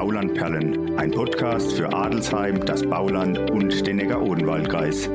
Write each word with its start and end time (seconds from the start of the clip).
Baulandperlen, 0.00 0.98
ein 0.98 1.10
Podcast 1.10 1.74
für 1.74 1.92
Adelsheim, 1.92 2.64
das 2.64 2.88
Bauland 2.88 3.50
und 3.50 3.86
den 3.86 3.96
Neckar-Odenwald-Kreis. 3.96 5.10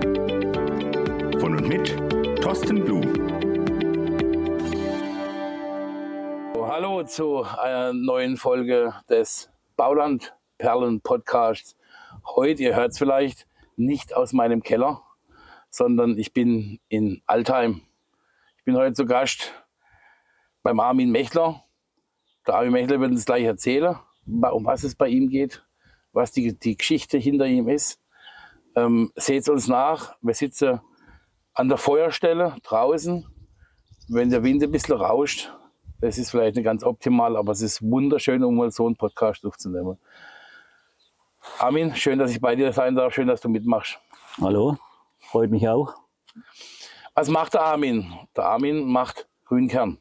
Von 1.40 1.58
und 1.58 1.68
mit 1.68 1.88
Thorsten 2.40 2.86
Blum. 2.86 3.02
Hallo 6.54 7.02
zu 7.02 7.42
einer 7.42 7.94
neuen 7.94 8.38
Folge 8.38 8.94
des 9.10 9.50
Baulandperlen-Podcasts. 9.76 11.76
Heute, 12.36 12.62
ihr 12.62 12.76
hört 12.76 12.92
es 12.92 13.00
vielleicht, 13.00 13.48
nicht 13.78 14.16
aus 14.16 14.34
meinem 14.34 14.62
Keller, 14.62 15.02
sondern 15.72 16.16
ich 16.16 16.32
bin 16.32 16.80
in 16.90 17.24
Altheim. 17.26 17.82
Ich 18.60 18.66
bin 18.66 18.78
heute 18.78 18.94
zu 18.94 19.08
Gast 19.08 19.52
beim 20.62 20.80
Armin 20.80 21.10
Mechler. 21.10 21.64
Der 22.46 22.54
Armin 22.54 22.74
Mechler 22.74 23.00
wird 23.00 23.10
uns 23.10 23.26
gleich 23.26 23.46
erzählen, 23.46 23.96
um 24.26 24.66
was 24.66 24.84
es 24.84 24.96
bei 24.96 25.08
ihm 25.08 25.30
geht, 25.30 25.66
was 26.12 26.32
die, 26.32 26.58
die 26.58 26.78
Geschichte 26.78 27.18
hinter 27.18 27.46
ihm 27.46 27.68
ist. 27.70 28.00
Ähm, 28.76 29.12
Seht 29.16 29.48
uns 29.50 29.68
nach. 29.68 30.16
Wir 30.22 30.34
sitzen 30.34 30.82
an 31.54 31.70
der 31.70 31.78
Feuerstelle 31.78 32.56
draußen. 32.64 33.26
Wenn 34.08 34.30
der 34.30 34.44
Wind 34.44 34.62
ein 34.64 34.72
bisschen 34.72 34.96
rauscht, 34.96 35.52
das 36.00 36.18
ist 36.18 36.30
vielleicht 36.30 36.56
nicht 36.56 36.66
ganz 36.66 36.84
optimal, 36.84 37.38
aber 37.38 37.54
es 37.54 37.62
ist 37.62 37.82
wunderschön, 37.82 38.44
um 38.44 38.56
mal 38.56 38.70
so 38.72 38.86
einen 38.86 38.96
Podcast 38.96 39.46
aufzunehmen. 39.46 39.98
Armin, 41.60 41.96
schön, 41.96 42.20
dass 42.20 42.32
ich 42.32 42.42
bei 42.42 42.56
dir 42.56 42.74
sein 42.74 42.96
darf. 42.96 43.14
Schön, 43.14 43.28
dass 43.28 43.42
du 43.42 43.50
mitmachst. 43.50 44.00
Hallo, 44.42 44.78
freut 45.20 45.50
mich 45.50 45.68
auch. 45.68 45.94
Was 47.14 47.30
macht 47.30 47.54
der 47.54 47.62
Armin? 47.62 48.14
Der 48.36 48.46
Armin 48.46 48.86
macht 48.86 49.28
Grünkern. 49.46 50.00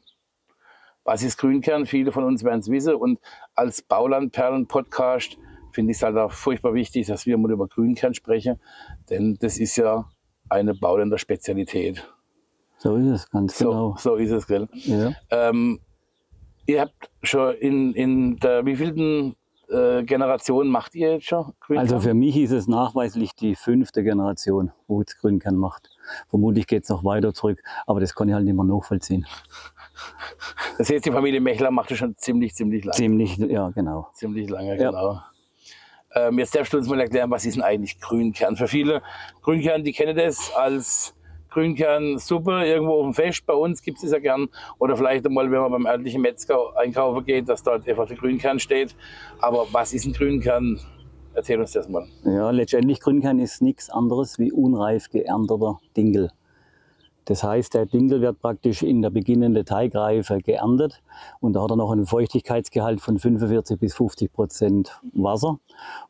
Was 1.05 1.23
ist 1.23 1.37
Grünkern? 1.37 1.85
Viele 1.85 2.11
von 2.11 2.23
uns 2.23 2.43
werden 2.43 2.59
es 2.59 2.69
wissen. 2.69 2.95
Und 2.95 3.19
als 3.53 3.81
Baulandperlen-Podcast 3.83 5.37
finde 5.71 5.91
ich 5.91 5.97
es 5.97 6.03
halt 6.03 6.17
auch 6.17 6.31
furchtbar 6.31 6.73
wichtig, 6.73 7.07
dass 7.07 7.25
wir 7.25 7.37
mal 7.37 7.51
über 7.51 7.67
Grünkern 7.67 8.13
sprechen. 8.13 8.59
Denn 9.09 9.37
das 9.39 9.57
ist 9.59 9.77
ja 9.77 10.09
eine 10.49 10.73
Bauländer 10.73 11.17
Spezialität. 11.17 12.05
So 12.77 12.97
ist 12.97 13.07
es, 13.07 13.29
ganz 13.29 13.57
So, 13.57 13.69
genau. 13.69 13.95
so 13.97 14.15
ist 14.15 14.31
es, 14.31 14.47
gell? 14.47 14.67
Ja. 14.73 15.11
Ähm, 15.29 15.79
ihr 16.65 16.81
habt 16.81 17.09
schon 17.23 17.53
in, 17.55 17.93
in 17.93 18.37
der 18.37 18.65
wievielten 18.65 19.35
äh, 19.69 20.03
Generation 20.03 20.67
macht 20.67 20.95
ihr 20.95 21.13
jetzt 21.13 21.25
schon 21.25 21.53
Grünkern? 21.59 21.85
Also 21.85 21.99
für 21.99 22.13
mich 22.13 22.37
ist 22.37 22.51
es 22.51 22.67
nachweislich 22.67 23.33
die 23.35 23.55
fünfte 23.55 24.03
Generation, 24.03 24.71
wo 24.87 25.01
es 25.01 25.17
Grünkern 25.17 25.55
macht. 25.55 25.89
Vermutlich 26.29 26.67
geht 26.67 26.83
es 26.83 26.89
noch 26.89 27.03
weiter 27.03 27.33
zurück, 27.33 27.61
aber 27.87 27.99
das 27.99 28.13
kann 28.13 28.27
ich 28.27 28.35
halt 28.35 28.45
nicht 28.45 28.55
mehr 28.55 28.65
nachvollziehen. 28.65 29.25
Das 30.77 30.89
heißt, 30.89 31.05
die 31.05 31.11
Familie 31.11 31.39
Mechler 31.41 31.71
macht 31.71 31.91
das 31.91 31.97
schon 31.97 32.15
ziemlich, 32.17 32.53
ziemlich 32.53 32.83
lange. 32.83 32.95
Ziemlich, 32.97 33.37
ja, 33.37 33.69
genau. 33.69 34.07
Ziemlich 34.13 34.49
lange, 34.49 34.77
Ja. 34.79 34.89
genau. 34.91 35.19
Ähm, 36.15 36.39
jetzt 36.39 36.55
darfst 36.55 36.71
du 36.73 36.77
uns 36.77 36.87
mal 36.87 36.99
erklären, 36.99 37.29
was 37.29 37.45
ist 37.45 37.55
denn 37.55 37.63
eigentlich 37.63 37.99
Grünkern? 37.99 38.55
Für 38.55 38.67
viele 38.67 39.01
Grünkern, 39.41 39.83
die 39.83 39.91
kennen 39.91 40.15
das 40.15 40.51
als 40.55 41.13
Grünkernsuppe 41.49 42.65
irgendwo 42.65 42.93
auf 42.93 43.03
dem 43.05 43.13
Fest. 43.13 43.45
Bei 43.45 43.53
uns 43.53 43.81
gibt 43.81 43.97
es 43.97 44.03
das 44.03 44.11
ja 44.11 44.19
gern. 44.19 44.47
Oder 44.77 44.95
vielleicht 44.97 45.25
einmal, 45.25 45.49
wenn 45.51 45.59
man 45.61 45.71
beim 45.71 45.85
örtlichen 45.85 46.21
Metzger 46.21 46.75
einkaufen 46.77 47.25
geht, 47.25 47.49
dass 47.49 47.63
dort 47.63 47.87
einfach 47.87 48.07
der 48.07 48.17
Grünkern 48.17 48.59
steht. 48.59 48.95
Aber 49.39 49.65
was 49.71 49.93
ist 49.93 50.05
ein 50.05 50.13
Grünkern? 50.13 50.79
Erzähl 51.33 51.59
uns 51.59 51.73
das 51.73 51.89
mal. 51.89 52.07
Ja, 52.23 52.49
letztendlich 52.51 53.01
Grünkern 53.01 53.39
ist 53.39 53.61
nichts 53.61 53.89
anderes 53.89 54.39
wie 54.39 54.51
unreif 54.53 55.09
geernteter 55.09 55.79
Dinkel. 55.97 56.31
Das 57.25 57.43
heißt, 57.43 57.73
der 57.73 57.87
Dinkel 57.87 58.21
wird 58.21 58.39
praktisch 58.39 58.83
in 58.83 59.01
der 59.01 59.09
beginnenden 59.09 59.65
Teigreife 59.65 60.37
geerntet 60.39 61.01
und 61.39 61.53
da 61.53 61.63
hat 61.63 61.71
er 61.71 61.75
noch 61.75 61.91
einen 61.91 62.05
Feuchtigkeitsgehalt 62.05 63.01
von 63.01 63.17
45 63.17 63.79
bis 63.79 63.95
50 63.95 64.31
Prozent 64.31 64.99
Wasser. 65.13 65.57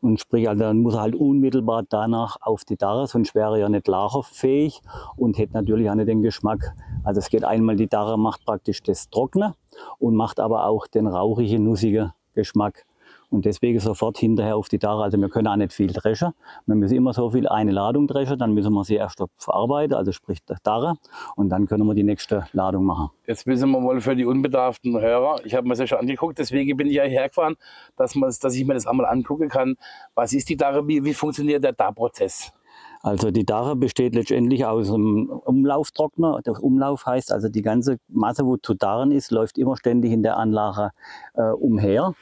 Und 0.02 0.20
sprich, 0.20 0.50
also 0.50 0.64
dann 0.64 0.82
muss 0.82 0.96
er 0.96 1.02
halt 1.02 1.16
unmittelbar 1.16 1.84
danach 1.88 2.38
auf 2.42 2.66
die 2.66 2.76
Darre, 2.76 3.08
sonst 3.08 3.34
wäre 3.34 3.54
er 3.56 3.60
ja 3.62 3.70
nicht 3.70 3.88
lagerfähig 3.88 4.82
und 5.16 5.38
hätte 5.38 5.54
natürlich 5.54 5.90
auch 5.90 5.96
nicht 5.96 6.10
den 6.10 6.22
Geschmack. 6.22 6.76
Also 7.04 7.20
es 7.20 7.30
geht 7.30 7.46
einmal, 7.46 7.78
die 7.78 7.88
Darre 7.88 8.20
macht 8.20 8.46
praktisch 8.46 8.84
das 8.84 9.10
Trockene 9.10 9.56
und 10.00 10.16
macht 10.16 10.42
aber 10.42 10.66
auch 10.66 10.86
den 10.88 11.08
rauchigen, 11.08 11.64
nussigen 11.64 12.12
Geschmack. 12.34 12.86
Und 13.36 13.44
deswegen 13.44 13.82
sofort 13.82 14.18
hinterher 14.18 14.56
auf 14.56 14.70
die 14.70 14.80
Darre. 14.80 15.04
Also 15.04 15.20
wir 15.20 15.28
können 15.28 15.50
auch 15.50 15.58
nicht 15.58 15.74
viel 15.74 15.92
dreschen. 15.92 16.32
Wir 16.68 16.76
müssen 16.76 16.96
immer 16.96 17.12
so 17.12 17.32
viel 17.32 17.50
eine 17.50 17.72
Ladung 17.72 18.08
dreschen, 18.08 18.40
dann 18.40 18.54
müssen 18.54 18.72
wir 18.72 18.86
sie 18.86 18.96
erst 18.96 19.22
verarbeiten, 19.38 19.94
also 19.94 20.14
sprich 20.14 20.40
Darre. 20.64 20.96
Und 21.36 21.50
dann 21.50 21.68
können 21.68 21.86
wir 21.86 21.94
die 21.94 22.04
nächste 22.04 22.48
Ladung 22.54 22.86
machen. 22.86 23.10
Jetzt 23.28 23.46
wissen 23.46 23.72
wir 23.72 23.82
mal 23.82 24.00
für 24.00 24.16
die 24.16 24.24
unbedarften 24.24 24.98
Hörer, 24.98 25.42
ich 25.44 25.54
habe 25.54 25.68
mir 25.68 25.74
das 25.74 25.80
ja 25.80 25.88
schon 25.88 25.98
angeguckt, 25.98 26.40
deswegen 26.40 26.78
bin 26.78 26.88
ich 26.88 26.94
ja 26.94 27.04
hergefahren, 27.04 27.58
dass, 27.98 28.14
dass 28.14 28.56
ich 28.56 28.66
mir 28.66 28.74
das 28.74 28.88
einmal 28.88 29.06
angucken 29.06 29.50
kann. 29.50 29.76
Was 30.14 30.32
ist 30.32 30.48
die 30.48 30.56
Darre, 30.56 30.88
wie, 30.88 31.04
wie 31.04 31.14
funktioniert 31.14 31.62
der 31.62 31.74
Darprozess? 31.74 32.54
Also 33.06 33.30
die 33.30 33.46
Darre 33.46 33.76
besteht 33.76 34.16
letztendlich 34.16 34.66
aus 34.66 34.92
einem 34.92 35.30
Umlauftrockner. 35.30 36.42
Der 36.44 36.64
Umlauf 36.64 37.06
heißt 37.06 37.32
also 37.32 37.50
die 37.50 37.62
ganze 37.62 37.98
Masse, 38.08 38.48
wo 38.48 38.58
zu 38.58 38.74
darren 38.74 39.12
ist, 39.12 39.30
läuft 39.30 39.60
immer 39.60 39.78
ständig 39.78 40.12
in 40.12 40.24
der 40.24 40.38
Anlage 40.38 40.90
äh, 41.36 41.52
umher. 41.52 42.16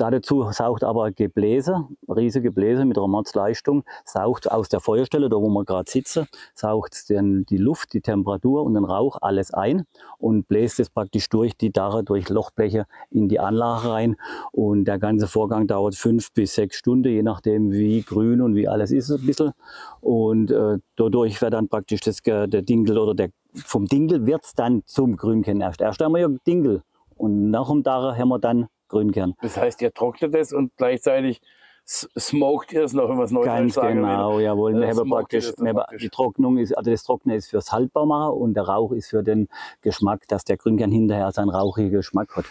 Dazu 0.00 0.50
saugt 0.50 0.82
aber 0.82 1.10
Gebläse, 1.12 1.86
riesige 2.08 2.48
Gebläse 2.48 2.86
mit 2.86 2.96
einer 2.96 3.06
Mordsleistung, 3.06 3.84
saugt 4.06 4.50
aus 4.50 4.70
der 4.70 4.80
Feuerstelle, 4.80 5.28
da 5.28 5.36
wo 5.36 5.50
wir 5.50 5.64
gerade 5.66 5.90
sitzen, 5.90 6.26
saugt 6.54 7.10
den, 7.10 7.44
die 7.44 7.58
Luft, 7.58 7.92
die 7.92 8.00
Temperatur 8.00 8.62
und 8.62 8.72
den 8.72 8.86
Rauch 8.86 9.18
alles 9.20 9.52
ein 9.52 9.84
und 10.16 10.48
bläst 10.48 10.80
es 10.80 10.88
praktisch 10.88 11.28
durch 11.28 11.54
die 11.54 11.70
Darre, 11.70 12.02
durch 12.02 12.30
Lochbleche 12.30 12.86
in 13.10 13.28
die 13.28 13.40
Anlage 13.40 13.90
rein. 13.90 14.16
Und 14.52 14.86
der 14.86 14.98
ganze 14.98 15.26
Vorgang 15.26 15.66
dauert 15.66 15.96
fünf 15.96 16.32
bis 16.32 16.54
sechs 16.54 16.78
Stunden, 16.78 17.12
je 17.12 17.22
nachdem 17.22 17.70
wie 17.70 18.00
grün 18.00 18.40
und 18.40 18.54
wie 18.54 18.68
alles 18.68 18.92
ist 18.92 19.10
ein 19.10 19.26
bisschen. 19.26 19.52
Und 20.00 20.50
äh, 20.50 20.78
dadurch 20.96 21.42
wird 21.42 21.52
dann 21.52 21.68
praktisch 21.68 22.00
das, 22.00 22.22
der 22.22 22.46
Dinkel 22.46 22.96
oder 22.96 23.14
der, 23.14 23.28
vom 23.52 23.84
Dinkel 23.84 24.24
wird 24.24 24.44
es 24.44 24.54
dann 24.54 24.80
zum 24.86 25.18
Grünkern 25.18 25.60
erst. 25.60 25.82
Erst 25.82 26.00
wir 26.00 26.18
ja 26.18 26.28
Dinkel 26.46 26.82
und 27.18 27.50
nach 27.50 27.68
dem 27.68 27.82
Darre 27.82 28.16
haben 28.16 28.30
wir 28.30 28.38
dann 28.38 28.68
Grünkern. 28.90 29.34
Das 29.40 29.56
heißt, 29.56 29.80
ihr 29.82 29.92
trocknet 29.94 30.34
es 30.34 30.52
und 30.52 30.76
gleichzeitig 30.76 31.40
smoked 31.86 32.72
ihr 32.72 32.84
es 32.84 32.92
noch, 32.92 33.08
wenn 33.08 33.16
man 33.16 33.24
es 33.24 33.30
neu 33.32 33.44
Ganz 33.44 33.74
sagen 33.74 33.96
will. 34.00 34.06
genau, 34.06 34.38
jawohl. 34.38 34.76
Äh, 34.76 34.80
Wir 34.80 34.88
haben 34.88 34.94
smoked 34.96 35.10
praktisch, 35.10 35.52
wir 35.58 35.70
haben, 35.70 35.98
die 35.98 36.08
Trocknung 36.08 36.58
ist, 36.58 36.76
also 36.76 36.90
das 36.90 37.02
Trocknen 37.02 37.36
ist 37.36 37.48
fürs 37.50 37.72
Haltbarmachen 37.72 38.34
und 38.34 38.54
der 38.54 38.64
Rauch 38.64 38.92
ist 38.92 39.08
für 39.10 39.22
den 39.22 39.48
Geschmack, 39.80 40.28
dass 40.28 40.44
der 40.44 40.56
Grünkern 40.56 40.92
hinterher 40.92 41.32
seinen 41.32 41.48
rauchigen 41.48 41.90
Geschmack 41.90 42.36
hat. 42.36 42.44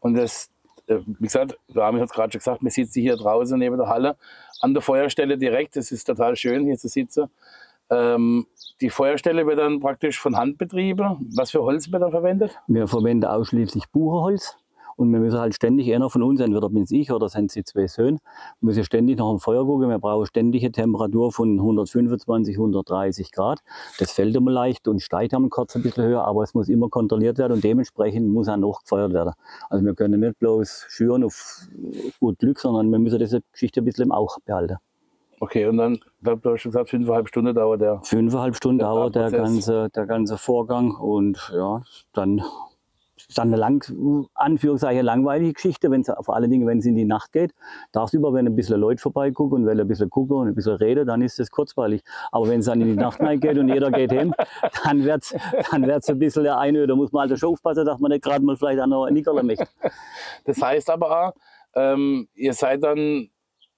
Und 0.00 0.14
das, 0.14 0.50
äh, 0.86 0.98
wie 1.06 1.24
gesagt, 1.24 1.58
der 1.74 1.82
Armin 1.84 2.00
hat 2.02 2.10
es 2.10 2.14
gerade 2.14 2.30
schon 2.32 2.38
gesagt, 2.38 2.62
wir 2.62 2.70
sitzen 2.70 3.00
hier 3.00 3.16
draußen 3.16 3.58
neben 3.58 3.76
der 3.78 3.88
Halle 3.88 4.16
an 4.60 4.74
der 4.74 4.82
Feuerstelle 4.82 5.38
direkt. 5.38 5.76
Das 5.76 5.90
ist 5.90 6.04
total 6.04 6.36
schön, 6.36 6.64
hier 6.66 6.78
zu 6.78 6.88
sitzen. 6.88 7.28
Ähm, 7.90 8.46
die 8.80 8.90
Feuerstelle 8.90 9.46
wird 9.46 9.58
dann 9.58 9.80
praktisch 9.80 10.18
von 10.20 10.36
Hand 10.36 10.56
betrieben. 10.58 11.30
Was 11.34 11.50
für 11.50 11.62
Holz 11.62 11.90
wird 11.90 12.02
da 12.02 12.10
verwendet? 12.10 12.58
Wir 12.66 12.86
verwenden 12.86 13.26
ausschließlich 13.26 13.88
Buchenholz. 13.90 14.56
Und 14.96 15.12
wir 15.12 15.20
müssen 15.20 15.38
halt 15.38 15.54
ständig, 15.54 15.92
einer 15.94 16.10
von 16.10 16.22
uns, 16.22 16.40
entweder 16.40 16.68
bin 16.68 16.82
es 16.82 16.90
ich 16.90 17.10
oder 17.12 17.28
sind 17.28 17.50
sie 17.50 17.64
zwei 17.64 17.86
Söhne, 17.86 18.18
müssen 18.60 18.84
ständig 18.84 19.18
nach 19.18 19.30
dem 19.30 19.38
Feuer 19.38 19.64
gucken. 19.64 19.88
Wir 19.88 19.98
brauchen 19.98 20.26
ständige 20.26 20.70
Temperatur 20.72 21.32
von 21.32 21.58
125, 21.58 22.56
130 22.56 23.32
Grad. 23.32 23.60
Das 23.98 24.12
fällt 24.12 24.36
immer 24.36 24.50
leicht 24.50 24.88
und 24.88 25.00
steigt 25.00 25.34
einmal 25.34 25.50
kurz 25.50 25.76
ein 25.76 25.82
bisschen 25.82 26.04
höher, 26.04 26.24
aber 26.24 26.42
es 26.42 26.54
muss 26.54 26.68
immer 26.68 26.88
kontrolliert 26.88 27.38
werden 27.38 27.54
und 27.54 27.64
dementsprechend 27.64 28.28
muss 28.28 28.48
auch 28.48 28.56
noch 28.56 28.82
gefeuert 28.82 29.12
werden. 29.12 29.32
Also 29.70 29.84
wir 29.84 29.94
können 29.94 30.20
nicht 30.20 30.38
bloß 30.38 30.86
schüren 30.88 31.24
auf 31.24 31.68
gut 32.20 32.38
Glück, 32.38 32.58
sondern 32.60 32.90
wir 32.90 32.98
müssen 32.98 33.18
diese 33.18 33.42
Geschichte 33.52 33.80
ein 33.80 33.84
bisschen 33.84 34.04
im 34.04 34.12
Auge 34.12 34.34
behalten. 34.44 34.76
Okay, 35.40 35.66
und 35.66 35.76
dann, 35.76 35.98
du 36.22 36.30
hast 36.30 36.62
schon 36.62 36.72
gesagt, 36.72 36.90
fünfeinhalb 36.90 37.28
Stunden 37.28 37.54
dauert 37.54 37.80
der. 37.80 38.00
Fünfeinhalb 38.02 38.56
Stunden 38.56 38.78
dauert 38.78 39.14
der 39.14 39.30
ganze, 39.30 39.90
der 39.90 40.06
ganze 40.06 40.38
Vorgang 40.38 40.92
und 40.92 41.52
ja, 41.54 41.82
dann 42.12 42.42
ist 43.16 43.38
dann 43.38 43.48
eine 43.48 43.56
lang, 43.56 44.28
Anführungszeichen 44.34 45.04
langweilige 45.04 45.52
Geschichte, 45.52 45.90
wenn 45.90 46.04
vor 46.04 46.34
allen 46.34 46.50
Dingen, 46.50 46.66
wenn 46.66 46.78
es 46.78 46.86
in 46.86 46.96
die 46.96 47.04
Nacht 47.04 47.32
geht. 47.32 47.52
Tagsüber, 47.92 48.32
wenn 48.32 48.46
ein 48.46 48.56
bisschen 48.56 48.80
Leute 48.80 49.00
vorbeigucken 49.00 49.62
und 49.62 49.66
wenn 49.66 49.80
ein 49.80 49.86
bisschen 49.86 50.10
gucken 50.10 50.36
und 50.36 50.48
ein 50.48 50.54
bisschen 50.54 50.74
reden, 50.74 51.06
dann 51.06 51.22
ist 51.22 51.38
es 51.38 51.50
kurzweilig. 51.50 52.02
Aber 52.32 52.48
wenn 52.48 52.60
es 52.60 52.66
dann 52.66 52.80
in 52.80 52.88
die 52.88 52.96
Nacht 52.96 53.20
geht 53.40 53.58
und 53.58 53.68
jeder 53.68 53.90
geht 53.90 54.12
hin, 54.12 54.34
dann 54.84 55.04
wird 55.04 55.22
es 55.22 55.34
dann 55.70 55.86
wird's 55.86 56.08
ein 56.08 56.18
bisschen 56.18 56.44
der 56.44 56.58
Einöde. 56.58 56.88
Da 56.88 56.96
muss 56.96 57.12
man 57.12 57.28
halt 57.28 57.38
schon 57.38 57.50
aufpassen, 57.50 57.84
dass 57.84 58.00
man 58.00 58.10
nicht 58.10 58.24
gerade 58.24 58.44
mal 58.44 58.56
vielleicht 58.56 58.80
auch 58.80 58.86
noch 58.86 59.04
ein 59.04 59.14
Nickerle 59.14 59.42
möchte. 59.42 59.68
Das 60.44 60.60
heißt 60.60 60.90
aber 60.90 61.28
auch, 61.28 61.32
ähm, 61.74 62.28
ihr 62.34 62.52
seid 62.52 62.82
dann 62.82 63.28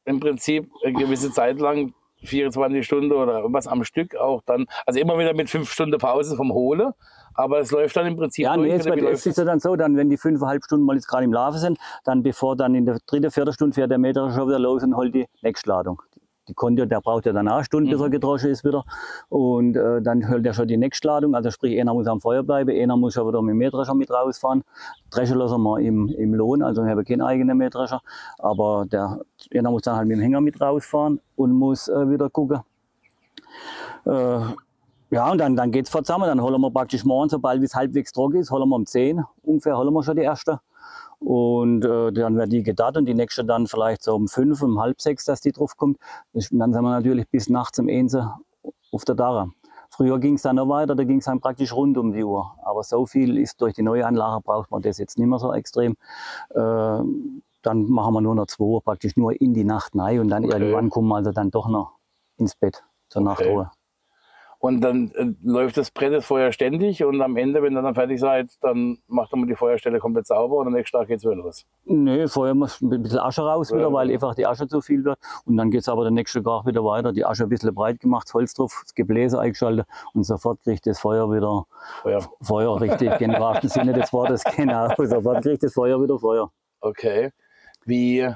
im 0.05 0.21
Prinzip 0.21 0.71
eine 0.85 0.95
gewisse 0.95 1.31
Zeit 1.31 1.59
lang 1.59 1.95
24 2.27 2.85
Stunden 2.85 3.13
oder 3.13 3.45
was 3.53 3.67
am 3.67 3.85
Stück 3.85 4.17
auch 4.17 4.43
dann, 4.47 4.67
also 4.85 5.01
immer 5.01 5.19
wieder 5.19 5.35
mit 5.35 5.51
fünf 5.51 5.71
Stunden 5.71 5.99
Pause 5.99 6.37
vom 6.37 6.53
Hole, 6.53 6.95
aber 7.35 7.61
es 7.61 7.71
läuft 7.71 7.97
dann 7.97 8.07
im 8.07 8.17
Prinzip 8.17 8.45
Ja, 8.45 8.55
durch. 8.57 8.69
nee, 8.69 8.75
es, 8.75 8.85
wird, 8.85 8.99
ist 9.01 9.39
ja 9.39 9.45
dann 9.45 9.61
so, 9.61 9.77
dann, 9.77 9.97
wenn 9.97 10.11
die 10.11 10.17
fünfeinhalb 10.17 10.65
Stunden 10.65 10.85
mal 10.85 10.97
jetzt 10.97 11.07
gerade 11.09 11.25
im 11.25 11.33
Laufen 11.33 11.59
sind, 11.59 11.79
dann 12.05 12.23
bevor 12.23 12.57
dann 12.57 12.75
in 12.75 12.87
der 12.87 12.99
dritten, 13.07 13.31
vierten 13.31 13.53
Stunde 13.53 13.75
fährt 13.75 13.91
der 13.91 13.99
Meter 13.99 14.31
schon 14.33 14.49
wieder 14.49 14.59
los 14.59 14.83
und 14.83 14.97
holt 14.97 15.15
die 15.15 15.27
nächste 15.43 15.69
Ladung. 15.71 16.01
Die 16.49 16.55
Kondio, 16.55 16.87
der 16.87 17.01
braucht 17.01 17.27
ja 17.27 17.33
dann 17.33 17.49
auch 17.49 17.65
Stunden, 17.65 17.91
bis 17.91 18.01
er 18.01 18.07
Mhm. 18.07 18.13
gedroschen 18.13 18.51
ist 18.51 18.65
wieder. 18.65 18.85
Und 19.29 19.77
äh, 19.77 20.01
dann 20.03 20.29
hört 20.29 20.47
er 20.47 20.55
schon 20.55 20.69
die 20.69 20.77
Nächstladung. 20.77 21.35
Also 21.35 21.51
sprich, 21.51 21.79
einer 21.81 21.95
muss 21.95 22.07
am 22.07 22.21
Feuer 22.21 22.43
bleiben, 22.43 22.71
einer 22.71 22.97
muss 22.97 23.15
schon 23.15 23.27
wieder 23.29 23.43
mit 23.43 23.53
dem 23.53 23.59
Mähdrescher 23.59 23.95
mit 23.95 24.11
rausfahren. 24.11 24.63
Dreschen 25.11 25.39
lassen 25.39 25.63
wir 25.63 25.81
im, 25.81 26.09
im 26.09 26.35
Lohn, 26.35 26.63
also 26.63 26.85
ich 26.85 26.91
habe 26.91 27.05
keinen 27.05 27.23
eigenen 27.23 27.57
Mähdrescher. 27.59 28.01
Aber 28.39 28.87
der, 28.91 29.21
einer 29.55 29.71
muss 29.71 29.83
dann 29.83 29.97
halt 29.97 30.09
mit 30.09 30.19
dem 30.19 30.23
Hänger 30.23 30.41
mit 30.41 30.61
rausfahren 30.61 31.21
und 31.37 31.53
muss 31.53 31.89
äh, 31.89 32.11
wieder 32.11 32.31
gucken. 32.31 32.61
Äh, 34.05 34.41
ja, 35.11 35.31
und 35.31 35.39
dann, 35.39 35.55
dann 35.57 35.71
geht 35.71 35.87
es 35.87 35.91
zusammen. 35.93 36.27
Dann 36.27 36.43
holen 36.43 36.61
wir 36.61 36.71
praktisch 36.71 37.05
morgen, 37.05 37.29
sobald 37.29 37.63
es 37.63 37.75
halbwegs 37.75 38.13
trocken 38.13 38.37
ist, 38.41 38.51
holen 38.51 38.69
wir 38.69 38.77
um 38.77 38.87
10 38.87 39.25
ungefähr, 39.43 39.77
holen 39.79 39.93
wir 39.95 40.03
schon 40.03 40.17
die 40.17 40.23
erste. 40.23 40.61
Und 41.19 41.85
äh, 41.85 42.13
dann 42.13 42.37
wird 42.37 42.53
die 42.53 42.63
gedacht 42.63 42.97
und 42.97 43.07
die 43.07 43.15
nächste 43.15 43.45
dann 43.45 43.67
vielleicht 43.67 44.03
so 44.03 44.15
um 44.15 44.29
5, 44.29 44.63
um 44.63 44.81
halb 44.81 45.01
sechs, 45.01 45.25
dass 45.25 45.41
die 45.41 45.53
drauf 45.53 45.77
kommt. 45.77 45.99
Und 46.33 46.49
dann 46.53 46.73
sind 46.73 46.83
wir 46.83 46.91
natürlich 46.91 47.29
bis 47.29 47.49
nachts 47.49 47.79
um 47.79 47.89
1 47.89 48.17
auf 48.93 49.05
der 49.05 49.15
Dara. 49.15 49.51
Früher 49.91 50.19
ging 50.19 50.35
es 50.35 50.43
dann 50.43 50.57
noch 50.57 50.69
weiter, 50.69 50.95
da 50.95 51.05
ging 51.05 51.19
es 51.19 51.25
dann 51.25 51.41
praktisch 51.41 51.73
rund 51.73 51.97
um 51.97 52.13
die 52.13 52.25
Uhr. 52.25 52.55
Aber 52.65 52.83
so 52.83 53.07
viel 53.07 53.39
ist 53.39 53.61
durch 53.61 53.75
die 53.75 53.83
neue 53.83 54.07
Anlage, 54.07 54.43
braucht 54.43 54.71
man 54.71 54.83
das 54.83 54.99
jetzt 54.99 55.19
nicht 55.19 55.29
mehr 55.29 55.39
so 55.39 55.53
extrem. 55.53 55.97
Äh, 56.51 57.01
dann 57.63 57.89
machen 57.89 58.15
wir 58.15 58.21
nur 58.21 58.35
noch 58.35 58.47
zwei 58.47 58.65
Uhr, 58.65 58.83
praktisch 58.83 59.17
nur 59.17 59.41
in 59.41 59.55
die 59.55 59.65
Nacht 59.65 59.93
rein 59.95 60.21
und 60.21 60.29
dann 60.29 60.45
Okay. 60.45 60.55
irgendwann 60.55 60.91
kommen 60.91 61.09
wir 61.09 61.17
also 61.17 61.33
dann 61.33 61.51
doch 61.51 61.69
noch 61.69 61.93
ins 62.37 62.55
Bett 62.55 62.85
zur 63.09 63.23
Okay. 63.23 63.45
Nachtruhe. 63.45 63.71
Und 64.67 64.81
dann 64.81 65.13
äh, 65.13 65.33
läuft 65.45 65.77
das 65.77 65.93
Brett 65.93 66.13
das 66.13 66.27
Feuer 66.27 66.51
ständig 66.51 67.05
und 67.05 67.23
am 67.23 67.37
Ende, 67.37 67.63
wenn 67.63 67.77
ihr 67.77 67.83
dann 67.83 67.95
fertig 67.95 68.19
seid, 68.19 68.51
dann 68.63 68.99
macht 69.07 69.33
mal 69.33 69.47
die 69.47 69.55
Feuerstelle 69.55 70.01
komplett 70.01 70.27
sauber 70.27 70.57
und 70.57 70.67
am 70.67 70.73
nächsten 70.73 70.99
Tag 70.99 71.07
geht's 71.07 71.23
wieder 71.23 71.37
los. 71.37 71.65
Nee, 71.85 72.27
vorher 72.27 72.53
muss 72.53 72.81
ein 72.81 72.89
bisschen 73.01 73.21
Asche 73.21 73.43
raus 73.43 73.71
Ja, 73.71 73.77
wieder, 73.77 73.93
weil 73.93 74.09
ja. 74.09 74.15
einfach 74.15 74.35
die 74.35 74.45
Asche 74.45 74.67
zu 74.67 74.81
viel 74.81 75.05
wird. 75.05 75.21
Und 75.45 75.57
dann 75.57 75.71
geht's 75.71 75.89
aber 75.89 76.03
der 76.03 76.11
nächste 76.11 76.43
Tag 76.43 76.67
wieder 76.67 76.85
weiter. 76.85 77.13
Die 77.13 77.25
Asche 77.25 77.45
ein 77.45 77.49
bisschen 77.49 77.73
breit 77.77 78.01
gemacht, 78.01 78.29
Holz 78.35 78.55
drauf, 78.55 78.83
das 78.83 78.93
Gebläse 78.93 79.39
eingeschaltet 79.39 79.87
und 80.15 80.25
sofort 80.25 80.61
kriegt 80.65 80.85
das 80.85 80.99
Feuer 80.99 81.31
wieder 81.31 81.65
Feuer. 82.03 82.29
Feuer, 82.43 82.81
richtig, 82.81 83.09
im 83.21 83.35
wahrsten 83.35 83.71
Sinne 83.71 83.93
des 83.93 84.13
Wortes, 84.13 84.43
genau. 84.57 84.89
Sofort 84.97 85.45
kriegt 85.45 85.63
das 85.63 85.75
Feuer 85.75 86.03
wieder 86.03 86.19
Feuer. 86.19 86.51
Okay. 86.81 87.31
Wie, 87.85 88.29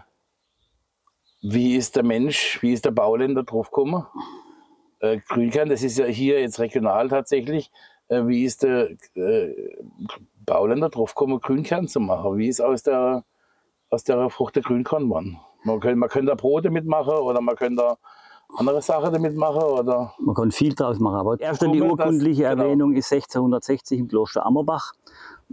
wie 1.43 1.75
ist 1.75 1.97
der 1.97 2.05
Mensch, 2.05 2.62
wie 2.62 2.73
ist 2.73 2.85
der 2.85 2.93
Bauländer 2.93 3.43
draufgekommen? 3.43 4.05
Äh, 5.00 5.19
Grünkern, 5.29 5.69
das 5.69 5.82
ist 5.82 5.99
ja 5.99 6.06
hier 6.06 6.41
jetzt 6.41 6.61
regional 6.61 7.08
tatsächlich. 7.08 7.70
Äh, 8.08 8.26
wie 8.26 8.44
ist 8.44 8.62
der 8.62 8.91
äh, 9.14 9.76
Bauländer 10.47 10.88
draufgekommen, 10.88 11.41
Grünkern 11.41 11.88
zu 11.88 12.00
machen? 12.00 12.38
Wie 12.38 12.49
ist 12.49 12.61
aus 12.61 12.82
der, 12.82 13.25
aus 13.91 14.05
der 14.05 14.29
Frucht 14.31 14.56
der 14.56 14.62
Grünkorn 14.62 15.05
geworden? 15.05 15.38
Man 15.64 15.81
könnte, 15.81 15.97
man 15.97 16.08
könnte 16.08 16.29
da 16.29 16.35
Brote 16.35 16.70
mitmachen 16.70 17.14
oder 17.14 17.41
man 17.41 17.55
könnte 17.56 17.82
da 17.82 17.97
andere 18.56 18.82
Sachen 18.82 19.12
damit 19.12 19.37
machen 19.37 19.62
oder 19.62 20.12
Man 20.19 20.35
kann 20.35 20.50
viel 20.50 20.75
draus 20.75 20.99
machen. 20.99 21.17
Aber 21.17 21.38
erst 21.41 21.62
die 21.62 21.67
mal, 21.67 21.79
das- 21.79 21.91
urkundliche 21.91 22.43
genau. 22.43 22.62
Erwähnung 22.64 22.94
ist 22.94 23.12
1660 23.12 23.99
im 24.00 24.08
Kloster 24.08 24.44
Ammerbach. 24.44 24.93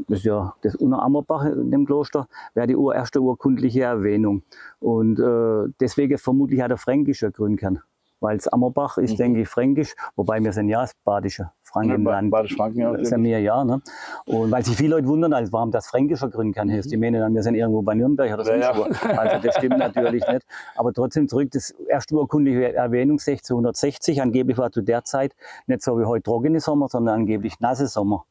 Das 0.07 0.19
ist 0.19 0.25
ja 0.25 0.53
das 0.61 0.75
Unter 0.75 1.01
Ammerbach 1.01 1.45
in 1.45 1.71
dem 1.71 1.85
Kloster, 1.85 2.27
wäre 2.53 2.67
die 2.67 2.77
erste 2.93 3.19
urkundliche 3.19 3.81
Erwähnung. 3.83 4.43
Und 4.79 5.19
äh, 5.19 5.71
deswegen 5.79 6.17
vermutlich 6.17 6.61
auch 6.63 6.67
der 6.67 6.77
fränkische 6.77 7.31
Grünkern. 7.31 7.81
Weil 8.19 8.37
es 8.37 8.47
Ammerbach 8.47 8.97
ist, 8.97 9.11
Mhm. 9.13 9.17
denke 9.17 9.41
ich, 9.41 9.47
fränkisch, 9.47 9.93
wobei 10.15 10.39
wir 10.43 10.51
sind 10.51 10.69
ja 10.69 10.81
das 10.81 10.93
badische 11.03 11.51
Frankenland. 11.61 12.31
Badisch 12.31 12.55
Franken 12.55 12.79
ja. 12.79 12.91
Das 12.91 13.09
sind 13.09 13.23
wir 13.23 13.39
ja, 13.39 13.63
ne? 13.63 13.81
Und 14.25 14.49
weil 14.51 14.65
sich 14.65 14.75
viele 14.75 14.95
Leute 14.95 15.07
wundern, 15.07 15.33
also 15.33 15.53
warum 15.53 15.69
das 15.71 15.87
fränkischer 15.87 16.29
Grünkern 16.29 16.71
heißt. 16.71 16.91
Die 16.91 16.97
meinen 16.97 17.19
dann, 17.21 17.35
wir 17.35 17.43
sind 17.43 17.55
irgendwo 17.55 17.81
bei 17.83 17.93
Nürnberg 17.93 18.33
oder 18.33 18.57
Ja, 18.57 18.73
sonst 18.73 19.01
ja. 19.03 19.09
wo. 19.11 19.17
Also 19.17 19.45
das 19.45 19.55
stimmt 19.55 19.77
natürlich 19.77 20.27
nicht. 20.27 20.45
Aber 20.75 20.93
trotzdem 20.93 21.27
zurück, 21.27 21.49
das 21.51 21.71
erste 21.87 22.15
urkundliche 22.15 22.73
Erwähnung 22.73 23.19
1660, 23.19 24.21
angeblich 24.21 24.57
war 24.57 24.71
zu 24.71 24.81
der 24.81 25.03
Zeit 25.03 25.35
nicht 25.67 25.83
so 25.83 25.99
wie 25.99 26.05
heute 26.05 26.23
trockene 26.23 26.59
Sommer, 26.59 26.87
sondern 26.87 27.15
angeblich 27.15 27.59
nasse 27.59 27.87
Sommer. 27.87 28.25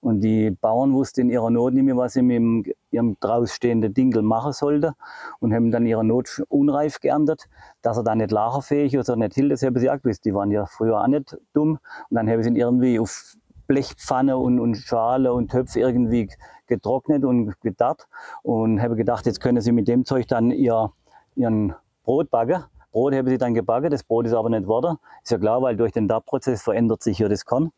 Und 0.00 0.20
die 0.20 0.50
Bauern 0.50 0.92
wussten 0.92 1.22
in 1.22 1.30
ihrer 1.30 1.50
Not 1.50 1.74
nicht 1.74 1.82
mehr, 1.82 1.96
was 1.96 2.12
sie 2.12 2.22
mit 2.22 2.76
ihrem 2.90 3.16
drausstehenden 3.18 3.92
Dinkel 3.92 4.22
machen 4.22 4.52
sollten 4.52 4.92
und 5.40 5.52
haben 5.52 5.72
dann 5.72 5.86
ihre 5.86 6.04
Not 6.04 6.42
unreif 6.48 7.00
geerntet, 7.00 7.48
dass 7.82 7.96
er 7.96 8.04
dann 8.04 8.18
nicht 8.18 8.30
lagerfähig 8.30 8.94
ist 8.94 9.10
oder 9.10 9.18
nicht 9.18 9.34
hielt, 9.34 9.50
das 9.50 9.62
haben 9.62 9.76
sie 9.78 9.90
auch 9.90 10.00
gewusst. 10.00 10.24
Die 10.24 10.34
waren 10.34 10.52
ja 10.52 10.66
früher 10.66 11.00
auch 11.00 11.08
nicht 11.08 11.36
dumm. 11.52 11.78
Und 12.10 12.14
dann 12.14 12.28
haben 12.28 12.42
sie 12.42 12.48
ihn 12.50 12.56
irgendwie 12.56 13.00
auf 13.00 13.34
Blechpfanne 13.66 14.36
und, 14.38 14.60
und 14.60 14.76
Schale 14.76 15.32
und 15.32 15.50
Töpfe 15.50 15.80
irgendwie 15.80 16.30
getrocknet 16.68 17.24
und 17.24 17.60
gedarrt 17.60 18.06
und 18.42 18.80
habe 18.80 18.94
gedacht, 18.94 19.26
jetzt 19.26 19.40
können 19.40 19.60
sie 19.60 19.72
mit 19.72 19.88
dem 19.88 20.04
Zeug 20.04 20.28
dann 20.28 20.50
ihr, 20.50 20.92
ihren 21.34 21.74
Brot 22.04 22.30
backen. 22.30 22.64
Brot 22.98 23.14
haben 23.14 23.28
sie 23.28 23.38
dann 23.38 23.54
gebacken, 23.54 23.90
das 23.90 24.02
Brot 24.02 24.26
ist 24.26 24.32
aber 24.32 24.50
nicht 24.50 24.62
geworden. 24.62 24.98
Ist 25.22 25.30
ja 25.30 25.38
klar, 25.38 25.62
weil 25.62 25.76
durch 25.76 25.92
den 25.92 26.08
Darprozess 26.08 26.62
verändert 26.62 27.00
sich 27.00 27.16
hier 27.16 27.28
das 27.28 27.44
Korn. 27.44 27.70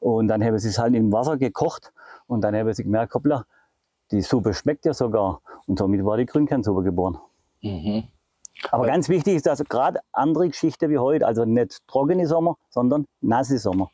Und 0.00 0.28
dann 0.28 0.44
haben 0.44 0.58
sie 0.58 0.68
es 0.68 0.78
halt 0.78 0.94
im 0.94 1.10
Wasser 1.12 1.38
gekocht 1.38 1.94
und 2.26 2.42
dann 2.42 2.54
haben 2.54 2.70
sie 2.74 2.84
gemerkt, 2.84 3.14
hoppla, 3.14 3.46
die 4.10 4.20
Suppe 4.20 4.52
schmeckt 4.52 4.84
ja 4.84 4.92
sogar. 4.92 5.40
Und 5.66 5.78
somit 5.78 6.04
war 6.04 6.18
die 6.18 6.26
Grünkernsuppe 6.26 6.82
geboren. 6.82 7.16
Mhm. 7.62 8.04
Aber 8.70 8.86
ganz 8.86 9.08
wichtig 9.08 9.36
ist, 9.36 9.46
dass 9.46 9.64
gerade 9.64 10.00
andere 10.12 10.48
Geschichte 10.48 10.90
wie 10.90 10.98
heute, 10.98 11.26
also 11.26 11.46
nicht 11.46 11.80
trockene 11.88 12.26
Sommer, 12.26 12.58
sondern 12.68 13.06
nasse 13.22 13.56
Sommer. 13.56 13.90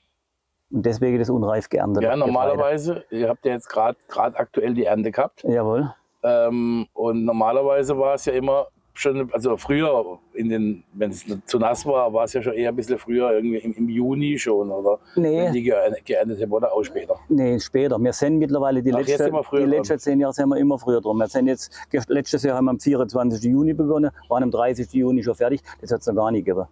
Und 0.73 0.84
deswegen 0.84 1.17
das 1.20 1.31
unreif 1.31 1.69
geerntet. 1.69 2.02
Ja, 2.02 2.17
normalerweise, 2.17 3.05
ihr 3.11 3.29
habt 3.29 3.44
ja 3.44 3.52
jetzt 3.52 3.69
gerade 3.69 3.99
aktuell 4.11 4.75
die 4.75 4.87
Ernte 4.87 5.12
gehabt. 5.12 5.44
Jawohl. 5.44 5.94
Ähm, 6.25 6.88
und 6.93 7.25
normalerweise 7.25 7.96
war 7.96 8.14
es 8.14 8.25
ja 8.25 8.32
immer 8.32 8.67
schon, 8.94 9.32
also 9.32 9.56
früher, 9.56 10.18
in 10.34 10.48
den, 10.48 10.84
wenn 10.92 11.10
es 11.10 11.24
zu 11.46 11.58
nass 11.58 11.86
war, 11.86 12.12
war 12.12 12.24
es 12.24 12.32
ja 12.32 12.42
schon 12.42 12.52
eher 12.54 12.68
ein 12.70 12.76
bisschen 12.76 12.98
früher, 12.98 13.32
irgendwie 13.32 13.58
im, 13.58 13.72
im 13.74 13.88
Juni 13.88 14.38
schon, 14.38 14.70
oder? 14.70 14.98
Nee. 15.16 15.44
Wenn 15.46 15.52
die 15.52 15.62
geerntet 15.62 16.40
haben, 16.42 16.52
oder 16.52 16.72
auch 16.72 16.82
später. 16.82 17.16
Nee, 17.28 17.58
später. 17.58 17.98
Wir 17.98 18.12
sind 18.12 18.38
mittlerweile 18.38 18.82
die, 18.82 18.92
Ach, 18.92 18.98
letzte, 18.98 19.30
die 19.52 19.56
letzten 19.64 19.98
zehn 19.98 20.20
Jahre 20.20 20.32
sind 20.34 20.48
wir 20.48 20.56
immer 20.58 20.78
früher 20.78 21.00
drum. 21.00 21.18
Wir 21.18 21.28
sind 21.28 21.46
jetzt, 21.46 21.72
letztes 22.08 22.42
Jahr 22.42 22.56
haben 22.56 22.66
wir 22.66 22.70
am 22.72 22.80
24. 22.80 23.42
Juni 23.44 23.72
begonnen, 23.72 24.10
waren 24.28 24.42
am 24.42 24.50
30. 24.50 24.92
Juni 24.92 25.22
schon 25.22 25.34
fertig. 25.34 25.60
Das 25.80 25.90
hat 25.92 26.00
es 26.00 26.06
noch 26.06 26.14
gar 26.14 26.30
nicht 26.30 26.44
gegeben. 26.44 26.66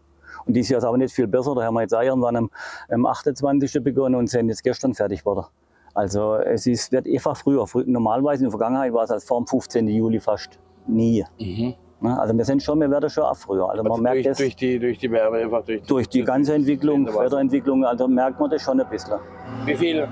Und 0.46 0.55
dieses 0.55 0.70
Jahr 0.70 0.78
ist 0.78 0.84
aber 0.84 0.96
nicht 0.96 1.14
viel 1.14 1.26
besser. 1.26 1.55
Da 1.55 1.62
haben 1.64 1.75
wir 1.75 1.82
jetzt 1.82 1.93
irgendwann 1.93 2.37
am, 2.37 2.50
am 2.88 3.06
28. 3.06 3.82
begonnen 3.82 4.14
und 4.14 4.28
sind 4.28 4.49
jetzt 4.49 4.62
gestern 4.62 4.94
fertig 4.94 5.20
geworden. 5.20 5.46
Also 5.93 6.34
es 6.37 6.66
ist, 6.66 6.93
wird 6.93 7.06
einfach 7.06 7.37
früher. 7.37 7.64
Frü- 7.64 7.84
Normalerweise 7.87 8.44
in 8.44 8.50
der 8.50 8.56
Vergangenheit 8.58 8.93
war 8.93 9.05
es 9.05 9.11
als 9.11 9.25
vor 9.25 9.38
dem 9.40 9.46
15. 9.46 9.88
Juli 9.88 10.20
fast 10.20 10.58
nie. 10.87 11.25
Mhm. 11.38 11.75
Ne? 12.00 12.19
Also 12.19 12.37
wir 12.37 12.44
sind 12.44 12.62
schon, 12.62 12.81
wir 12.81 12.91
werden 12.91 13.11
schon 13.11 13.25
auch 13.25 13.37
früher. 13.37 13.69
Also 13.70 13.82
man 13.82 13.93
Also 13.93 14.02
merkt 14.02 14.17
durch, 14.17 14.26
das 14.26 14.38
durch, 14.38 14.56
die, 14.56 14.79
durch 14.79 14.99
die 14.99 15.11
Wärme 15.11 15.38
einfach. 15.38 15.64
Durch, 15.64 15.82
durch 15.82 16.08
die 16.08 16.25
ganze 16.25 16.55
Entwicklung. 16.55 17.06
Wetterentwicklung, 17.06 17.85
also 17.85 18.08
merkt 18.08 18.41
man 18.41 18.50
das 18.50 18.62
schon 18.62 18.81
ein 18.81 18.88
bisschen. 18.88 19.19
Wie 19.64 19.75
viel, 19.75 20.08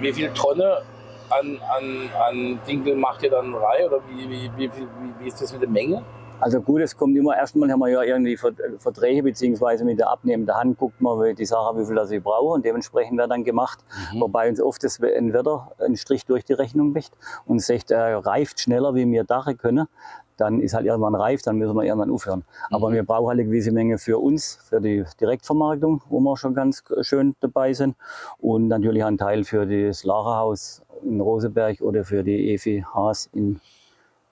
wie 0.00 0.12
viel 0.12 0.28
Tonne 0.30 0.82
an, 1.30 1.58
an, 1.76 2.10
an 2.28 2.60
Dinkel 2.68 2.94
macht 2.96 3.22
ihr 3.22 3.30
dann 3.30 3.54
rein? 3.54 3.86
Oder 3.86 4.00
wie, 4.08 4.28
wie, 4.30 4.50
wie, 4.56 4.70
wie, 5.20 5.26
ist 5.26 5.42
das 5.42 5.52
mit 5.52 5.62
der 5.62 5.68
Menge? 5.68 6.02
Also 6.38 6.60
gut, 6.60 6.82
es 6.82 6.94
kommt 6.94 7.16
immer, 7.16 7.34
erstmal 7.34 7.72
haben 7.72 7.80
wir 7.80 7.88
ja 7.88 8.02
irgendwie 8.02 8.36
Vert- 8.36 8.60
Verträge, 8.78 9.22
beziehungsweise 9.22 9.86
mit 9.86 9.98
der 9.98 10.10
abnehmenden 10.10 10.54
Hand 10.54 10.76
guckt 10.78 11.00
man 11.00 11.18
wie 11.22 11.32
die 11.32 11.46
Sache, 11.46 11.78
wie 11.78 11.86
viel 11.86 11.96
er 11.96 12.06
sie 12.06 12.18
braucht 12.20 12.56
und 12.56 12.64
dementsprechend 12.66 13.16
wird 13.16 13.30
dann 13.30 13.42
gemacht. 13.42 13.78
Wobei 14.18 14.46
uns 14.50 14.60
oft 14.60 14.84
das 14.84 15.00
ein 15.00 15.32
Wetter 15.32 15.72
einen 15.78 15.96
Strich 15.96 16.26
durch 16.26 16.44
die 16.44 16.52
Rechnung 16.52 16.92
bricht 16.92 17.14
und 17.46 17.62
sagt, 17.62 17.90
er 17.90 18.18
reift 18.18 18.60
schneller, 18.60 18.94
wie 18.94 19.10
wir 19.10 19.24
dachen 19.24 19.56
können. 19.56 19.88
Dann 20.36 20.60
ist 20.60 20.74
halt 20.74 20.86
irgendwann 20.86 21.14
reif, 21.14 21.42
dann 21.42 21.56
müssen 21.56 21.74
wir 21.74 21.84
irgendwann 21.84 22.10
aufhören. 22.10 22.44
Aber 22.70 22.92
wir 22.92 23.04
brauchen 23.04 23.28
halt 23.28 23.40
eine 23.40 23.48
gewisse 23.48 23.72
Menge 23.72 23.98
für 23.98 24.18
uns, 24.18 24.58
für 24.68 24.80
die 24.80 25.04
Direktvermarktung, 25.20 26.02
wo 26.08 26.20
wir 26.20 26.36
schon 26.36 26.54
ganz 26.54 26.82
schön 27.02 27.34
dabei 27.40 27.72
sind. 27.72 27.96
Und 28.38 28.68
natürlich 28.68 29.04
einen 29.04 29.18
Teil 29.18 29.44
für 29.44 29.66
das 29.66 30.04
Lagerhaus 30.04 30.82
in 31.02 31.20
Roseberg 31.20 31.80
oder 31.80 32.04
für 32.04 32.22
die 32.22 32.52
Efi 32.52 32.84
Haas 32.94 33.28
in 33.32 33.60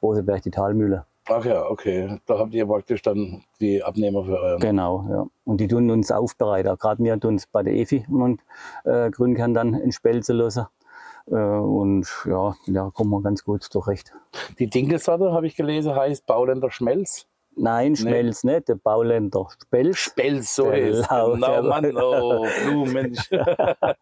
Roseberg, 0.02 0.42
die 0.42 0.50
Talmühle. 0.50 1.04
Ach 1.26 1.44
ja, 1.44 1.66
okay. 1.70 2.20
Da 2.26 2.38
habt 2.38 2.52
ihr 2.52 2.66
praktisch 2.66 3.00
dann 3.00 3.42
die 3.61 3.82
Abnehmer 3.82 4.25
für 4.25 4.38
euren. 4.38 4.61
Genau, 4.61 5.06
ja. 5.08 5.26
Und 5.44 5.58
die 5.58 5.68
tun 5.68 5.90
uns 5.90 6.11
aufbereiten. 6.11 6.76
Gerade 6.78 7.02
wir 7.02 7.18
tun 7.18 7.34
uns 7.34 7.46
bei 7.46 7.62
der 7.62 7.75
EFI 7.75 8.04
und 8.11 8.40
äh, 8.84 9.11
Grünkern 9.11 9.54
dann 9.54 9.73
in 9.73 9.90
Spelze 9.92 10.34
lassen. 10.34 10.66
Äh, 11.26 11.34
und 11.34 12.06
ja, 12.26 12.54
da 12.66 12.90
kommen 12.92 13.10
wir 13.10 13.22
ganz 13.22 13.44
gut 13.44 13.62
zurecht. 13.62 14.12
Die 14.58 14.68
Dinkelsorte, 14.68 15.32
habe 15.32 15.46
ich 15.46 15.56
gelesen, 15.56 15.94
heißt 15.94 16.26
Bauländer 16.26 16.70
Schmelz. 16.70 17.26
Nein, 17.56 17.94
Schmelz 17.94 18.42
nicht, 18.42 18.66
der 18.66 18.74
Bauländer 18.74 19.46
Spelz. 19.62 19.96
Spelz, 19.96 20.56
so 20.56 20.64
Der 20.72 20.88
ist 20.88 21.08
Lau- 21.08 21.34
Genau, 21.34 21.62
Mann, 21.62 21.96
oh, 21.96 22.44
Blumen, 22.66 22.92
Mensch. 22.92 23.28
Der, 23.28 23.96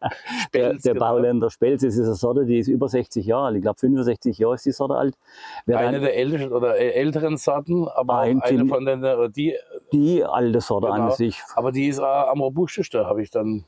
Spelz, 0.47 0.83
der 0.85 0.95
genau. 0.95 1.05
Bauländer 1.07 1.51
Spelz 1.51 1.83
ist 1.83 1.99
eine 2.01 2.15
Sorte, 2.15 2.47
die 2.47 2.61
ist 2.61 2.69
über 2.69 2.89
60 2.89 3.27
Jahre 3.27 3.49
alt. 3.49 3.57
Ich 3.57 3.63
glaube, 3.63 3.79
65 3.79 4.39
Jahre 4.39 4.55
ist 4.55 4.65
die 4.65 4.73
Sorte 4.73 4.95
alt. 4.95 5.19
Wer 5.67 5.79
Eine 5.81 5.93
dann 5.93 6.01
der 6.01 6.17
ältesten 6.17 6.51
oder 6.51 6.79
äh, 6.79 6.93
älteren 6.93 7.37
Sorten, 7.37 7.87
aber 7.89 8.21
Ein 8.21 8.41
auch 8.41 8.47
eine 8.47 8.67
von 8.67 8.87
den, 8.87 9.05
äh, 9.05 9.29
die, 9.29 9.55
die 9.93 10.25
alte 10.25 10.63
Sorte 10.63 10.89
an 10.89 11.03
Genau. 11.03 11.15
sich. 11.15 11.43
aber 11.55 11.73
die 11.73 11.89
ist 11.89 11.99
auch 12.01 12.29
am 12.29 12.41
robustesten, 12.41 13.05
habe 13.05 13.21
ich 13.21 13.31
dann. 13.31 13.67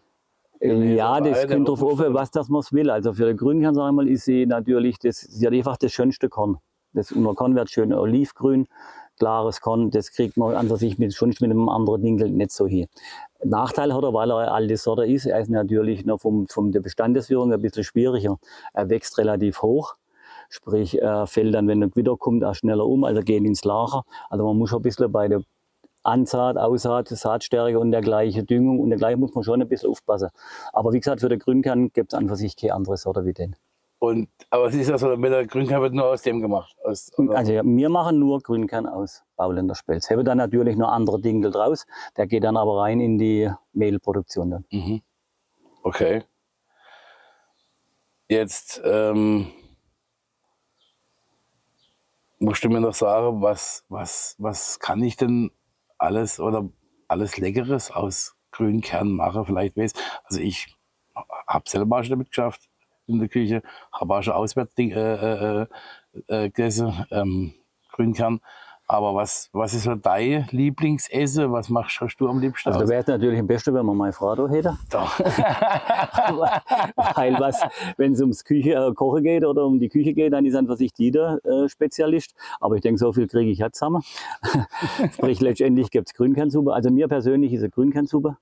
Ja, 0.64 1.21
das 1.21 1.40
Eine 1.44 1.54
kommt 1.64 1.68
robuste- 1.68 2.06
an, 2.06 2.14
was 2.14 2.30
das 2.30 2.49
man 2.49 2.62
will. 2.71 2.90
Also 2.90 3.12
für 3.12 3.26
den 3.26 3.37
Grünkern, 3.37 3.75
sag 3.75 3.88
ich 3.90 3.94
mal, 3.94 4.09
ist 4.09 4.25
sie 4.25 4.47
natürlich, 4.47 4.99
das, 4.99 5.21
sie 5.21 5.47
hat 5.47 5.52
einfach 5.52 5.76
das 5.76 5.92
schönste 5.92 6.28
Korn. 6.28 6.56
Das 6.92 7.12
unter 7.12 7.35
Korn 7.35 7.54
wird 7.54 7.71
schön 7.71 7.92
olivgrün. 7.92 8.66
klares 9.18 9.61
Korn, 9.61 9.90
das 9.90 10.11
kriegt 10.11 10.37
man 10.37 10.56
an 10.56 10.75
sich 10.76 10.99
mit, 10.99 11.14
schon 11.14 11.28
mit 11.28 11.42
einem 11.42 11.68
anderen 11.68 12.02
Dinkel 12.02 12.30
nicht 12.30 12.50
so 12.50 12.66
hin. 12.66 12.87
Nachteil 13.44 13.94
hat 13.94 14.02
er, 14.02 14.12
weil 14.12 14.30
er 14.30 14.38
eine 14.38 14.52
alte 14.52 14.76
Sorte 14.76 15.04
ist, 15.06 15.26
er 15.26 15.40
ist 15.40 15.50
natürlich 15.50 16.04
noch 16.04 16.21
vom, 16.21 16.49
vom 16.49 16.73
der 16.73 16.80
Bestandesführung 16.80 17.52
ein 17.52 17.61
bisschen 17.61 17.85
schwieriger. 17.85 18.38
Er 18.73 18.88
wächst 18.90 19.18
relativ 19.18 19.62
hoch. 19.62 19.94
Sprich, 20.49 21.00
er 21.00 21.26
fällt 21.26 21.54
dann, 21.54 21.68
wenn 21.68 21.83
er 21.83 21.94
wieder 21.94 22.16
kommt, 22.16 22.42
auch 22.44 22.54
schneller 22.54 22.87
um, 22.87 23.04
also 23.04 23.21
geht 23.21 23.44
ins 23.44 23.64
Lager. 23.64 24.02
Also 24.30 24.44
man 24.44 24.56
muss 24.56 24.71
schon 24.71 24.80
ein 24.80 24.83
bisschen 24.83 25.12
bei 25.12 25.28
der 25.28 25.42
Ansaat, 26.04 26.56
Aussaat, 26.56 27.08
Saatstärke 27.08 27.78
und 27.78 27.90
der 27.90 28.02
gleiche 28.02 28.44
Düngung 28.44 28.78
und 28.78 28.90
der 28.90 28.99
gleiche 28.99 29.16
muss 29.16 29.34
man 29.34 29.42
schon 29.42 29.61
ein 29.61 29.68
bisschen 29.68 29.90
aufpassen. 29.90 30.28
Aber 30.73 30.92
wie 30.92 31.00
gesagt, 31.00 31.20
für 31.20 31.28
den 31.28 31.38
Grünkern 31.38 31.90
gibt 31.92 32.12
es 32.12 32.18
an 32.18 32.28
für 32.28 32.37
sich 32.37 32.56
keine 32.56 32.75
andere 32.75 32.96
Sorte 32.96 33.25
wie 33.25 33.32
den. 33.32 33.56
Und, 33.99 34.28
aber 34.50 34.66
es 34.66 34.75
ist 34.75 34.90
ja 34.90 34.99
so, 34.99 35.16
mit 35.16 35.32
der 35.32 35.46
Grünkern 35.46 35.80
wird 35.80 35.94
nur 35.94 36.06
aus 36.06 36.20
dem 36.20 36.42
gemacht. 36.42 36.76
Aus, 36.84 37.11
also 37.16 37.52
ja, 37.52 37.62
wir 37.64 37.88
machen 37.88 38.18
nur 38.18 38.40
Grünkern 38.40 38.87
aus 38.87 39.23
Bauländer 39.37 39.75
Spelz. 39.75 40.11
Habe 40.11 40.25
dann 40.25 40.38
natürlich 40.38 40.76
noch 40.76 40.92
andere 40.92 41.20
Dinkel 41.20 41.50
draus. 41.50 41.87
Der 42.16 42.26
geht 42.26 42.44
dann 42.44 42.58
aber 42.58 42.82
rein 42.82 43.00
in 43.00 43.16
die 43.16 43.50
Mehlproduktion. 43.73 44.50
Dann. 44.50 44.64
Mhm. 44.70 45.00
Okay. 45.82 46.25
Jetzt 48.28 48.82
ähm, 48.84 49.46
musst 52.38 52.62
du 52.64 52.68
mir 52.68 52.80
noch 52.80 52.94
sagen, 52.94 53.40
was, 53.40 53.84
was, 53.88 54.37
was 54.38 54.78
kann 54.80 55.02
ich 55.02 55.16
denn 55.16 55.50
alles 55.99 56.41
oder 56.41 56.69
alles 57.09 57.37
Leckeres 57.39 57.91
aus 57.91 58.37
Grünkern 58.51 59.13
machen? 59.13 59.45
Vielleicht 59.47 59.77
weiß. 59.77 59.93
Also 60.25 60.41
ich 60.41 60.75
habe 61.47 61.69
selber 61.69 61.87
mal 61.87 62.07
damit 62.07 62.29
geschafft 62.31 62.69
in 63.07 63.19
der 63.19 63.29
Küche, 63.29 63.63
habe 63.93 64.17
auch 64.17 64.23
schon 64.23 64.35
auswärts 64.35 64.75
äh, 64.79 64.91
äh, 64.91 65.67
äh, 66.29 66.49
gegessen, 66.49 67.07
ähm, 67.11 67.55
Grünkern. 67.93 68.41
Aber 68.87 69.14
was, 69.14 69.49
was 69.53 69.73
ist 69.73 69.85
so 69.85 69.95
dein 69.95 70.47
Lieblingsessen? 70.50 71.50
Was 71.53 71.71
machst 71.71 72.03
du 72.19 72.29
am 72.29 72.38
liebsten? 72.41 72.69
Also, 72.69 72.81
da 72.81 72.88
wäre 72.88 73.00
es 73.00 73.07
natürlich 73.07 73.41
am 73.41 73.47
besten, 73.47 73.73
wenn 73.75 73.87
man 73.87 73.97
meine 73.97 74.12
Frau 74.12 74.35
da 74.35 74.47
hätte. 74.49 74.76
Doch. 74.91 75.19
Weil 77.17 77.41
was, 77.41 77.62
wenn 77.97 78.12
es 78.12 78.21
ums 78.21 78.45
Küche, 78.45 78.75
äh, 78.75 78.93
Kochen 78.93 79.23
geht 79.25 79.45
oder 79.45 79.64
um 79.64 79.81
die 79.81 79.88
Küche 79.88 80.12
geht, 80.12 80.35
dann 80.35 80.45
ist 80.45 80.55
einfach 80.55 80.76
sich 80.76 80.93
die 80.93 81.11
der 81.11 81.38
äh, 81.45 81.67
Spezialist. 81.69 82.35
Aber 82.61 82.75
ich 82.75 82.83
denke, 82.83 82.99
so 82.99 83.11
viel 83.12 83.26
kriege 83.26 83.50
ich 83.50 83.59
ja 83.59 83.73
zusammen. 83.73 84.03
Sprich, 85.14 85.41
letztendlich 85.41 85.91
gibt 85.91 86.09
es 86.09 86.14
Grünkernsuppe. 86.14 86.75
Also 86.75 86.91
mir 86.91 87.09
persönlich 87.09 87.55
ist 87.55 87.61
eine 87.61 87.71
Grünkernsuppe 87.71 88.37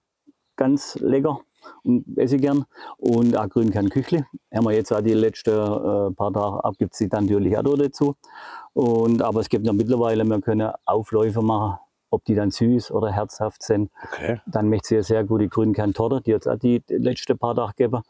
ganz 0.57 0.97
lecker 1.01 1.41
und 1.83 2.05
esse 2.19 2.37
ich 2.37 2.43
gern. 2.43 2.65
Und 2.97 3.37
auch 3.37 3.49
Grünkernküchle. 3.49 4.27
Haben 4.53 4.65
wir 4.65 4.73
jetzt 4.73 4.93
auch 4.93 5.01
die 5.01 5.15
letzten 5.15 5.51
äh, 5.51 6.11
paar 6.15 6.33
Tage 6.33 6.65
ab, 6.65 6.75
gibt 6.79 6.95
es 6.95 7.09
dann 7.09 7.25
natürlich 7.27 7.57
auch 7.57 7.63
dazu. 7.63 8.17
Und, 8.75 9.23
aber 9.23 9.41
es 9.41 9.49
gibt 9.49 9.67
ja 9.67 9.73
mittlerweile, 9.73 10.25
wir 10.25 10.41
können 10.41 10.73
Aufläufe 10.87 11.43
machen, 11.43 11.79
ob 12.11 12.25
die 12.25 12.35
dann 12.35 12.51
süß 12.51 12.91
oder 12.91 13.11
herzhaft 13.11 13.63
sind. 13.63 13.91
Okay. 14.13 14.41
Dann 14.47 14.69
möchte 14.69 14.97
ich 14.97 15.07
sehr 15.07 15.25
gute 15.25 15.49
Grünkerntorte, 15.49 16.21
die 16.23 16.31
jetzt 16.31 16.49
auch 16.49 16.59
die 16.59 16.83
letzten 16.89 17.39
paar 17.39 17.55
Tage 17.55 17.73
gegeben, 17.77 18.03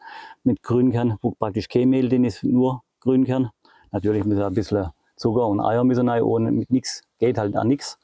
mit 0.44 0.62
Grünkern, 0.62 1.18
wo 1.22 1.32
praktisch 1.32 1.68
kein 1.68 1.90
Mehl 1.90 2.08
drin 2.08 2.24
ist, 2.24 2.42
nur 2.44 2.82
Grünkern. 3.00 3.50
Natürlich 3.90 4.24
müssen 4.24 4.42
ein 4.42 4.54
bisschen 4.54 4.90
Zucker 5.16 5.46
und 5.46 5.60
Eier 5.60 5.84
müssen 5.84 6.08
rein, 6.08 6.22
ohne 6.22 6.50
mit 6.50 6.70
nichts 6.70 7.02
geht 7.18 7.38
halt 7.38 7.56
auch 7.56 7.64
nichts. 7.64 7.98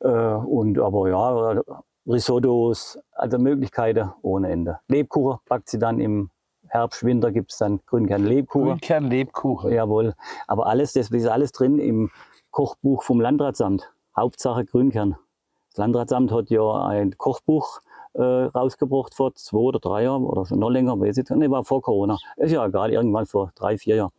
Äh, 0.00 0.08
und 0.08 0.78
aber 0.78 1.08
ja, 1.08 1.62
Risottos, 2.06 2.98
also 3.12 3.38
Möglichkeiten 3.38 4.12
ohne 4.22 4.50
Ende. 4.50 4.78
Lebkuchen 4.88 5.38
packt 5.44 5.68
sie 5.68 5.78
dann 5.78 6.00
im 6.00 6.30
Herbst, 6.76 7.04
Winter 7.04 7.32
gibt 7.32 7.52
es 7.52 7.58
dann 7.58 7.80
Grünkern-Lebkuchen. 7.86 8.68
Grünkern-Lebkuchen. 8.68 9.72
Jawohl. 9.72 10.14
Aber 10.46 10.66
alles, 10.66 10.92
das 10.92 11.10
ist 11.10 11.26
alles 11.26 11.52
drin 11.52 11.78
im 11.78 12.10
Kochbuch 12.50 13.02
vom 13.02 13.20
Landratsamt. 13.20 13.90
Hauptsache 14.16 14.64
Grünkern. 14.64 15.16
Das 15.70 15.78
Landratsamt 15.78 16.32
hat 16.32 16.50
ja 16.50 16.86
ein 16.86 17.16
Kochbuch 17.18 17.80
äh, 18.14 18.22
rausgebracht 18.22 19.14
vor 19.14 19.34
zwei 19.34 19.58
oder 19.58 19.78
drei 19.78 20.04
Jahren 20.04 20.24
oder 20.24 20.46
schon 20.46 20.58
noch 20.58 20.70
länger, 20.70 20.98
weiß 20.98 21.18
ich 21.18 21.28
nicht. 21.28 21.38
Nee, 21.38 21.50
war 21.50 21.64
vor 21.64 21.82
Corona. 21.82 22.16
Ist 22.36 22.52
ja 22.52 22.64
egal, 22.64 22.92
irgendwann 22.92 23.26
vor 23.26 23.52
drei, 23.54 23.76
vier 23.76 23.96
Jahren. 23.96 24.12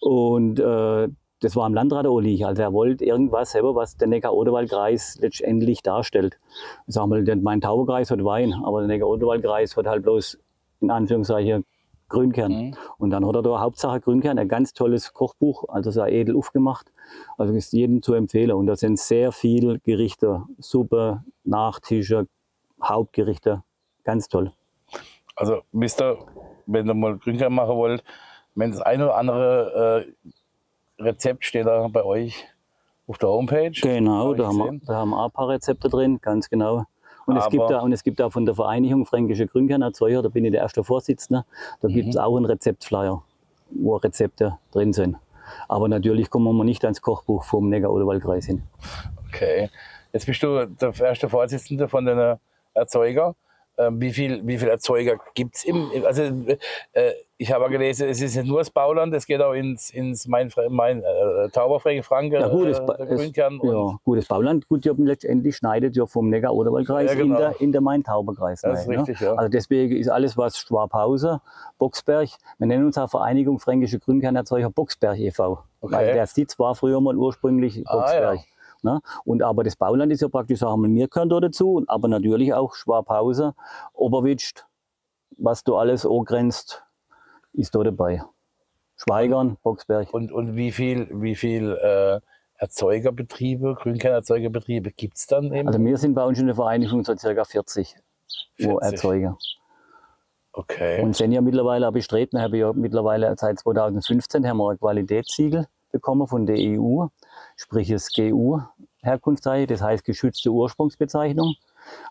Und 0.00 0.58
äh, 0.58 1.08
das 1.40 1.56
war 1.56 1.64
am 1.64 1.74
Landrat 1.74 2.06
Oli. 2.06 2.44
Also 2.44 2.62
er 2.62 2.72
wollte 2.72 3.04
irgendwas 3.04 3.52
selber, 3.52 3.74
was 3.74 3.96
der 3.96 4.08
Neckar-Odewald-Kreis 4.08 5.18
letztendlich 5.20 5.82
darstellt. 5.82 6.38
Ich 6.86 6.94
sag 6.94 7.06
mal, 7.06 7.24
mein 7.40 7.60
Tauberkreis 7.60 8.10
hat 8.10 8.22
Wein, 8.24 8.54
aber 8.64 8.80
der 8.80 8.88
Neckar-Odewald-Kreis 8.88 9.76
hat 9.76 9.86
halt 9.86 10.02
bloß 10.02 10.38
in 10.80 10.90
Anführungszeichen 10.90 11.64
Grünkern. 12.10 12.52
Mhm. 12.52 12.76
Und 12.98 13.10
dann 13.10 13.26
hat 13.26 13.34
er 13.34 13.42
da 13.42 13.60
Hauptsache 13.60 14.00
Grünkern, 14.00 14.38
ein 14.38 14.48
ganz 14.48 14.74
tolles 14.74 15.14
Kochbuch, 15.14 15.64
also 15.68 15.90
sehr 15.90 16.08
edel 16.08 16.36
aufgemacht. 16.36 16.92
Also 17.38 17.54
ist 17.54 17.72
jedem 17.72 18.02
zu 18.02 18.12
empfehlen. 18.12 18.52
Und 18.52 18.66
da 18.66 18.76
sind 18.76 18.98
sehr 18.98 19.32
viele 19.32 19.78
Gerichte, 19.78 20.42
Suppe, 20.58 21.24
Nachtische, 21.44 22.26
Hauptgerichte, 22.82 23.62
ganz 24.04 24.28
toll. 24.28 24.52
Also, 25.36 25.62
Mister, 25.72 26.18
wenn 26.66 26.86
ihr 26.86 26.94
mal 26.94 27.16
Grünkern 27.16 27.54
machen 27.54 27.76
wollt, 27.76 28.04
wenn 28.54 28.72
das 28.72 28.80
eine 28.80 29.04
oder 29.04 29.16
andere 29.16 30.06
äh, 30.98 31.02
Rezept 31.02 31.44
steht 31.44 31.66
da 31.66 31.88
bei 31.88 32.04
euch 32.04 32.46
auf 33.06 33.18
der 33.18 33.30
Homepage. 33.30 33.70
Genau, 33.70 34.34
da 34.34 34.48
haben, 34.48 34.58
wir, 34.58 34.80
da 34.86 34.96
haben 34.96 35.10
wir 35.10 35.18
auch 35.18 35.24
ein 35.26 35.30
paar 35.30 35.48
Rezepte 35.48 35.88
drin, 35.88 36.20
ganz 36.20 36.50
genau. 36.50 36.84
Und 37.30 37.36
es, 37.36 37.48
gibt 37.48 37.70
da, 37.70 37.80
und 37.80 37.92
es 37.92 38.02
gibt 38.02 38.20
auch 38.22 38.30
von 38.30 38.44
der 38.44 38.54
Vereinigung 38.54 39.06
Fränkische 39.06 39.46
Grünkernerzeuger, 39.46 40.22
da 40.22 40.28
bin 40.28 40.44
ich 40.44 40.52
der 40.52 40.60
erste 40.60 40.84
Vorsitzende, 40.84 41.44
da 41.80 41.88
mhm. 41.88 41.92
gibt 41.92 42.08
es 42.10 42.16
auch 42.16 42.36
einen 42.36 42.46
Rezeptflyer, 42.46 43.22
wo 43.70 43.96
Rezepte 43.96 44.58
drin 44.72 44.92
sind. 44.92 45.16
Aber 45.68 45.88
natürlich 45.88 46.30
kommen 46.30 46.56
wir 46.56 46.64
nicht 46.64 46.84
ans 46.84 47.02
Kochbuch 47.02 47.44
vom 47.44 47.68
Neckar-Odewald-Kreis 47.68 48.46
hin. 48.46 48.62
Okay. 49.28 49.70
Jetzt 50.12 50.26
bist 50.26 50.42
du 50.42 50.66
der 50.66 50.92
erste 51.00 51.28
Vorsitzende 51.28 51.88
von 51.88 52.04
den 52.04 52.36
Erzeuger. 52.74 53.34
Ähm, 53.80 54.00
wie 54.00 54.12
viele 54.12 54.46
wie 54.46 54.58
viel 54.58 54.68
Erzeuger 54.68 55.18
gibt 55.34 55.56
es 55.56 55.64
im, 55.64 55.90
also 56.04 56.22
äh, 56.92 57.12
ich 57.40 57.50
habe 57.50 57.70
gelesen, 57.70 58.06
es 58.06 58.20
ist 58.20 58.36
nicht 58.36 58.46
nur 58.46 58.58
das 58.58 58.68
Bauland, 58.68 59.14
es 59.14 59.24
geht 59.24 59.40
auch 59.40 59.54
ins, 59.54 59.88
ins 59.88 60.28
Main, 60.28 60.52
Main 60.68 61.02
äh, 61.02 61.48
Tauberfränke, 61.48 62.02
Franke, 62.02 62.38
ja, 62.38 62.48
gut, 62.48 62.66
äh, 62.68 63.06
Grünkern. 63.06 63.58
Ja, 63.62 63.98
gut, 64.04 64.18
das 64.18 64.26
Bauland, 64.26 64.68
gut, 64.68 64.84
ja, 64.84 64.92
letztendlich 64.98 65.56
schneidet 65.56 65.96
ja 65.96 66.04
vom 66.04 66.28
Neckar-Oderwald-Kreis 66.28 67.12
ja, 67.12 67.16
genau. 67.16 67.36
in 67.36 67.40
der, 67.40 67.60
in 67.62 67.72
der 67.72 67.80
Main-Tauber-Kreis. 67.80 68.60
Das 68.60 68.82
ist 68.82 68.88
richtig, 68.90 69.20
ja. 69.20 69.32
Also 69.36 69.48
deswegen 69.48 69.96
ist 69.96 70.10
alles, 70.10 70.36
was 70.36 70.58
Schwabhause, 70.58 71.40
Boxberg, 71.78 72.28
wir 72.58 72.66
nennen 72.66 72.84
uns 72.84 72.98
auch 72.98 73.08
Vereinigung 73.08 73.58
Fränkische 73.58 73.98
Grünkernerzeuger 73.98 74.68
Boxberg 74.68 75.18
e.V. 75.18 75.62
Okay. 75.80 75.94
Weil 75.94 76.12
der 76.12 76.26
Sitz 76.26 76.58
war 76.58 76.74
früher 76.74 77.00
mal 77.00 77.16
ursprünglich 77.16 77.82
Boxberg. 77.84 78.40
Ah. 78.40 78.59
Ne? 78.82 79.00
Und 79.24 79.42
aber 79.42 79.64
das 79.64 79.76
Bauland 79.76 80.12
ist 80.12 80.22
ja 80.22 80.28
praktisch, 80.28 80.60
sagen 80.60 80.82
wir, 80.82 80.88
wir 80.88 81.08
gehören 81.08 81.28
da 81.28 81.40
dazu, 81.40 81.84
aber 81.86 82.08
natürlich 82.08 82.54
auch 82.54 82.74
Schwabhause, 82.74 83.54
Oberwitsch, 83.92 84.52
was 85.36 85.64
du 85.64 85.76
alles 85.76 86.06
grenzt, 86.24 86.84
ist 87.52 87.74
da 87.74 87.82
dabei. 87.82 88.22
Schweigern, 88.96 89.56
Boxberg. 89.62 90.12
Und, 90.12 90.30
und 90.30 90.56
wie 90.56 90.72
viel, 90.72 91.08
wie 91.10 91.34
viel 91.34 91.72
äh, 91.72 92.20
Erzeugerbetriebe, 92.56 93.74
Grünkernerzeugerbetriebe 93.74 94.90
gibt 94.92 95.16
es 95.16 95.26
dann 95.26 95.52
eben? 95.52 95.68
Also 95.68 95.82
wir 95.82 95.96
sind 95.96 96.14
bei 96.14 96.24
uns 96.24 96.38
in 96.38 96.46
der 96.46 96.54
Vereinigung 96.54 97.02
so 97.04 97.16
circa 97.16 97.44
40, 97.44 97.96
40. 98.56 98.82
Erzeuger. 98.82 99.38
Okay. 100.52 101.02
Und 101.02 101.16
sind 101.16 101.32
ja 101.32 101.40
mittlerweile 101.40 101.90
bestrebt, 101.92 102.34
wir 102.34 102.42
haben 102.42 102.54
ja 102.54 102.72
mittlerweile 102.72 103.34
seit 103.38 103.60
2015 103.60 104.46
haben 104.46 104.58
wir 104.58 104.70
ein 104.70 104.78
Qualitätssiegel 104.78 105.66
bekommen 105.90 106.26
von 106.26 106.46
der 106.46 106.56
EU, 106.58 107.06
sprich 107.56 107.88
das 107.88 108.12
GU 108.12 108.60
Herkunftszeichen, 109.02 109.68
das 109.68 109.82
heißt 109.82 110.04
geschützte 110.04 110.50
Ursprungsbezeichnung. 110.50 111.54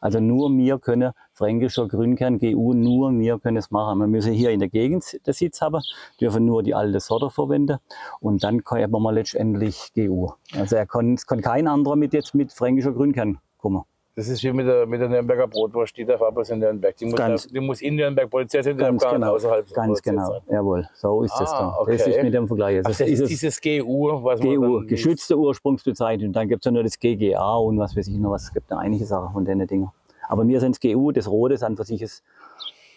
Also 0.02 0.20
nur 0.20 0.50
wir 0.58 0.80
können 0.80 1.12
fränkischer 1.34 1.88
Grünkern 1.88 2.40
GU, 2.40 2.74
nur 2.74 3.12
wir 3.18 3.40
können 3.40 3.58
es 3.58 3.72
machen. 3.72 4.00
Wir 4.00 4.08
müssen 4.08 4.34
hier 4.34 4.50
in 4.52 4.60
der 4.60 4.70
Gegend 4.70 5.20
den 5.26 5.34
Sitz 5.34 5.62
haben, 5.62 5.82
dürfen 6.20 6.46
nur 6.46 6.64
die 6.64 6.74
alte 6.74 7.00
Sorte 7.00 7.30
verwenden 7.30 7.78
und 8.20 8.44
dann 8.44 8.64
kann 8.64 8.90
man 8.90 9.16
letztendlich 9.16 9.92
GU. 9.96 10.32
Also 10.56 10.76
er 10.76 10.86
kann, 10.86 11.16
kann 11.18 11.42
kein 11.42 11.68
anderer 11.68 11.96
mit 11.96 12.14
jetzt 12.14 12.34
mit 12.34 12.52
fränkischer 12.52 12.94
Grünkern 12.94 13.40
kommen. 13.58 13.84
Das 14.20 14.28
ist 14.28 14.44
wie 14.44 14.52
mit 14.52 14.68
der, 14.68 14.86
mit 14.86 15.00
der 15.00 15.08
Nürnberger 15.08 15.48
Brotwurst, 15.48 15.96
die 15.96 16.04
darf 16.04 16.22
aber 16.22 16.44
in 16.50 16.60
Nürnberg. 16.60 16.94
Die 16.98 17.06
muss, 17.06 17.16
ganz, 17.16 17.48
die 17.48 17.60
muss 17.62 17.82
in 17.82 17.96
Nürnberg 17.96 18.30
produziert 18.30 18.66
sein, 18.66 18.78
ganz 18.78 19.02
genau, 19.02 19.36
außerhalb 19.36 19.74
Ganz 19.74 20.02
genau, 20.02 20.28
sein. 20.28 20.42
jawohl. 20.52 20.90
So 20.94 21.24
ist 21.24 21.32
ah, 21.36 21.44
es 21.46 21.52
da. 21.52 21.78
Okay. 21.80 21.98
Das 21.98 22.08
ist 22.08 22.24
mit 22.24 22.34
dem 22.34 22.46
Vergleich. 22.46 22.84
Das, 22.84 22.86
Ach, 22.88 23.00
das 23.00 23.08
ist, 23.08 23.30
dieses 23.30 23.62
GU, 23.62 24.22
was 24.22 24.42
GU, 24.42 24.86
geschützte 24.86 25.38
Ursprungsbezeichnung. 25.38 26.34
Dann 26.34 26.50
gibt 26.50 26.66
es 26.66 26.66
ja 26.66 26.72
nur 26.74 26.84
das 26.84 27.00
GGA 27.00 27.56
und 27.56 27.80
was 27.80 27.96
weiß 27.96 28.10
ich 28.10 28.18
noch 28.18 28.32
was. 28.32 28.44
Es 28.44 28.54
gibt 28.54 28.70
da 28.70 28.80
einige 28.80 29.06
Sachen 29.06 29.32
von 29.32 29.46
den 29.46 29.66
Dingen. 29.66 29.90
Aber 30.28 30.44
mir 30.44 30.60
sind 30.60 30.72
es 30.72 30.82
GU, 30.82 31.14
das 31.14 31.26
Rote 31.30 31.54
ist 31.54 31.64
an 31.64 31.78
für 31.78 31.86
sich 31.86 32.02
das 32.02 32.22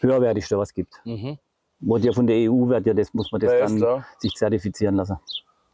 höherwertigste, 0.00 0.58
was 0.58 0.70
es 0.70 0.74
gibt. 0.74 1.00
Mhm. 1.04 1.38
Wurde 1.78 2.06
ja 2.06 2.12
von 2.12 2.26
der 2.26 2.50
EU, 2.50 2.66
wird 2.66 2.84
ja, 2.84 2.94
das 2.94 3.14
muss 3.14 3.30
man 3.30 3.40
das 3.40 3.52
ja, 3.52 3.60
dann 3.60 4.04
sich 4.18 4.34
zertifizieren 4.34 4.96
lassen. 4.96 5.18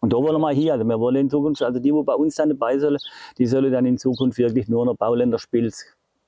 Und 0.00 0.12
da 0.12 0.16
wollen 0.16 0.34
wir 0.34 0.38
mal 0.38 0.54
hier, 0.54 0.74
also 0.74 0.84
wir 0.84 0.98
wollen 1.00 1.16
in 1.16 1.30
Zukunft, 1.30 1.62
also 1.62 1.80
die, 1.80 1.92
wo 1.92 2.02
bei 2.04 2.14
uns 2.14 2.36
dann 2.36 2.50
dabei 2.50 2.78
sollen, 2.78 2.98
die 3.36 3.46
sollen 3.46 3.72
dann 3.72 3.84
in 3.84 3.98
Zukunft 3.98 4.38
wirklich 4.38 4.68
nur 4.68 4.84
noch 4.84 4.96
Bauländerspilz 4.96 5.84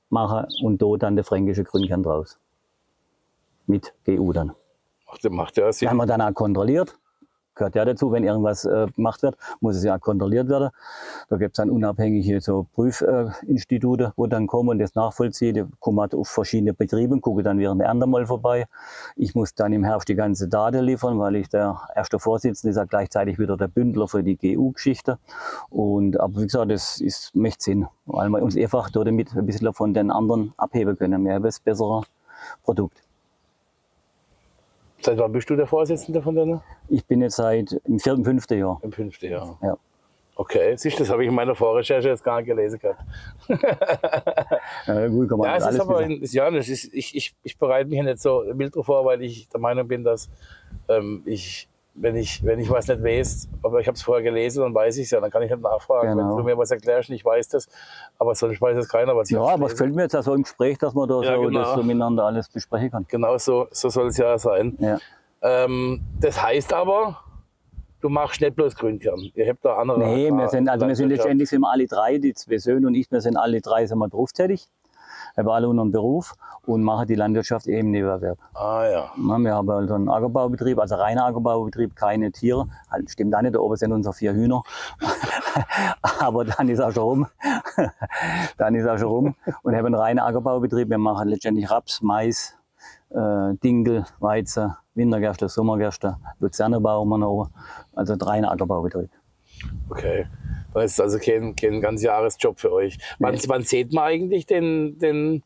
machen 0.08 0.46
und 0.62 0.82
da 0.82 0.96
dann 0.98 1.14
der 1.14 1.24
fränkische 1.24 1.64
Grünkern 1.64 2.02
draus. 2.02 2.38
Mit 3.66 3.94
GU 4.04 4.32
dann. 4.32 4.52
Macht, 5.06 5.30
macht 5.30 5.56
ja 5.56 5.72
Sinn. 5.72 5.88
Haben 5.88 5.98
wir 5.98 6.06
dann 6.06 6.20
auch 6.20 6.34
kontrolliert, 6.34 6.98
gehört 7.60 7.74
ja 7.74 7.84
dazu, 7.84 8.10
wenn 8.10 8.24
irgendwas 8.24 8.64
äh, 8.64 8.86
gemacht 8.96 9.22
wird, 9.22 9.36
muss 9.60 9.76
es 9.76 9.84
ja 9.84 9.98
kontrolliert 9.98 10.48
werden. 10.48 10.70
Da 11.28 11.36
gibt 11.36 11.52
es 11.52 11.56
dann 11.58 11.70
unabhängige 11.70 12.40
so 12.40 12.66
Prüfinstitute, 12.74 14.04
äh, 14.04 14.10
wo 14.16 14.26
dann 14.26 14.46
kommen 14.46 14.70
und 14.70 14.78
das 14.78 14.94
nachvollziehen. 14.94 15.54
Die 15.54 15.64
kommen 15.78 16.00
halt 16.00 16.14
auf 16.14 16.28
verschiedene 16.28 16.72
Betriebe, 16.72 17.12
und 17.12 17.20
gucken 17.20 17.44
dann 17.44 17.58
während 17.58 17.80
der 17.80 17.88
Ernte 17.88 18.06
mal 18.06 18.26
vorbei. 18.26 18.66
Ich 19.14 19.34
muss 19.34 19.54
dann 19.54 19.72
im 19.72 19.84
Herbst 19.84 20.08
die 20.08 20.14
ganze 20.14 20.48
Daten 20.48 20.82
liefern, 20.84 21.18
weil 21.18 21.36
ich 21.36 21.48
der 21.50 21.80
erste 21.94 22.18
Vorsitzende 22.18 22.70
ist 22.70 22.76
ja 22.76 22.84
gleichzeitig 22.84 23.38
wieder 23.38 23.56
der 23.56 23.68
Bündler 23.68 24.08
für 24.08 24.22
die 24.22 24.36
GU-Geschichte. 24.36 25.18
Und 25.68 26.18
aber 26.18 26.40
wie 26.40 26.46
gesagt, 26.46 26.70
das 26.70 27.00
ist 27.00 27.34
macht 27.34 27.60
Sinn, 27.60 27.86
weil 28.06 28.30
wir 28.30 28.42
uns 28.42 28.56
einfach 28.56 28.90
damit 28.90 29.36
ein 29.36 29.44
bisschen 29.44 29.72
von 29.74 29.92
den 29.92 30.10
anderen 30.10 30.54
abheben 30.56 30.96
können. 30.96 31.24
Wir 31.24 31.34
haben 31.34 31.42
das 31.42 31.60
bessere 31.60 32.02
Produkt. 32.64 33.09
Seit 35.02 35.18
wann 35.18 35.32
bist 35.32 35.48
du 35.48 35.56
der 35.56 35.66
Vorsitzende 35.66 36.20
von 36.20 36.34
denen? 36.34 36.60
Ich 36.88 37.04
bin 37.06 37.22
jetzt 37.22 37.36
seit 37.36 37.72
im 37.84 37.98
vierten, 37.98 38.24
fünften 38.24 38.58
Jahr. 38.58 38.78
Im 38.82 38.92
fünften 38.92 39.30
Jahr. 39.30 39.58
Ja. 39.62 39.76
Okay, 40.40 40.74
siehst 40.76 40.98
du, 40.98 41.02
das 41.02 41.10
habe 41.10 41.22
ich 41.22 41.28
in 41.28 41.34
meiner 41.34 41.54
Vorrecherche 41.54 42.08
jetzt 42.08 42.24
gar 42.24 42.38
nicht 42.38 42.46
gelesen 42.46 42.78
gehabt. 42.78 43.02
ja, 44.86 45.06
gut, 45.08 45.28
kann 45.28 45.38
man 45.38 45.48
ja, 45.48 45.56
es 45.56 45.64
alles 45.64 45.76
ist 45.76 45.80
aber, 45.82 46.06
ist, 46.06 46.32
ja, 46.32 46.50
das 46.50 46.68
ist, 46.68 46.94
ich, 46.94 47.14
ich, 47.14 47.34
ich 47.42 47.58
bereite 47.58 47.90
mich 47.90 47.98
ja 47.98 48.04
nicht 48.04 48.20
so 48.20 48.44
wild 48.46 48.74
drauf 48.74 48.86
vor, 48.86 49.04
weil 49.04 49.22
ich 49.22 49.48
der 49.48 49.60
Meinung 49.60 49.86
bin, 49.86 50.02
dass 50.02 50.30
ähm, 50.88 51.22
ich, 51.26 51.68
wenn 51.94 52.16
ich, 52.16 52.44
wenn 52.44 52.58
ich 52.60 52.70
was 52.70 52.88
nicht 52.88 53.02
weiß, 53.02 53.48
aber 53.62 53.80
ich 53.80 53.86
habe 53.86 53.96
es 53.96 54.02
vorher 54.02 54.22
gelesen, 54.22 54.62
dann 54.62 54.74
weiß 54.74 54.96
ich 54.98 55.04
es 55.04 55.10
ja, 55.10 55.20
dann 55.20 55.30
kann 55.30 55.42
ich 55.42 55.50
nicht 55.50 55.60
nachfragen. 55.62 56.16
Genau. 56.16 56.30
Wenn 56.30 56.36
du 56.38 56.44
mir 56.44 56.56
was 56.56 56.70
erklärst, 56.70 57.10
ich 57.10 57.24
weiß 57.24 57.48
das, 57.48 57.68
aber 58.18 58.34
sonst 58.34 58.60
weiß 58.60 58.76
es 58.78 58.88
keiner, 58.88 59.16
was 59.16 59.30
ich 59.30 59.36
Ja, 59.36 59.42
aber 59.42 59.66
es 59.66 59.72
gefällt 59.72 59.94
mir 59.94 60.02
jetzt 60.02 60.16
auch 60.16 60.22
so 60.22 60.34
im 60.34 60.42
Gespräch, 60.42 60.78
dass 60.78 60.94
man 60.94 61.08
da 61.08 61.20
Ja, 61.22 61.36
so, 61.36 61.42
genau. 61.42 61.60
das 61.60 61.74
so 61.74 61.82
miteinander 61.82 62.24
alles 62.24 62.48
besprechen 62.48 62.90
kann. 62.90 63.06
Genau 63.08 63.36
so, 63.38 63.66
so 63.70 63.88
soll 63.88 64.08
es 64.08 64.16
ja 64.16 64.38
sein. 64.38 64.76
Ja. 64.78 64.98
Ähm, 65.42 66.00
das 66.20 66.40
heißt 66.42 66.72
aber, 66.72 67.18
du 68.00 68.08
machst 68.08 68.40
nicht 68.40 68.54
bloß 68.56 68.76
Grünkern. 68.76 69.30
Ihr 69.34 69.48
habt 69.48 69.64
da 69.64 69.76
andere. 69.76 69.98
Nee, 69.98 70.30
wir 70.30 70.48
sind, 70.48 70.68
also 70.68 70.86
wir 70.86 70.96
sind 70.96 71.10
letztendlich 71.10 71.48
sind 71.48 71.60
wir 71.60 71.70
alle 71.70 71.86
drei, 71.86 72.18
die 72.18 72.34
zwei 72.34 72.58
Söhne 72.58 72.86
und 72.86 72.94
ich, 72.94 73.10
wir 73.10 73.20
sind 73.20 73.36
alle 73.36 73.60
drei 73.60 73.86
sind 73.86 73.98
wir 73.98 74.08
berufstätig. 74.08 74.68
Wir 75.34 75.44
haben 75.44 75.50
alle 75.50 75.68
unseren 75.68 75.92
Beruf 75.92 76.34
und 76.66 76.82
machen 76.82 77.06
die 77.06 77.14
Landwirtschaft 77.14 77.66
eben 77.66 77.90
Nebenerwerb. 77.90 78.38
Ah 78.54 78.84
ja. 78.84 79.10
Wir 79.16 79.54
haben 79.54 79.70
also 79.70 79.94
einen 79.94 80.08
Ackerbaubetrieb, 80.08 80.78
also 80.78 80.96
reiner 80.96 81.26
Ackerbaubetrieb, 81.26 81.96
keine 81.96 82.32
Tiere. 82.32 82.66
Halt, 82.90 83.10
stimmt 83.10 83.34
auch 83.34 83.42
nicht, 83.42 83.54
da 83.54 83.60
oben 83.60 83.76
sind 83.76 83.92
unsere 83.92 84.14
vier 84.14 84.32
Hühner. 84.32 84.62
Aber 86.20 86.44
dann 86.44 86.68
ist 86.68 86.80
auch 86.80 86.92
schon 86.92 87.02
rum. 87.02 87.26
dann 88.58 88.74
ist 88.74 88.86
auch 88.86 88.98
schon 88.98 89.08
rum. 89.08 89.34
Und 89.62 89.72
wir 89.72 89.78
haben 89.78 89.86
einen 89.86 89.94
reinen 89.94 90.18
Ackerbaubetrieb. 90.18 90.88
Wir 90.88 90.98
machen 90.98 91.28
letztendlich 91.28 91.70
Raps, 91.70 92.02
Mais, 92.02 92.56
äh, 93.10 93.54
Dinkel, 93.62 94.04
Weizen, 94.18 94.74
Wintergerste, 94.94 95.48
Sommergerste, 95.48 96.16
Luzernebau 96.40 97.00
haben 97.00 97.08
wir 97.08 97.18
noch. 97.18 97.50
Also 97.94 98.14
ein 98.14 98.20
reiner 98.20 98.50
Ackerbaubetrieb. 98.52 99.10
Okay. 99.88 100.26
Das 100.74 100.92
ist 100.92 101.00
also 101.00 101.18
kein, 101.18 101.56
kein 101.56 101.80
ganz 101.80 102.02
Jahresjob 102.02 102.60
für 102.60 102.72
euch. 102.72 102.98
Wann, 103.18 103.34
Nee. 103.34 103.40
wann 103.48 103.62
sieht 103.62 103.92
man 103.92 104.04
eigentlich 104.04 104.46
den, 104.46 104.98
den, 104.98 105.42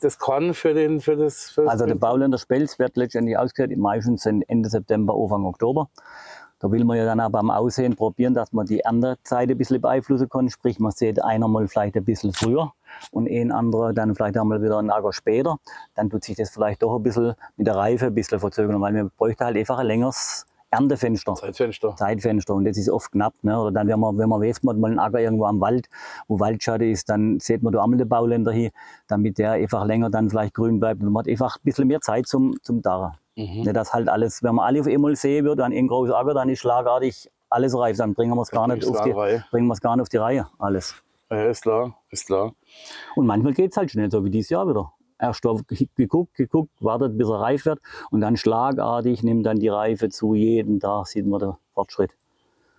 das 0.00 0.18
Korn 0.18 0.54
für, 0.54 0.74
den, 0.74 1.00
für 1.00 1.16
das? 1.16 1.50
Für 1.50 1.68
Also 1.68 1.86
der 1.86 1.94
Bauländer 1.94 2.38
Spelz 2.38 2.78
wird 2.78 2.96
letztendlich 2.96 3.36
ausgeführt, 3.36 3.76
meistens 3.78 4.22
sind 4.22 4.42
Ende 4.48 4.68
September, 4.68 5.14
Anfang 5.14 5.44
Oktober. 5.44 5.88
Da 6.60 6.70
will 6.70 6.84
man 6.84 6.96
ja 6.96 7.04
dann 7.04 7.20
auch 7.20 7.28
beim 7.28 7.50
Aussehen 7.50 7.94
probieren, 7.94 8.32
dass 8.32 8.52
man 8.54 8.64
die 8.64 8.80
Erntezeit 8.80 9.50
ein 9.50 9.58
bisschen 9.58 9.82
beeinflussen 9.82 10.30
kann. 10.30 10.48
Sprich, 10.48 10.78
man 10.80 10.92
sieht 10.92 11.22
einer 11.22 11.46
mal 11.46 11.68
vielleicht 11.68 11.94
ein 11.96 12.04
bisschen 12.04 12.32
früher 12.32 12.72
und 13.10 13.28
ein 13.28 13.52
anderer 13.52 13.92
dann 13.92 14.14
vielleicht 14.14 14.38
einmal 14.38 14.62
wieder 14.62 14.78
einen 14.78 14.90
Acker 14.90 15.12
später. 15.12 15.58
Dann 15.94 16.08
tut 16.08 16.24
sich 16.24 16.36
das 16.36 16.50
vielleicht 16.50 16.82
doch 16.82 16.96
ein 16.96 17.02
bisschen 17.02 17.34
mit 17.58 17.66
der 17.66 17.76
Reife 17.76 18.06
ein 18.06 18.14
bisschen 18.14 18.40
verzögern, 18.40 18.80
weil 18.80 18.94
wir 18.94 19.10
bräuchten 19.18 19.44
halt 19.44 19.58
einfach 19.58 19.78
ein 19.78 19.86
längeres 19.86 20.46
Erntefenster. 20.74 21.34
Zeitfenster. 21.34 21.94
Zeitfenster 21.96 22.54
und 22.54 22.64
das 22.64 22.76
ist 22.76 22.88
oft 22.90 23.12
knapp. 23.12 23.34
Ne? 23.42 23.58
Oder 23.60 23.72
dann, 23.72 23.88
wenn 23.88 24.00
man, 24.00 24.18
wenn 24.18 24.28
man 24.28 24.40
weiß, 24.40 24.62
man 24.62 24.74
hat 24.76 24.80
mal 24.80 24.90
einen 24.90 24.98
Acker 24.98 25.20
irgendwo 25.20 25.44
am 25.46 25.60
Wald, 25.60 25.88
wo 26.28 26.40
Waldschatten 26.40 26.90
ist, 26.90 27.08
dann 27.08 27.38
sieht 27.40 27.62
man 27.62 27.72
da 27.72 27.82
einmal 27.82 27.98
den 27.98 28.08
Bauländer 28.08 28.52
hier, 28.52 28.70
damit 29.06 29.38
der 29.38 29.52
einfach 29.52 29.84
länger 29.86 30.10
dann 30.10 30.28
vielleicht 30.30 30.54
grün 30.54 30.80
bleibt. 30.80 31.02
Und 31.02 31.12
man 31.12 31.20
hat 31.24 31.28
einfach 31.30 31.56
ein 31.56 31.60
bisschen 31.64 31.86
mehr 31.88 32.00
Zeit 32.00 32.26
zum, 32.26 32.54
zum 32.62 32.82
Daren. 32.82 33.14
Mhm. 33.36 33.62
Ne, 33.64 33.72
das 33.72 33.92
halt 33.92 34.08
alles, 34.08 34.42
wenn 34.42 34.54
man 34.54 34.64
alle 34.66 34.80
auf 34.80 34.86
einmal 34.86 35.16
sehen 35.16 35.44
würde, 35.44 35.64
an 35.64 35.72
einem 35.72 35.88
großen 35.88 36.14
Acker, 36.14 36.34
dann 36.34 36.48
ist 36.48 36.60
schlagartig 36.60 37.30
alles 37.50 37.76
reif. 37.76 37.96
Dann 37.96 38.14
bringen 38.14 38.34
wir 38.34 38.42
es 38.42 38.50
gar, 38.50 38.66
nicht 38.68 38.86
auf 38.86 39.02
die- 39.02 39.12
bringen 39.50 39.68
gar 39.80 39.96
nicht 39.96 40.02
auf 40.02 40.08
die 40.08 40.16
Reihe, 40.18 40.46
alles. 40.58 40.94
Ja, 41.30 41.46
ist 41.46 41.62
klar, 41.62 41.96
ist 42.10 42.26
klar. 42.26 42.52
Und 43.16 43.26
manchmal 43.26 43.52
geht 43.54 43.70
es 43.72 43.76
halt 43.76 43.90
schnell, 43.90 44.10
so 44.10 44.24
wie 44.24 44.30
dieses 44.30 44.50
Jahr 44.50 44.68
wieder. 44.68 44.92
Erst 45.24 45.46
auf 45.46 45.62
geguckt, 45.66 46.34
geguckt, 46.34 46.70
wartet, 46.80 47.16
bis 47.16 47.28
er 47.28 47.40
reif 47.40 47.64
wird 47.64 47.80
und 48.10 48.20
dann 48.20 48.36
schlagartig 48.36 49.22
nimmt 49.22 49.46
dann 49.46 49.58
die 49.58 49.68
Reife 49.68 50.10
zu. 50.10 50.34
Jeden 50.34 50.80
Tag 50.80 51.06
sieht 51.06 51.26
man 51.26 51.40
den 51.40 51.54
Fortschritt. 51.72 52.10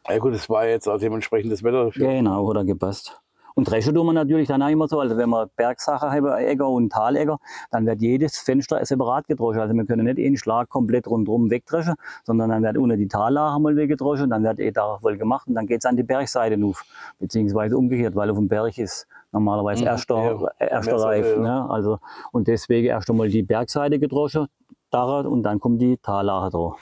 Ja 0.08 0.19
gut, 0.19 0.36
es 0.36 0.47
war 0.47 0.67
jetzt 0.67 0.88
auch 0.88 0.99
dementsprechend 0.99 1.51
das 1.51 1.63
Wetter 1.63 1.86
dafür. 1.86 2.08
Genau, 2.08 2.47
hat 2.47 2.58
er 2.58 2.65
gepasst. 2.65 3.19
Und 3.55 3.71
dreschen 3.71 3.95
tun 3.95 4.05
wir 4.05 4.13
natürlich 4.13 4.49
dann 4.49 4.62
auch 4.62 4.67
immer 4.67 4.88
so, 4.88 4.99
also 4.99 5.15
wenn 5.15 5.29
wir 5.29 5.49
Bergsache 5.55 6.12
haben, 6.12 6.62
und 6.62 6.91
Taläcker, 6.91 7.39
dann 7.71 7.86
wird 7.86 8.01
jedes 8.01 8.38
Fenster 8.38 8.86
separat 8.86 9.27
gedroschen. 9.27 9.62
Also 9.62 9.73
wir 9.73 9.86
können 9.86 10.05
nicht 10.05 10.19
einen 10.19 10.36
Schlag 10.38 10.69
komplett 10.69 11.08
rundherum 11.08 11.49
wegdreschen, 11.49 11.95
sondern 12.25 12.49
dann 12.49 12.63
wird 12.63 12.77
unten 12.77 12.99
die 12.99 13.08
Tallache 13.08 13.60
mal 13.60 13.75
weggedroschen, 13.77 14.29
dann 14.29 14.43
wird 14.43 14.60
eh 14.60 14.71
da 14.71 14.99
voll 14.99 15.17
gemacht 15.17 15.47
und 15.47 15.55
dann 15.55 15.67
geht's 15.67 15.86
an 15.86 15.95
die 15.95 16.03
Bergseite 16.03 16.63
auf. 16.65 16.86
Beziehungsweise 17.17 17.77
umgekehrt, 17.77 18.15
weil 18.15 18.29
auf 18.29 18.38
dem 18.38 18.49
Berg 18.49 18.77
ist 18.77 19.08
normalerweise 19.36 19.82
Mhm, 19.84 19.88
erster, 19.88 20.15
ja, 20.17 20.48
äh, 20.60 20.69
erster 20.71 20.95
Reif. 20.98 21.28
ja. 21.28 21.38
Ne? 21.39 21.69
Also, 21.69 22.00
und 22.32 22.48
deswegen 22.48 22.88
erst 22.88 23.10
einmal 23.10 23.30
die 23.30 23.43
Bergseite 23.43 24.00
gedroschen, 24.00 24.48
daran, 24.89 25.28
und 25.28 25.43
dann 25.43 25.60
kommt 25.60 25.82
die 25.82 25.98
Tallache 25.98 26.50
drauf. 26.50 26.80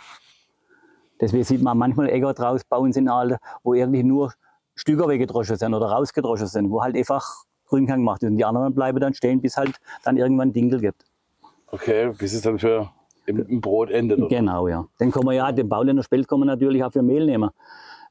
Deswegen 1.20 1.44
sieht 1.44 1.62
man 1.62 1.78
manchmal 1.78 2.10
Äcker 2.10 2.34
draus 2.34 2.63
bauen 2.63 2.92
sind 2.94 3.08
alle, 3.10 3.38
wo 3.63 3.74
irgendwie 3.74 4.04
nur 4.04 4.34
Stücke 4.76 5.08
weggedroschen 5.08 5.56
sind 5.58 5.74
oder 5.74 5.88
rausgedroschen 5.88 6.48
sind, 6.48 6.70
wo 6.70 6.82
halt 6.82 6.96
einfach 6.96 7.26
Grünkern 7.68 8.00
gemacht 8.00 8.24
ist. 8.24 8.30
Und 8.30 8.38
die 8.38 8.46
anderen 8.46 8.74
bleiben 8.74 9.00
dann 9.00 9.13
stehen, 9.13 9.42
bis 9.42 9.58
halt 9.58 9.76
dann 10.04 10.18
irgendwann 10.18 10.52
Dinkel 10.54 10.80
gibt. 10.80 11.06
Okay, 11.72 12.12
bis 12.18 12.34
es 12.34 12.42
dann 12.42 12.60
für 12.60 12.89
im, 13.26 13.46
im 13.48 13.62
Brot 13.62 13.89
endet. 13.89 14.20
Oder? 14.20 14.28
Genau, 14.28 14.68
ja. 14.68 14.86
Den 15.00 15.12
kann 15.12 15.24
man 15.24 15.36
ja, 15.36 15.52
den 15.52 15.70
Bauländer 15.70 16.04
Spelt 16.04 16.28
kann 16.28 16.39
man 16.39 16.48
natürlich 16.48 16.84
auch 16.84 16.92
für 16.92 17.02
Mehl 17.02 17.26
nehmen. 17.26 17.50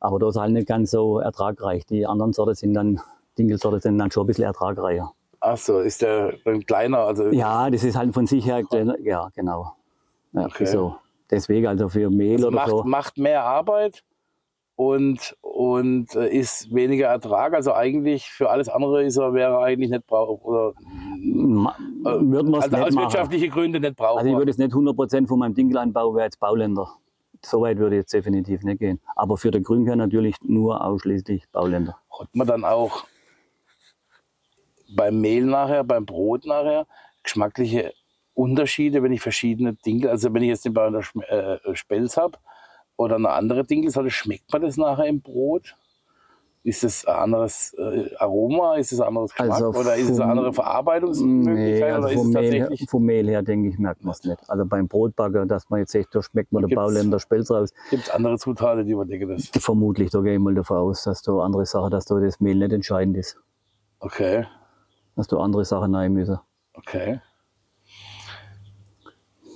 Aber 0.00 0.18
das 0.18 0.34
ist 0.34 0.40
halt 0.40 0.52
nicht 0.52 0.66
ganz 0.66 0.90
so 0.90 1.18
ertragreich. 1.20 1.84
Die 1.86 2.06
anderen 2.06 2.32
Sorten 2.32 2.54
sind 2.54 2.74
dann, 2.74 3.00
Dinkelsorten 3.38 3.80
sind 3.80 3.98
dann 3.98 4.10
schon 4.10 4.24
ein 4.24 4.26
bisschen 4.26 4.44
ertragreicher. 4.44 5.12
Ach 5.40 5.56
so, 5.56 5.80
ist 5.80 6.02
der 6.02 6.34
dann 6.44 6.64
kleiner? 6.64 6.98
Also 6.98 7.30
Ja, 7.30 7.68
das 7.70 7.82
ist 7.84 7.96
halt 7.96 8.14
von 8.14 8.26
sich 8.26 8.46
her, 8.46 8.62
kleiner- 8.62 8.98
ja, 9.00 9.28
genau. 9.34 9.72
Ja, 10.32 10.46
Okay. 10.46 10.66
so. 10.66 10.96
Deswegen 11.30 11.66
also 11.66 11.88
für 11.88 12.10
Mehl 12.10 12.34
also 12.36 12.48
oder 12.48 12.56
macht, 12.56 12.68
so. 12.70 12.82
macht 12.84 13.18
mehr 13.18 13.42
Arbeit 13.44 14.04
und, 14.76 15.34
und 15.40 16.14
äh, 16.14 16.28
ist 16.28 16.74
weniger 16.74 17.06
Ertrag. 17.08 17.54
Also 17.54 17.72
eigentlich 17.74 18.30
für 18.30 18.50
alles 18.50 18.68
andere 18.68 19.02
ist 19.04 19.16
er, 19.16 19.32
wäre 19.34 19.52
er 19.54 19.60
eigentlich 19.60 19.90
nicht 19.90 20.06
brauch 20.06 20.42
oder 20.42 20.72
Ma- 21.24 21.76
Würde 22.02 22.50
man 22.50 22.60
es 22.60 22.72
also 22.72 22.76
aus 22.84 22.94
wirtschaftlichen 22.96 23.50
Gründen 23.50 23.80
nicht 23.82 23.96
brauchen. 23.96 24.18
Also 24.18 24.30
ich 24.30 24.36
würde 24.36 24.50
jetzt 24.50 24.58
nicht 24.58 24.72
100% 24.74 25.26
von 25.28 25.38
meinem 25.38 25.54
Dinkelanbau 25.54 26.14
wäre 26.14 26.24
jetzt 26.26 26.38
Bauländer. 26.40 26.88
So 27.44 27.62
weit 27.62 27.78
würde 27.78 27.96
ich 27.96 28.00
jetzt 28.02 28.12
definitiv 28.12 28.62
nicht 28.62 28.78
gehen. 28.78 29.00
Aber 29.16 29.36
für 29.36 29.50
den 29.50 29.62
Grünkern 29.62 29.98
natürlich 29.98 30.36
nur 30.42 30.84
ausschließlich 30.84 31.48
Bauländer. 31.50 31.96
hat 32.18 32.28
man 32.34 32.46
dann 32.46 32.64
auch 32.64 33.04
beim 34.94 35.20
Mehl 35.20 35.44
nachher, 35.44 35.84
beim 35.84 36.04
Brot 36.06 36.46
nachher 36.46 36.86
geschmackliche 37.22 37.92
Unterschiede, 38.34 39.02
wenn 39.02 39.12
ich 39.12 39.20
verschiedene 39.20 39.74
Dinkel, 39.74 40.10
also 40.10 40.32
wenn 40.32 40.42
ich 40.42 40.48
jetzt 40.48 40.64
den 40.64 40.72
Schm- 40.74 41.22
äh, 41.24 41.74
Spelz 41.74 42.16
habe 42.16 42.38
oder 42.96 43.16
eine 43.16 43.30
andere 43.30 43.64
Dinkelsorte, 43.64 44.10
schmeckt 44.10 44.52
man 44.52 44.62
das 44.62 44.76
nachher 44.76 45.06
im 45.06 45.20
Brot? 45.20 45.76
Ist 46.64 46.84
es 46.84 47.04
ein 47.06 47.16
anderes 47.16 47.74
äh, 47.76 48.14
Aroma, 48.18 48.76
ist 48.76 48.92
es 48.92 49.00
ein 49.00 49.08
anderes 49.08 49.32
Geschmack 49.32 49.50
Also 49.50 49.70
oder 49.70 49.96
ist 49.96 50.08
es 50.10 50.20
eine 50.20 50.30
andere 50.30 50.52
Verarbeitungsmöglichkeit 50.52 51.92
also 51.92 52.06
oder 52.06 52.12
ist 52.14 52.20
vom, 52.22 52.30
Mehl 52.30 52.76
vom 52.88 53.02
Mehl 53.04 53.28
her 53.28 53.42
denke 53.42 53.68
ich, 53.68 53.78
merkt 53.78 54.04
man 54.04 54.12
es 54.12 54.22
nicht. 54.24 54.38
Also 54.48 54.64
beim 54.64 54.86
Brotbacken, 54.86 55.48
dass 55.48 55.68
man 55.70 55.80
jetzt 55.80 55.90
sagt, 55.92 56.14
da 56.14 56.22
schmeckt 56.22 56.52
man 56.52 56.62
gibt's- 56.62 56.76
Bauländer 56.76 57.18
Spelz 57.18 57.50
raus. 57.50 57.70
gibt 57.90 58.04
es 58.04 58.10
andere 58.10 58.38
Zutaten, 58.38 58.86
die 58.86 58.92
überdecken 58.92 59.28
das? 59.28 59.48
Vermutlich, 59.58 60.10
da 60.10 60.20
gehe 60.20 60.34
ich 60.34 60.40
mal 60.40 60.54
davon 60.54 60.76
aus, 60.78 61.02
dass 61.02 61.20
da 61.22 61.32
andere 61.40 61.66
Sachen, 61.66 61.90
dass 61.90 62.04
da 62.04 62.18
das 62.20 62.38
Mehl 62.40 62.54
nicht 62.56 62.72
entscheidend 62.72 63.16
ist. 63.16 63.36
Okay, 63.98 64.46
Dass 65.16 65.26
da 65.28 65.36
andere 65.38 65.64
Sachen 65.64 65.94
rein 65.94 66.12
müssen. 66.12 66.38
okay. 66.74 67.20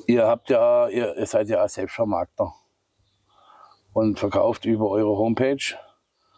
Ihr 0.08 0.24
habt 0.26 0.50
ja, 0.50 0.86
ihr, 0.88 1.16
ihr 1.16 1.26
seid 1.26 1.48
ja 1.48 1.66
Selbstvermarkter 1.66 2.52
und 3.92 4.18
verkauft 4.20 4.64
über 4.64 4.88
eure 4.88 5.16
Homepage 5.18 5.74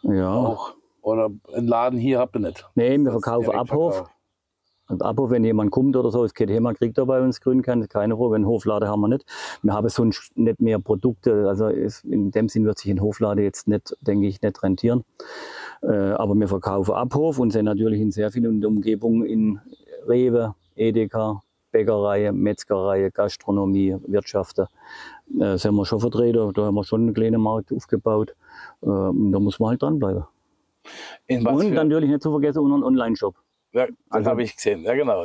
Ja. 0.01 0.33
auch. 0.33 0.73
Oder 1.01 1.29
einen 1.53 1.67
Laden 1.67 1.99
hier 1.99 2.17
habt 2.19 2.35
ihr 2.35 2.39
nicht. 2.39 2.67
Nee, 2.75 2.97
wir 2.97 3.11
verkaufen. 3.11 3.51
Abhof. 3.55 4.09
Und 4.89 5.03
Abhof, 5.03 5.29
wenn 5.29 5.43
jemand 5.43 5.69
kommt 5.69 5.95
oder 5.95 6.09
so, 6.09 6.23
es 6.25 6.33
geht 6.33 6.49
hin, 6.49 6.63
man 6.63 6.75
kriegt 6.75 6.97
er 6.97 7.05
bei 7.05 7.21
uns 7.21 7.41
Grünkern, 7.41 7.87
keine 7.87 8.17
Frage. 8.17 8.35
Einen 8.35 8.47
Hofladen 8.47 8.89
haben 8.89 9.01
wir 9.01 9.07
nicht. 9.07 9.25
Wir 9.61 9.73
haben 9.73 9.87
sonst 9.87 10.35
nicht 10.35 10.59
mehr 10.59 10.79
Produkte. 10.79 11.47
Also 11.47 11.67
es, 11.67 12.03
in 12.03 12.31
dem 12.31 12.49
Sinn 12.49 12.65
wird 12.65 12.79
sich 12.79 12.91
ein 12.91 12.99
Hofladen 12.99 13.43
jetzt 13.43 13.67
nicht, 13.67 13.95
denke 14.01 14.27
ich, 14.27 14.41
nicht 14.41 14.63
rentieren. 14.63 15.03
Äh, 15.83 15.93
aber 15.93 16.33
wir 16.33 16.47
verkaufen 16.47 16.95
Abhof 16.95 17.37
und 17.37 17.51
sind 17.51 17.65
natürlich 17.65 18.01
in 18.01 18.11
sehr 18.11 18.31
vielen 18.31 18.65
Umgebungen 18.65 19.25
in 19.25 19.59
Rewe, 20.07 20.55
Edeka, 20.75 21.41
Bäckerei, 21.71 22.31
Metzgerei, 22.31 23.11
Gastronomie, 23.13 23.95
Wirtschaften. 24.07 24.65
äh, 25.39 25.57
sind 25.57 25.75
wir 25.75 25.85
schon 25.85 25.99
vertreten. 25.99 26.51
Da 26.53 26.65
haben 26.65 26.75
wir 26.75 26.83
schon 26.83 27.01
einen 27.01 27.13
kleinen 27.13 27.41
Markt 27.41 27.71
aufgebaut. 27.71 28.31
Äh, 28.81 28.87
da 28.87 29.11
muss 29.39 29.59
man 29.59 29.69
halt 29.69 29.83
dranbleiben. 29.83 30.23
Und 31.29 31.73
natürlich 31.73 32.09
nicht 32.09 32.23
zu 32.23 32.31
vergessen, 32.31 32.59
unseren 32.59 32.83
Online-Shop. 32.83 33.35
Ja, 33.71 33.85
das 33.85 33.95
also- 34.09 34.29
habe 34.31 34.43
ich 34.43 34.55
gesehen. 34.55 34.83
Ja, 34.83 34.93
genau. 34.95 35.23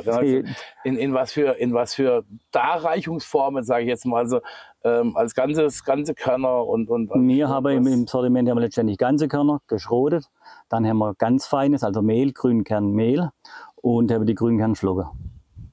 In, 0.83 0.97
in 0.97 1.13
was 1.13 1.31
für 1.31 1.57
in 1.57 1.73
was 1.73 1.95
für 1.95 2.23
Darreichungsformen, 2.51 3.63
sage 3.63 3.83
ich 3.83 3.89
jetzt 3.89 4.05
mal, 4.05 4.19
also 4.19 4.41
ähm, 4.83 5.17
als 5.17 5.33
ganzes 5.33 5.83
ganze 5.83 6.13
Körner 6.13 6.65
und 6.65 6.89
und 6.89 7.09
Wir 7.27 7.49
haben 7.49 7.67
im, 7.67 7.87
im 7.87 8.07
Sortiment 8.07 8.47
haben 8.49 8.57
wir 8.57 8.61
letztendlich 8.61 8.97
ganze 8.97 9.27
Körner 9.27 9.61
geschrotet. 9.67 10.29
Dann 10.69 10.85
haben 10.85 10.97
wir 10.99 11.15
ganz 11.15 11.47
feines, 11.47 11.83
also 11.83 12.01
Mehl, 12.01 12.33
Grünkernmehl 12.33 13.31
und 13.75 14.11
haben 14.11 14.25
die 14.25 14.35
Grünkernflocken. 14.35 15.05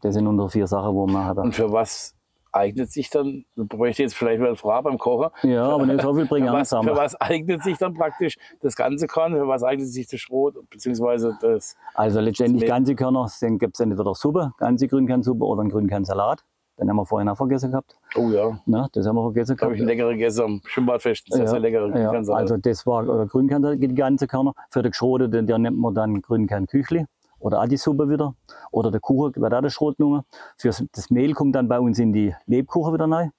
Das 0.01 0.15
sind 0.15 0.27
unsere 0.27 0.51
vier 0.51 0.67
Sachen, 0.67 0.95
wo 0.95 1.07
wir 1.07 1.25
haben. 1.25 1.41
und 1.41 1.55
für 1.55 1.71
was 1.71 2.15
eignet 2.53 2.91
sich 2.93 3.11
dann? 3.11 3.45
Bräuchte 3.57 4.03
jetzt 4.03 4.15
vielleicht 4.15 4.41
mal 4.41 4.55
Frage 4.57 4.85
beim 4.85 4.99
Kochen. 4.99 5.31
Ja, 5.43 5.65
aber 5.65 5.87
nicht 5.87 6.03
so 6.03 6.15
viel 6.15 6.27
bringen 6.27 6.49
Für 6.49 6.53
wir 6.55 6.65
zusammen. 6.65 6.89
für 6.89 6.97
was 6.97 7.21
eignet 7.21 7.63
sich 7.63 7.79
dann 7.79 7.95
praktisch 7.95 8.37
das 8.61 8.77
ganze 8.77 9.07
Korn? 9.07 9.33
Für 9.33 9.49
was 9.49 9.63
eignet 9.63 9.89
sich 9.89 10.07
das 10.09 10.21
Schrot 10.21 10.55
beziehungsweise 10.71 11.37
das? 11.41 11.77
Also 11.95 12.21
letztendlich 12.21 12.63
Mehl. 12.63 12.69
ganze 12.71 12.95
Körner 12.95 13.27
gibt 13.59 13.75
es 13.75 13.81
entweder 13.81 14.15
Suppe, 14.15 14.53
ganze 14.59 14.87
Grünkernsuppe 14.89 15.45
oder 15.45 15.61
einen 15.63 15.71
Grünkernsalat. 15.71 16.45
Den 16.81 16.89
haben 16.89 16.97
wir 16.97 17.05
vorhin 17.07 17.29
auch 17.29 17.37
vergessen 17.37 17.71
gehabt. 17.71 17.95
Oh 18.17 18.31
ja, 18.31 18.59
Ne, 18.67 18.89
das 18.93 19.07
haben 19.07 19.17
wir 19.17 19.23
vergessen 19.23 19.57
da 19.57 19.67
habe 19.67 19.75
gehabt. 19.75 19.75
ich 19.77 19.81
einen 19.83 19.89
leckeren 19.89 20.19
gegessen 20.19 20.43
am 20.43 20.61
Schwimmbadfest. 20.65 21.27
Sehr, 21.31 21.47
sehr 21.47 21.61
leckere 21.61 21.87
ja, 21.89 21.93
Grünkernsalat. 21.93 22.41
also 22.43 22.57
das 22.57 22.87
war 22.87 23.03
äh, 23.23 23.27
Grünkern, 23.27 23.79
die 23.79 23.95
ganze 23.95 24.27
Körner. 24.27 24.53
Für 24.71 24.83
die 24.83 24.89
Geschrote, 24.91 25.29
den, 25.29 25.47
der 25.47 25.59
nennt 25.59 25.79
man 25.79 25.95
dann 25.95 26.23
Grünkernküchli 26.23 27.05
oder 27.43 27.61
auch 27.61 27.67
die 27.67 27.77
Suppe 27.77 28.09
wieder. 28.09 28.35
Oder 28.71 28.91
der 28.91 29.01
Kuchen 29.01 29.35
wird 29.35 29.55
auch 29.55 29.61
der 29.61 29.71
Schrot 29.71 29.97
genommen. 29.97 30.23
Für 30.57 30.69
das 30.69 31.11
Mehl 31.11 31.35
kommt 31.35 31.55
dann 31.55 31.69
bei 31.69 31.79
uns 31.79 31.99
in 31.99 32.13
die 32.13 32.35
Lebkuchen 32.47 32.95
wieder 32.95 33.11
rein. 33.11 33.33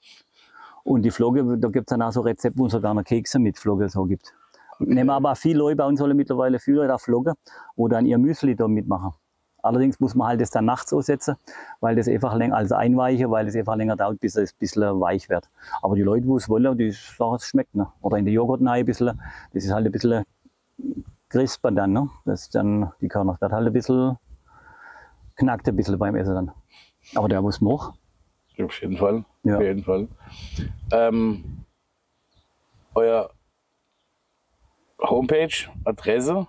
Und 0.83 1.03
die 1.03 1.11
Flocke, 1.11 1.57
da 1.57 1.69
gibt 1.69 1.89
es 1.89 1.91
dann 1.93 2.01
auch 2.01 2.11
so 2.11 2.21
Rezepte, 2.21 2.59
wo 2.59 2.65
es 2.65 2.73
sogar 2.73 2.93
noch 2.93 3.05
Kekse 3.05 3.39
mit 3.39 3.57
Flocke 3.57 3.87
so 3.87 4.03
gibt. 4.03 4.33
Nehmen 4.79 5.09
aber 5.09 5.31
auch 5.31 5.37
viele 5.37 5.59
Leute 5.59 5.77
bei 5.77 5.85
uns 5.85 6.01
alle 6.01 6.13
mittlerweile 6.13 6.59
viele 6.59 6.81
Leute 6.81 6.95
auch 6.95 6.99
Flocke, 6.99 7.33
wo 7.77 7.87
dann 7.87 8.05
ihr 8.05 8.17
Müsli 8.17 8.55
da 8.55 8.67
mitmachen. 8.67 9.13
Allerdings 9.61 10.01
muss 10.01 10.13
man 10.13 10.27
halt 10.27 10.41
das 10.41 10.49
dann 10.49 10.65
nachts 10.65 10.91
aussetzen, 10.91 11.37
weil 11.79 11.95
das 11.95 12.09
einfach 12.09 12.35
länger 12.35 12.57
als 12.57 12.73
einweichen, 12.73 13.31
weil 13.31 13.47
es 13.47 13.55
einfach 13.55 13.77
länger 13.77 13.95
dauert, 13.95 14.19
bis 14.19 14.35
es 14.35 14.51
ein 14.51 14.57
bisschen 14.59 14.99
weich 14.99 15.29
wird. 15.29 15.49
Aber 15.81 15.95
die 15.95 16.01
Leute, 16.01 16.25
die 16.25 16.33
es 16.33 16.49
wollen, 16.49 16.77
die 16.77 16.91
sagen, 16.91 17.35
es 17.35 17.45
schmeckt. 17.45 17.73
Ne? 17.73 17.87
Oder 18.01 18.17
in 18.17 18.25
den 18.25 18.33
Joghurt 18.33 18.61
ein 18.61 18.85
bisschen, 18.85 19.17
das 19.53 19.63
ist 19.63 19.71
halt 19.71 19.85
ein 19.85 19.91
bisschen 19.93 20.25
crisper 21.33 21.71
dann. 21.71 21.93
Ne? 21.93 22.09
Das 22.25 22.43
ist 22.43 22.55
dann, 22.55 22.93
die 23.01 23.07
Körner 23.07 23.35
wird 23.39 23.51
halt 23.51 23.67
ein 23.67 23.73
bisschen, 23.73 24.17
knackt 25.35 25.67
ein 25.67 25.75
bisschen 25.75 25.97
beim 25.97 26.15
Essen 26.15 26.35
dann. 26.35 26.51
Aber 27.15 27.27
der 27.27 27.41
muss 27.41 27.59
man 27.59 27.73
auch. 27.73 27.93
Auf 28.63 28.81
jeden 28.81 28.97
Fall. 28.97 29.25
Ja. 29.43 29.57
Auf 29.57 29.63
jeden 29.63 29.83
Fall. 29.83 30.07
Ähm, 30.91 31.65
euer 32.93 33.31
Homepage, 34.99 35.69
Adresse, 35.85 36.47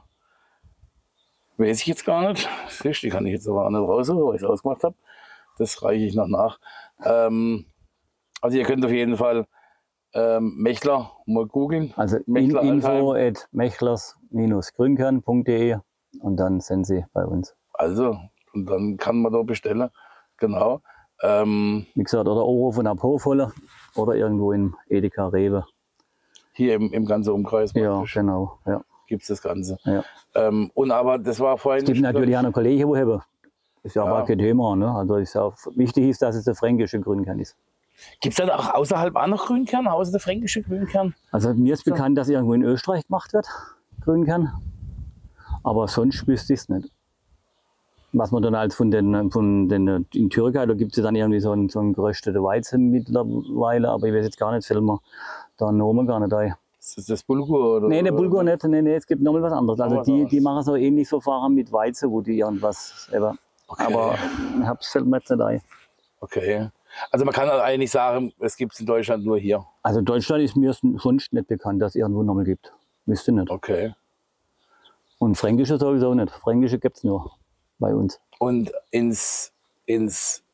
weiß 1.57 1.81
ich 1.81 1.87
jetzt 1.87 2.05
gar 2.05 2.29
nicht. 2.29 2.47
Siehst, 2.69 3.03
Die 3.03 3.09
kann 3.09 3.25
ich 3.27 3.33
jetzt 3.33 3.49
aber 3.49 3.65
auch 3.65 3.71
nicht 3.71 3.81
raussuchen, 3.81 4.23
weil 4.23 4.37
ich 4.37 4.43
es 4.43 4.49
ausgemacht 4.49 4.85
habe. 4.85 4.95
Das 5.57 5.83
reiche 5.83 6.05
ich 6.05 6.15
noch 6.15 6.29
nach. 6.29 6.61
Ähm, 7.03 7.65
also 8.43 8.59
ihr 8.59 8.65
könnt 8.65 8.85
auf 8.85 8.91
jeden 8.93 9.17
Fall 9.17 9.47
ähm, 10.15 10.55
Mechler 10.57 11.11
mal 11.27 11.47
googeln. 11.47 11.93
Also 11.97 12.17
in, 12.19 12.25
Mechler 12.33 12.63
info 12.63 13.13
at 13.15 13.49
mechlers-grünkern.de 13.53 15.77
und 16.21 16.37
dann 16.37 16.61
sind 16.61 16.85
sie 16.87 17.05
bei 17.13 17.25
uns. 17.25 17.55
Also, 17.73 18.17
und 18.53 18.67
dann 18.67 18.97
kann 18.97 19.21
man 19.23 19.33
da 19.33 19.43
bestellen. 19.43 19.89
Genau. 20.39 20.81
Ähm, 21.23 21.87
Wie 21.95 22.03
gesagt, 22.03 22.29
oder 22.29 22.45
Oberhofen 22.45 22.87
ab 22.87 23.03
Hofholle 23.03 23.53
oder 23.97 24.15
irgendwo 24.15 24.53
in 24.53 24.75
Edeka 24.89 25.29
Rewe. 25.29 25.65
hier 26.53 26.75
im, 26.75 26.93
im 26.93 27.07
ganzen 27.07 27.33
Umkreis 27.33 27.73
Ja, 27.75 28.05
genau. 28.13 28.59
Ja, 28.67 28.83
gibt's 29.07 29.29
das 29.29 29.41
Ganze. 29.43 29.79
ja. 29.85 30.05
Ähm, 30.35 30.71
und 30.75 30.91
aber 30.91 31.19
das 31.19 31.39
war 31.41 31.57
vorhin. 31.59 31.83
Es 31.85 31.87
gibt 31.87 32.01
natürlich 32.01 32.37
auch 32.37 32.43
noch 32.43 32.53
Kollegen, 32.53 32.93
die 32.93 32.99
haben. 33.01 33.23
Ist 33.85 33.97
ja, 33.97 34.05
Ja. 34.05 34.23
kein 34.25 34.39
Thema. 34.39 34.75
Ne? 34.77 34.91
Also 34.91 35.17
ist 35.17 35.37
auch, 35.37 35.55
wichtig 35.77 36.09
ist, 36.09 36.23
dass 36.23 36.35
es 36.37 36.45
der 36.45 36.55
fränkische 36.55 37.01
Grünkern 37.01 37.39
ist. 37.39 37.57
Gibt 38.21 38.33
es 38.33 38.37
dann 38.37 38.51
auch 38.51 38.75
außerhalb 38.75 39.15
auch 39.17 39.27
noch 39.27 39.47
Grünkern, 39.47 39.87
außer 39.87 40.13
der 40.13 40.21
fränkische 40.21 40.63
Grünkern? 40.63 41.15
Also 41.31 41.55
mir 41.55 41.75
ist 41.75 41.85
bekannt, 41.85 42.19
dass 42.19 42.29
irgendwo 42.29 42.55
in 42.55 42.63
Österreich 42.63 43.07
gemacht 43.07 43.33
wird, 43.33 43.47
Grünkern. 44.03 44.53
Aber 45.63 45.89
sonst 45.89 46.27
wüsste 46.27 46.55
ich 46.55 46.61
es 46.61 46.69
nicht. 46.69 46.91
Was 48.13 48.31
man 48.31 48.43
dann 48.43 48.55
als 48.55 48.77
von 48.77 48.91
den, 48.91 49.31
von 49.31 49.69
den 49.69 50.07
in 50.15 50.31
Türkei, 50.31 50.67
da 50.67 50.75
gibt 50.75 50.97
es 50.97 51.03
dann 51.03 51.17
irgendwie 51.17 51.41
so 51.41 51.51
einen, 51.51 51.69
so 51.69 51.81
einen 51.81 51.95
gerösteten 51.95 52.43
Weizen 52.43 52.91
mittlerweile, 52.91 53.89
aber 53.89 54.07
ich 54.07 54.15
weiß 54.15 54.25
jetzt 54.25 54.39
gar 54.39 54.55
nicht, 54.55 54.67
fällt 54.67 54.83
mir 54.83 55.01
da 55.57 55.69
ein 55.69 55.77
Name 55.77 56.07
gar 56.07 56.21
nicht 56.21 56.33
ein. 56.33 56.55
Ist 56.79 56.99
das 56.99 57.07
das 57.07 57.23
Bulgur? 57.23 57.79
Oder, 57.79 57.89
Nee, 57.89 58.03
der 58.03 58.13
Bulgur 58.13 58.45
nicht, 58.45 58.63
nee, 58.65 58.83
nee, 58.83 58.95
es 58.95 59.07
gibt 59.07 59.23
nochmal 59.23 59.43
was 59.43 59.53
anderes. 59.53 59.81
Also 59.81 60.03
die, 60.03 60.27
die 60.27 60.41
machen 60.41 60.63
so 60.63 60.77
ähnlich 60.77 61.09
Verfahren 61.09 61.55
mit 61.55 61.73
Weizen, 61.73 62.11
wo 62.11 62.21
die 62.21 62.39
irgendwas, 62.39 63.09
eben. 63.13 63.39
Okay. 63.67 63.85
aber 63.85 64.15
ich 64.61 64.67
hab's 64.67 64.93
fällt 64.93 65.07
mir 65.07 65.17
jetzt 65.17 65.31
nicht 65.31 65.41
ein. 65.41 65.61
Okay. 66.21 66.69
Also 67.11 67.25
man 67.25 67.35
kann 67.35 67.49
halt 67.49 67.63
eigentlich 67.63 67.91
sagen, 67.91 68.33
es 68.41 68.57
gibt 68.57 68.75
es 68.75 68.81
in 68.81 68.87
Deutschland 68.87 69.25
nur 69.25 69.39
hier. 69.39 69.65
Also 69.83 70.01
Deutschland 70.01 70.43
ist 70.43 70.57
mir 70.57 70.73
sonst 70.73 71.33
nicht 71.33 71.49
bekannt, 71.49 71.83
dass 71.83 71.93
es 71.93 71.97
irgendwo 71.97 72.23
nochmal 72.23 72.45
gibt. 72.45 72.73
Wüsste 73.07 73.33
nicht. 73.33 73.51
Okay. 73.51 73.95
Und 75.19 75.37
Fränkische 75.37 75.79
sowieso 75.79 76.15
nicht. 76.15 76.31
Fränkische 76.31 76.79
gibt 76.79 76.99
es 76.99 77.05
nur 77.05 77.33
bei 77.79 77.95
uns. 77.95 78.21
Und 78.39 78.73
ins, 78.91 79.53
ins 79.87 80.45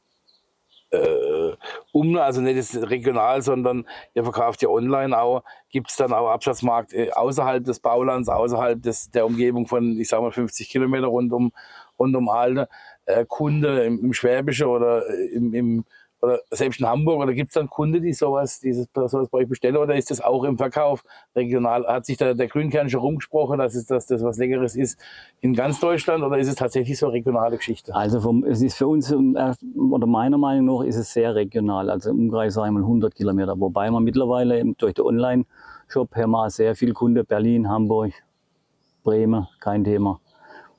äh, 0.91 1.53
um, 1.93 2.17
also 2.17 2.41
nicht 2.41 2.77
regional, 2.77 3.43
sondern 3.43 3.87
ihr 4.15 4.25
verkauft 4.25 4.63
ja 4.63 4.69
online 4.69 5.17
auch, 5.17 5.45
gibt 5.71 5.91
es 5.91 5.97
dann 5.97 6.13
auch 6.13 6.29
Absatzmarkt 6.29 6.93
äh, 6.93 7.13
außerhalb 7.13 7.65
des 7.65 7.81
Baulands, 7.81 8.29
außerhalb 8.29 8.83
des, 8.83 9.11
der 9.11 9.27
Umgebung 9.27 9.67
von, 9.67 9.99
ich 10.01 10.09
sag 10.09 10.21
mal, 10.21 10.33
50 10.33 10.69
Kilometer 10.69 11.07
rund 11.07 11.33
um, 11.33 11.53
rund 11.99 12.17
um 12.17 12.29
Alte, 12.29 12.69
äh, 13.07 13.25
Kunde 13.25 13.85
im, 13.85 14.01
im 14.01 14.13
Schwäbische 14.13 14.67
oder 14.67 15.09
äh, 15.09 15.27
im, 15.27 15.55
im 15.55 15.85
oder 16.23 16.41
selbst 16.51 16.81
in 16.81 16.87
Hamburg, 16.87 17.21
oder 17.21 17.33
gibt 17.33 17.51
es 17.51 17.55
dann 17.55 17.69
Kunden, 17.69 18.03
die 18.03 18.13
sowas, 18.13 18.61
dieses, 18.61 18.89
sowas 18.95 19.29
bei 19.31 19.39
euch 19.39 19.49
bestellen, 19.49 19.77
oder 19.77 19.95
ist 19.95 20.11
das 20.11 20.21
auch 20.21 20.45
im 20.45 20.59
Verkauf 20.59 21.03
regional? 21.35 21.87
Hat 21.87 22.07
sich 22.07 22.17
da 22.17 22.35
der 22.35 22.49
Grünkern 22.49 22.91
schon 22.91 23.01
rumgesprochen, 23.01 23.59
dass, 23.59 23.75
es, 23.75 23.87
dass 23.87 24.07
das 24.07 24.23
was 24.23 24.39
Leckeres 24.39 24.77
ist 24.77 24.99
in 25.41 25.55
ganz 25.55 25.81
Deutschland, 25.81 26.23
oder 26.23 26.39
ist 26.39 26.49
es 26.49 26.57
tatsächlich 26.57 26.99
so 26.99 27.07
eine 27.07 27.15
regionale 27.15 27.57
Geschichte? 27.57 27.95
Also 27.95 28.21
vom, 28.21 28.45
es 28.45 28.61
ist 28.61 28.77
für 28.77 28.87
uns, 28.87 29.11
ähm, 29.11 29.37
oder 29.91 30.07
meiner 30.07 30.39
Meinung 30.39 30.79
nach, 30.79 30.85
ist 30.85 30.97
es 30.97 31.13
sehr 31.13 31.35
regional. 31.35 31.91
Also 31.91 32.11
im 32.11 32.21
Umkreis 32.21 32.59
einmal 32.59 32.83
100 32.83 33.15
Kilometer. 33.15 33.59
Wobei 33.59 33.91
man 33.91 34.05
mittlerweile 34.05 34.63
durch 34.77 34.95
den 34.95 35.05
Online-Shop 35.05 36.15
haben 36.15 36.31
wir 36.33 36.51
sehr 36.51 36.75
viel 36.75 36.93
Kunden. 36.93 37.25
Berlin, 37.25 37.69
Hamburg, 37.69 38.13
Bremen, 39.03 39.47
kein 39.61 39.85
Thema. 39.85 40.21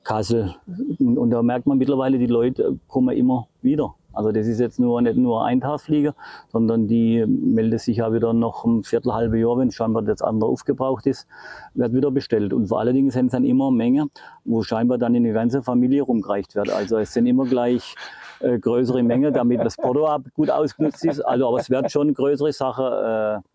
Kassel. 0.04 0.54
Und 0.98 1.30
da 1.30 1.42
merkt 1.42 1.66
man 1.66 1.78
mittlerweile, 1.78 2.18
die 2.18 2.26
Leute 2.26 2.78
kommen 2.88 3.16
immer 3.16 3.46
wieder. 3.60 3.94
Also 4.12 4.32
das 4.32 4.46
ist 4.46 4.60
jetzt 4.60 4.78
nur 4.78 5.00
nicht 5.02 5.16
nur 5.16 5.44
ein 5.44 5.60
Tagsflieger, 5.60 6.14
sondern 6.48 6.86
die 6.86 7.24
meldet 7.26 7.80
sich 7.80 7.98
ja 7.98 8.12
wieder 8.12 8.32
noch 8.32 8.64
ein 8.64 8.82
Viertel, 8.82 9.12
halbe 9.12 9.38
Jahr, 9.38 9.58
wenn 9.58 9.70
scheinbar 9.70 10.02
das 10.02 10.22
andere 10.22 10.50
aufgebraucht 10.50 11.06
ist, 11.06 11.26
wird 11.74 11.92
wieder 11.92 12.10
bestellt. 12.10 12.52
Und 12.52 12.66
vor 12.66 12.80
allen 12.80 12.94
Dingen 12.94 13.10
sind 13.10 13.26
es 13.26 13.32
dann 13.32 13.44
immer 13.44 13.70
Menge, 13.70 14.08
wo 14.44 14.62
scheinbar 14.62 14.98
dann 14.98 15.14
in 15.14 15.24
die 15.24 15.32
ganze 15.32 15.62
Familie 15.62 16.02
rumgereicht 16.02 16.54
wird. 16.54 16.70
Also 16.70 16.98
es 16.98 17.12
sind 17.12 17.26
immer 17.26 17.44
gleich 17.44 17.94
äh, 18.40 18.58
größere 18.58 19.02
Menge, 19.02 19.32
damit 19.32 19.60
das 19.64 19.76
Porto 19.76 20.08
gut 20.34 20.50
ausgenutzt 20.50 21.04
ist. 21.04 21.20
Also 21.20 21.48
aber 21.48 21.58
es 21.58 21.70
wird 21.70 21.90
schon 21.90 22.12
größere 22.12 22.52
Sache, 22.52 23.42
äh, 23.44 23.51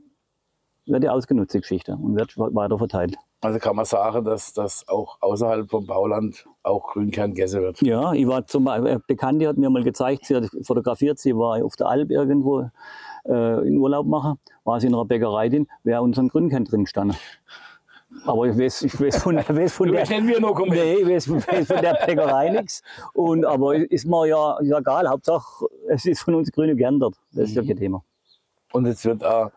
wird 0.88 1.04
ja 1.04 1.12
ausgenutzt, 1.12 1.54
die 1.54 1.62
Geschichte, 1.62 1.94
und 1.96 2.16
wird 2.16 2.38
weiter 2.38 2.78
verteilt. 2.78 3.16
Also 3.42 3.60
kann 3.60 3.76
man 3.76 3.86
sagen, 3.86 4.26
dass 4.26 4.54
das 4.54 4.88
auch 4.88 5.18
außerhalb 5.22 5.70
vom 5.70 5.86
Bauland 5.86 6.48
auch 6.64 6.88
Grünkern 6.88 7.36
gegessen 7.36 7.62
wird. 7.62 7.82
Ja, 7.82 8.14
ich 8.14 8.28
war 8.28 8.46
zum 8.48 8.64
Beispiel, 8.64 8.90
eine 8.90 9.00
Bekannte 9.00 9.48
hat 9.48 9.58
mir 9.58 9.70
mal 9.70 9.84
gezeigt, 9.84 10.26
sie 10.26 10.36
hat 10.36 10.50
fotografiert, 10.64 11.20
sie 11.20 11.36
war 11.36 11.64
auf 11.64 11.76
der 11.76 11.88
Alp 11.88 12.10
irgendwo 12.10 12.70
äh, 13.26 13.68
in 13.68 13.78
Urlaub 13.78 14.08
machen, 14.08 14.40
war 14.64 14.80
sie 14.80 14.88
in 14.88 14.96
einer 14.96 15.06
Bäckerei 15.06 15.50
drin, 15.50 15.68
wäre 15.84 16.02
unseren 16.02 16.30
Grünkern 16.30 16.66
drin 16.66 16.86
gestanden. 16.86 17.18
Aber 18.26 18.48
ich 18.48 18.58
weiß, 18.58 18.84
ich 18.84 19.00
weiß 19.00 19.22
von, 19.22 19.36
weiß 19.38 19.74
von 19.74 19.88
der, 19.92 20.10
er 20.10 20.40
noch 20.40 20.58
nee, 20.66 20.94
ich 20.96 21.08
weiß, 21.08 21.30
weiß 21.30 21.68
von 21.68 21.82
der 21.82 21.94
Bäckerei 22.06 22.50
nichts. 22.50 22.82
Und, 23.14 23.46
aber 23.46 23.76
ist 23.76 24.08
mir 24.08 24.28
ja, 24.28 24.58
ist 24.58 24.72
egal, 24.72 25.08
Hauptsache 25.08 25.68
es 25.88 26.06
ist 26.06 26.22
von 26.22 26.34
uns 26.36 26.52
Grüne 26.52 26.76
geändert. 26.76 27.16
Das 27.34 27.50
ist 27.50 27.56
ja 27.56 27.64
kein 27.64 27.78
Thema. 27.78 28.04
Und 28.72 28.86
es 28.86 29.06
wird 29.06 29.24
auch 29.24 29.52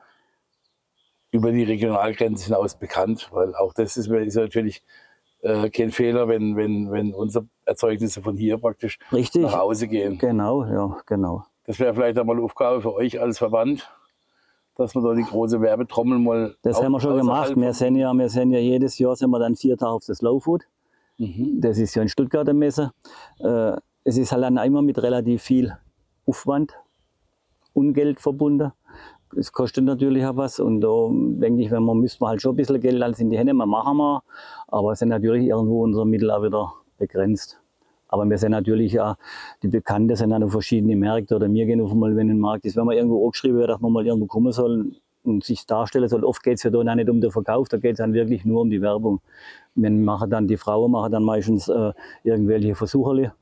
über 1.30 1.52
die 1.52 1.62
Regionalgrenze 1.62 2.46
hinaus 2.46 2.76
bekannt, 2.78 3.28
weil 3.32 3.54
auch 3.54 3.72
das 3.72 3.96
ist, 3.96 4.08
ist 4.08 4.36
natürlich 4.36 4.82
äh, 5.42 5.70
kein 5.70 5.90
Fehler, 5.90 6.28
wenn, 6.28 6.56
wenn, 6.56 6.90
wenn 6.90 7.14
unsere 7.14 7.46
Erzeugnisse 7.64 8.22
von 8.22 8.36
hier 8.36 8.58
praktisch 8.58 8.98
Richtig? 9.12 9.42
nach 9.42 9.56
Hause 9.56 9.88
gehen. 9.88 10.18
Genau, 10.18 10.64
ja, 10.64 10.96
genau. 11.06 11.44
Das 11.64 11.78
wäre 11.78 11.94
vielleicht 11.94 12.18
einmal 12.18 12.36
eine 12.36 12.44
Aufgabe 12.44 12.82
für 12.82 12.92
euch 12.94 13.20
als 13.20 13.38
Verband, 13.38 13.88
dass 14.76 14.94
man 14.94 15.04
da 15.04 15.14
die 15.14 15.22
große 15.22 15.60
Werbetrommel 15.60 16.18
mal. 16.18 16.56
Das 16.62 16.82
haben 16.82 16.92
wir 16.92 17.00
schon 17.00 17.16
gemacht. 17.16 17.54
Wir 17.54 17.72
sind 17.72 17.96
ja, 17.96 18.12
wir 18.12 18.28
sind 18.28 18.50
ja 18.52 18.58
jedes 18.58 18.98
Jahr 18.98 19.14
sind 19.14 19.30
wir 19.30 19.38
dann 19.38 19.56
vier 19.56 19.76
Tage 19.76 19.92
auf 19.92 20.04
das 20.04 20.18
Slow 20.18 20.40
Food. 20.40 20.64
Mhm. 21.18 21.60
Das 21.60 21.78
ist 21.78 21.94
ja 21.94 22.02
in 22.02 22.08
Stuttgart 22.08 22.48
eine 22.48 22.58
Messe. 22.58 22.92
Äh, 23.38 23.76
es 24.04 24.16
ist 24.16 24.32
halt 24.32 24.42
dann 24.42 24.56
immer 24.56 24.82
mit 24.82 25.00
relativ 25.02 25.42
viel 25.42 25.76
Aufwand 26.26 26.74
und 27.72 27.92
Geld 27.92 28.20
verbunden. 28.20 28.72
Es 29.36 29.52
kostet 29.52 29.84
natürlich 29.84 30.24
auch 30.26 30.36
was 30.36 30.60
und 30.60 30.80
da 30.80 31.08
denke 31.10 31.62
ich, 31.62 31.70
wenn 31.70 31.82
man 31.82 31.98
müsste 31.98 32.18
man 32.22 32.30
halt 32.30 32.42
schon 32.42 32.52
ein 32.52 32.56
bisschen 32.56 32.80
Geld 32.80 33.02
alles 33.02 33.20
in 33.20 33.30
die 33.30 33.38
Hände, 33.38 33.54
man 33.54 33.68
machen 33.68 33.96
wir, 33.96 34.22
aber 34.68 34.92
es 34.92 34.98
sind 34.98 35.08
natürlich 35.08 35.46
irgendwo 35.46 35.82
unsere 35.82 36.06
Mittel 36.06 36.30
auch 36.30 36.42
wieder 36.42 36.72
begrenzt. 36.98 37.60
Aber 38.08 38.28
wir 38.28 38.38
sind 38.38 38.50
natürlich 38.50 38.92
ja, 38.92 39.16
die 39.62 39.68
Bekannten 39.68 40.16
sind 40.16 40.30
dann 40.30 40.42
auf 40.42 40.50
verschiedene 40.50 40.96
Märkte 40.96 41.36
oder 41.36 41.52
wir 41.52 41.64
gehen 41.64 41.80
auf 41.80 41.92
einmal, 41.92 42.16
wenn 42.16 42.28
ein 42.28 42.40
Markt 42.40 42.64
ist, 42.64 42.76
wenn 42.76 42.84
man 42.84 42.96
irgendwo 42.96 43.24
angeschrieben 43.24 43.58
wird, 43.58 43.70
dass 43.70 43.80
man 43.80 43.92
mal 43.92 44.04
irgendwo 44.04 44.26
kommen 44.26 44.50
soll 44.50 44.96
und 45.22 45.44
sich 45.44 45.64
darstellen 45.64 46.08
soll. 46.08 46.24
Oft 46.24 46.42
geht 46.42 46.56
es 46.56 46.64
ja 46.64 46.70
da 46.70 46.78
auch 46.78 46.94
nicht 46.94 47.08
um 47.08 47.20
den 47.20 47.30
Verkauf, 47.30 47.68
da 47.68 47.76
geht 47.76 47.92
es 47.92 47.98
dann 47.98 48.12
wirklich 48.12 48.44
nur 48.44 48.62
um 48.62 48.70
die 48.70 48.82
Werbung. 48.82 49.20
Wir 49.76 49.90
machen 49.90 50.28
dann, 50.28 50.48
die 50.48 50.56
Frauen 50.56 50.90
machen 50.90 51.12
dann 51.12 51.22
meistens 51.22 51.68
äh, 51.68 51.92
irgendwelche 52.24 52.74
Versuche 52.74 53.32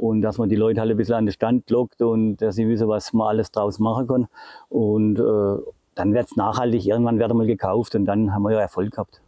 und 0.00 0.22
dass 0.22 0.38
man 0.38 0.48
die 0.48 0.56
Leute 0.56 0.80
halt 0.80 0.90
ein 0.90 0.96
bisschen 0.96 1.14
an 1.14 1.26
den 1.26 1.32
Stand 1.32 1.68
lockt 1.68 2.00
und 2.00 2.38
dass 2.38 2.54
sie 2.54 2.66
wissen, 2.66 2.88
was 2.88 3.12
man 3.12 3.28
alles 3.28 3.52
draus 3.52 3.78
machen 3.78 4.06
kann. 4.06 4.28
Und 4.70 5.20
äh, 5.20 5.62
dann 5.94 6.14
wird 6.14 6.26
es 6.26 6.36
nachhaltig, 6.36 6.86
irgendwann 6.86 7.18
wird 7.18 7.34
mal 7.34 7.46
gekauft 7.46 7.94
und 7.94 8.06
dann 8.06 8.32
haben 8.32 8.42
wir 8.42 8.52
ja 8.52 8.60
Erfolg 8.60 8.92
gehabt. 8.92 9.20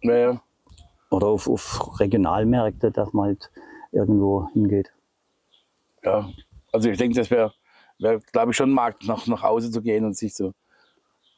Naja. 0.00 0.40
Oder 1.10 1.26
auf, 1.26 1.48
auf 1.48 1.98
Regionalmärkte, 1.98 2.92
dass 2.92 3.12
man 3.12 3.26
halt 3.26 3.50
irgendwo 3.90 4.48
hingeht. 4.52 4.92
Ja, 6.04 6.28
also 6.72 6.88
ich 6.88 6.98
denke, 6.98 7.16
das 7.16 7.30
wäre, 7.32 7.52
wär, 7.98 8.20
glaube 8.32 8.52
ich, 8.52 8.56
schon 8.56 8.70
ein 8.70 8.74
Markt, 8.74 9.06
nach, 9.08 9.26
nach 9.26 9.42
Hause 9.42 9.72
zu 9.72 9.82
gehen 9.82 10.04
und 10.04 10.16
sich 10.16 10.34
zu, 10.34 10.54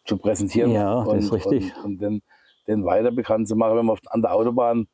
zu 0.04 0.18
präsentieren. 0.18 0.70
Ja, 0.70 1.04
das 1.04 1.08
und, 1.08 1.18
ist 1.20 1.32
richtig. 1.32 1.74
Und, 1.78 1.84
und 1.84 1.98
den, 2.02 2.22
den 2.66 2.84
weiter 2.84 3.12
bekannt 3.12 3.48
zu 3.48 3.56
machen, 3.56 3.78
wenn 3.78 3.86
man 3.86 3.94
auf, 3.94 4.00
an 4.08 4.20
der 4.20 4.34
Autobahn 4.34 4.88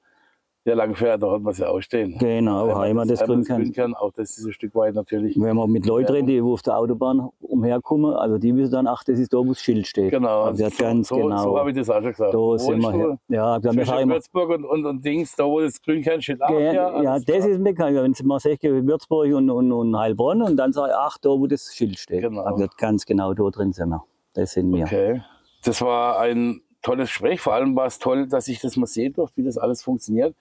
der 0.67 0.75
lang 0.75 0.95
fährt, 0.95 1.23
da 1.23 1.31
hat 1.33 1.41
man 1.41 1.53
es 1.53 1.59
ja 1.59 1.69
ausstehen. 1.69 2.19
Genau, 2.19 2.69
Einmal 2.69 2.81
Heimat 2.81 3.11
des 3.11 3.21
einmal 3.23 3.37
Grünkern. 3.37 3.63
Grünkern, 3.63 3.95
auch 3.95 4.13
das 4.13 4.37
ist 4.37 4.45
ein 4.45 4.53
Stück 4.53 4.75
weit 4.75 4.95
natürlich. 4.95 5.41
Wenn 5.41 5.57
man 5.57 5.71
mit 5.71 5.87
Leuten 5.87 6.13
redet, 6.13 6.29
die 6.29 6.41
auf 6.41 6.61
der 6.63 6.77
Autobahn 6.77 7.31
umherkommen, 7.41 8.13
also 8.15 8.37
die 8.37 8.55
wissen 8.55 8.73
dann, 8.73 8.87
ach, 8.87 9.03
das 9.05 9.19
ist 9.19 9.33
da, 9.33 9.39
wo 9.39 9.45
das 9.45 9.61
Schild 9.61 9.87
steht. 9.87 10.11
Genau, 10.11 10.43
Also 10.43 10.69
so, 10.69 10.83
ganz 10.85 11.09
so, 11.09 11.17
genau. 11.17 11.43
so 11.43 11.59
habe 11.59 11.71
ich 11.71 11.77
das 11.77 11.89
auch 11.89 12.03
schon 12.03 12.11
gesagt. 12.13 12.35
da 12.35 12.59
sind 12.59 12.83
wir 12.83 12.93
her. 12.93 13.19
Ja, 13.29 13.63
wir 13.63 13.71
Zwischen 13.71 13.87
fahren 13.87 14.03
immer. 14.03 14.15
Würzburg 14.15 14.51
und, 14.51 14.65
und, 14.67 14.85
und 14.87 15.05
Dings, 15.05 15.35
da 15.35 15.45
wo 15.45 15.61
das 15.61 15.81
Grünkern 15.81 16.21
steht. 16.21 16.41
Ja, 16.41 16.59
ja, 16.59 17.03
ja, 17.03 17.15
das 17.15 17.25
klar. 17.25 17.39
ist 17.39 17.59
mir 17.59 17.73
bekannt. 17.73 17.97
Wenn 17.97 18.27
mal 18.27 18.39
sagen, 18.41 18.87
Würzburg 18.87 19.33
und, 19.35 19.49
und, 19.51 19.73
und 19.73 19.97
Heilbronn 19.99 20.43
und 20.43 20.57
dann 20.57 20.73
sage 20.73 20.91
ich, 20.91 20.97
ach, 20.97 21.17
da, 21.19 21.31
wo 21.31 21.47
das 21.47 21.73
Schild 21.75 21.99
steht. 21.99 22.21
Genau. 22.21 22.45
Aber 22.45 22.69
ganz 22.77 23.07
genau 23.07 23.33
da 23.33 23.49
drin 23.49 23.73
sind 23.73 23.89
wir. 23.89 24.05
Das 24.35 24.53
sind 24.53 24.71
wir. 24.75 24.85
Okay. 24.85 25.23
Das 25.65 25.81
war 25.81 26.21
ein 26.21 26.61
tolles 26.83 27.09
Gespräch. 27.09 27.41
Vor 27.41 27.55
allem 27.55 27.77
war 27.77 27.87
es 27.87 27.99
toll, 27.99 28.27
dass 28.27 28.49
ich 28.49 28.61
das 28.61 28.77
mal 28.77 28.87
sehen 28.87 29.13
durfte, 29.13 29.37
wie 29.39 29.45
das 29.45 29.59
alles 29.59 29.83
funktioniert. 29.83 30.35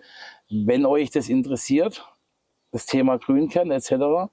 Wenn 0.50 0.86
euch 0.86 1.12
das 1.12 1.30
interessiert, 1.30 2.06
das 2.72 2.86
Thema 2.86 3.18
Grünkern 3.18 3.72
etc., 3.72 4.30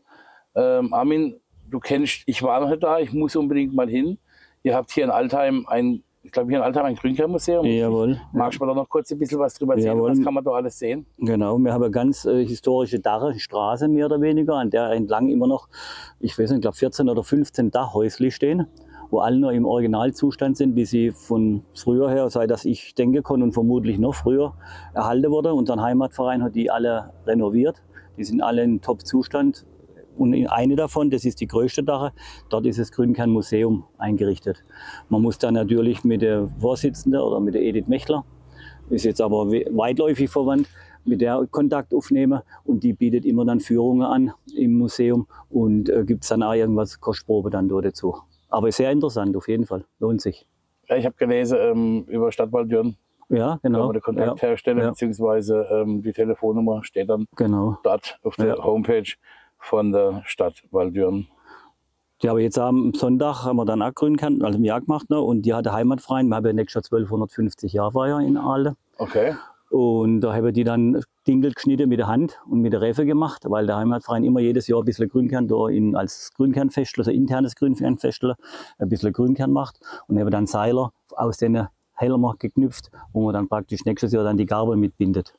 ähm, 0.55 0.95
Armin, 0.95 1.41
du 1.69 1.81
kennst, 1.81 2.23
ich 2.27 2.43
war 2.43 2.61
noch 2.61 2.71
nicht 2.71 2.83
da, 2.83 2.99
ich 2.99 3.13
muss 3.13 3.37
unbedingt 3.37 3.75
mal 3.75 3.89
hin. 3.89 4.19
Ihr 4.63 4.75
habt 4.75 4.91
hier 4.91 5.05
in 5.05 5.11
Altheim 5.11 5.67
ein, 5.69 6.03
ich 6.23 6.33
glaube 6.33 6.49
hier 6.49 6.59
in 6.59 6.65
Altheim 6.65 6.87
ein 6.87 6.97
Grünkernmuseum. 6.97 7.65
Jawohl. 7.67 8.21
Magst 8.33 8.59
du 8.59 8.65
mir 8.65 8.73
da 8.73 8.75
noch 8.75 8.89
kurz 8.89 9.11
ein 9.13 9.19
bisschen 9.19 9.39
was 9.39 9.55
drüber 9.55 9.75
erzählen? 9.75 9.97
Jawohl. 9.97 10.11
Was 10.11 10.23
kann 10.23 10.35
man 10.35 10.43
da 10.43 10.53
alles 10.53 10.79
sehen? 10.79 11.07
Genau, 11.19 11.59
wir 11.59 11.73
haben 11.73 11.83
eine 11.83 11.91
ganz 11.91 12.25
äh, 12.25 12.45
historische 12.45 13.01
Dache, 13.01 13.39
Straße 13.39 13.87
mehr 13.89 14.07
oder 14.07 14.21
weniger, 14.21 14.55
an 14.55 14.71
der 14.71 14.91
entlang 14.91 15.29
immer 15.29 15.47
noch, 15.47 15.69
ich 16.21 16.39
weiß 16.39 16.51
nicht, 16.51 16.59
ich 16.59 16.63
glaube 16.63 16.77
14 16.77 17.09
oder 17.09 17.23
15 17.23 17.71
Dachhäusli 17.71 18.31
stehen, 18.31 18.67
wo 19.11 19.21
alle 19.21 19.39
noch 19.39 19.51
im 19.51 19.65
Originalzustand 19.65 20.57
sind, 20.57 20.77
wie 20.77 20.85
sie 20.85 21.11
von 21.11 21.63
früher 21.75 22.11
her, 22.11 22.29
seit 22.31 22.51
dass 22.51 22.65
ich 22.65 22.95
denken 22.95 23.23
kann 23.23 23.43
und 23.43 23.53
vermutlich 23.53 23.99
noch 23.99 24.15
früher 24.15 24.55
erhalten 24.95 25.31
wurde. 25.31 25.55
Unser 25.55 25.81
Heimatverein 25.81 26.43
hat 26.43 26.55
die 26.55 26.71
alle 26.71 27.13
renoviert. 27.27 27.83
Die 28.17 28.25
sind 28.25 28.41
alle 28.43 28.63
in 28.63 28.81
Top-Zustand. 28.81 29.67
Und 30.17 30.33
in 30.33 30.47
eine 30.47 30.77
davon, 30.77 31.11
das 31.11 31.27
ist 31.27 31.43
die 31.43 31.47
größte 31.47 31.83
Dache, 31.83 32.13
dort 32.49 32.65
ist 32.65 32.79
das 32.79 32.91
Grünkern-Museum 32.91 33.85
eingerichtet. 33.99 34.65
Man 35.11 35.21
muss 35.21 35.37
dann 35.37 35.53
natürlich 35.53 36.05
mit 36.05 36.23
der 36.23 36.49
Vorsitzenden 36.59 37.21
oder 37.21 37.39
mit 37.39 37.55
der 37.55 37.61
Edith 37.61 37.87
Mechler, 37.87 38.25
ist 38.89 39.05
jetzt 39.05 39.21
aber 39.21 39.51
we- 39.51 39.67
weitläufig 39.73 40.31
verwandt, 40.31 40.69
mit 41.05 41.21
der 41.21 41.47
Kontakt 41.51 41.93
aufnehmen 41.93 42.41
und 42.65 42.83
die 42.83 42.95
bietet 42.95 43.27
immer 43.27 43.45
dann 43.45 43.61
Führungen 43.61 44.07
an 44.07 44.33
im 44.57 44.79
Museum 44.79 45.27
und 45.51 45.91
äh, 45.91 46.03
gibt 46.07 46.25
es 46.25 46.31
dann 46.31 46.43
auch 46.43 46.55
irgendwas 46.55 46.99
Kostprobe 46.99 47.51
dann 47.51 47.69
dort 47.69 47.85
dazu. 47.85 48.17
Aber 48.49 48.71
sehr 48.73 48.91
interessant, 48.93 49.37
auf 49.37 49.49
jeden 49.49 49.67
Fall. 49.67 49.85
Lohnt 49.99 50.21
sich. 50.21 50.47
Ja, 50.89 50.97
ich 50.97 51.05
habe 51.05 51.17
gelesen 51.17 51.59
ähm, 51.61 52.05
über 52.09 52.31
Stadtwaldjörn, 52.31 52.97
Ja, 53.29 53.59
genau. 53.63 53.87
man 53.87 53.93
den 53.95 54.03
Kontakt 54.03 54.41
ja, 54.43 54.49
herstellen, 54.49 54.79
ja. 54.79 54.91
beziehungsweise 54.91 55.67
ähm, 55.71 56.03
die 56.03 56.13
Telefonnummer 56.13 56.85
steht 56.85 57.09
dann 57.11 57.27
genau. 57.37 57.79
dort 57.83 58.19
auf 58.23 58.37
der 58.37 58.57
Ja. 58.57 58.65
Homepage 58.65 59.13
von 59.59 59.91
der 59.93 60.23
Stadt 60.25 60.63
Waldürn. 60.71 61.27
Die 62.23 62.31
haben 62.31 62.39
jetzt 62.39 62.59
am 62.59 62.95
Sonntag 62.95 63.45
haben 63.45 63.57
wir 63.57 63.65
dann 63.67 63.83
auch 63.83 63.93
Grünkern, 63.95 64.43
also 64.43 64.57
im 64.59 64.65
Jahr 64.65 64.81
gemacht, 64.81 65.11
ne? 65.11 65.21
und 65.21 65.43
die 65.43 65.53
hat 65.53 65.67
der 65.67 65.75
Heimatverein, 65.75 66.29
wir 66.29 66.37
haben 66.37 66.47
ja 66.47 66.53
nächstes 66.53 66.89
Jahr 66.91 66.99
1250 67.01 67.73
Jahre 67.73 67.93
Feier 67.93 68.21
in 68.21 68.37
Aale. 68.39 68.77
Okay. 68.97 69.35
Und 69.71 70.21
da 70.23 70.33
haben 70.33 70.53
die 70.55 70.65
dann 70.65 71.03
Dinkel 71.27 71.53
geschnitten 71.53 71.89
mit 71.89 71.99
der 71.99 72.07
Hand 72.07 72.39
und 72.49 72.61
mit 72.61 72.73
der 72.73 72.81
Refe 72.81 73.05
gemacht, 73.05 73.43
weil 73.47 73.67
der 73.67 73.77
Heimatverein 73.77 74.25
immer 74.25 74.41
jedes 74.41 74.67
Jahr 74.69 74.81
ein 74.81 74.85
bisschen 74.85 75.09
Grünkern 75.09 75.49
da 75.49 75.69
in, 75.69 75.97
als 75.97 76.33
Grünkernfestel, 76.35 77.03
also 77.03 77.11
internes 77.11 77.57
Grünkernfestel, 77.57 78.35
ein 78.79 78.89
bisschen 78.89 79.13
Grünkern 79.13 79.51
macht 79.51 79.81
und 80.07 80.19
haben 80.19 80.31
dann 80.31 80.47
Seiler 80.47 80.93
aus 81.17 81.39
den 81.39 81.67
Helmer 81.95 82.35
geknüpft, 82.39 82.91
wo 83.13 83.25
man 83.25 83.35
dann 83.35 83.49
praktisch 83.49 83.85
nächstes 83.85 84.13
Jahr 84.13 84.25
dann 84.25 84.37
die 84.37 84.47
Garbe 84.47 84.77
mitbindet. 84.77 85.35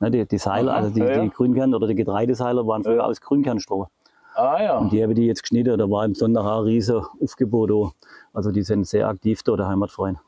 Ne, 0.00 0.10
die, 0.10 0.26
die 0.26 0.38
Seiler, 0.38 0.72
Aha, 0.72 0.78
also 0.80 0.90
die, 0.90 1.00
ja, 1.00 1.12
ja. 1.12 1.22
die 1.22 1.30
Grünkern 1.30 1.74
oder 1.74 1.86
die 1.86 1.94
Getreideseiler 1.94 2.66
waren 2.66 2.82
früher 2.82 3.06
aus 3.06 3.20
Grünkernstroh. 3.20 3.86
Ah 4.34 4.62
ja. 4.62 4.78
Und 4.78 4.92
die 4.92 5.02
haben 5.02 5.14
die 5.14 5.26
jetzt 5.26 5.42
geschnitten, 5.42 5.78
da 5.78 5.88
war 5.88 6.04
im 6.04 6.14
Sonntag 6.14 6.44
ein 6.44 6.64
riesen 6.64 7.02
Aufgebot 7.20 7.70
da. 7.70 7.92
Also 8.32 8.50
die 8.50 8.62
sind 8.62 8.86
sehr 8.86 9.06
aktiv 9.06 9.42
da, 9.42 9.56
der 9.56 9.68
Heimatverein. 9.68 10.18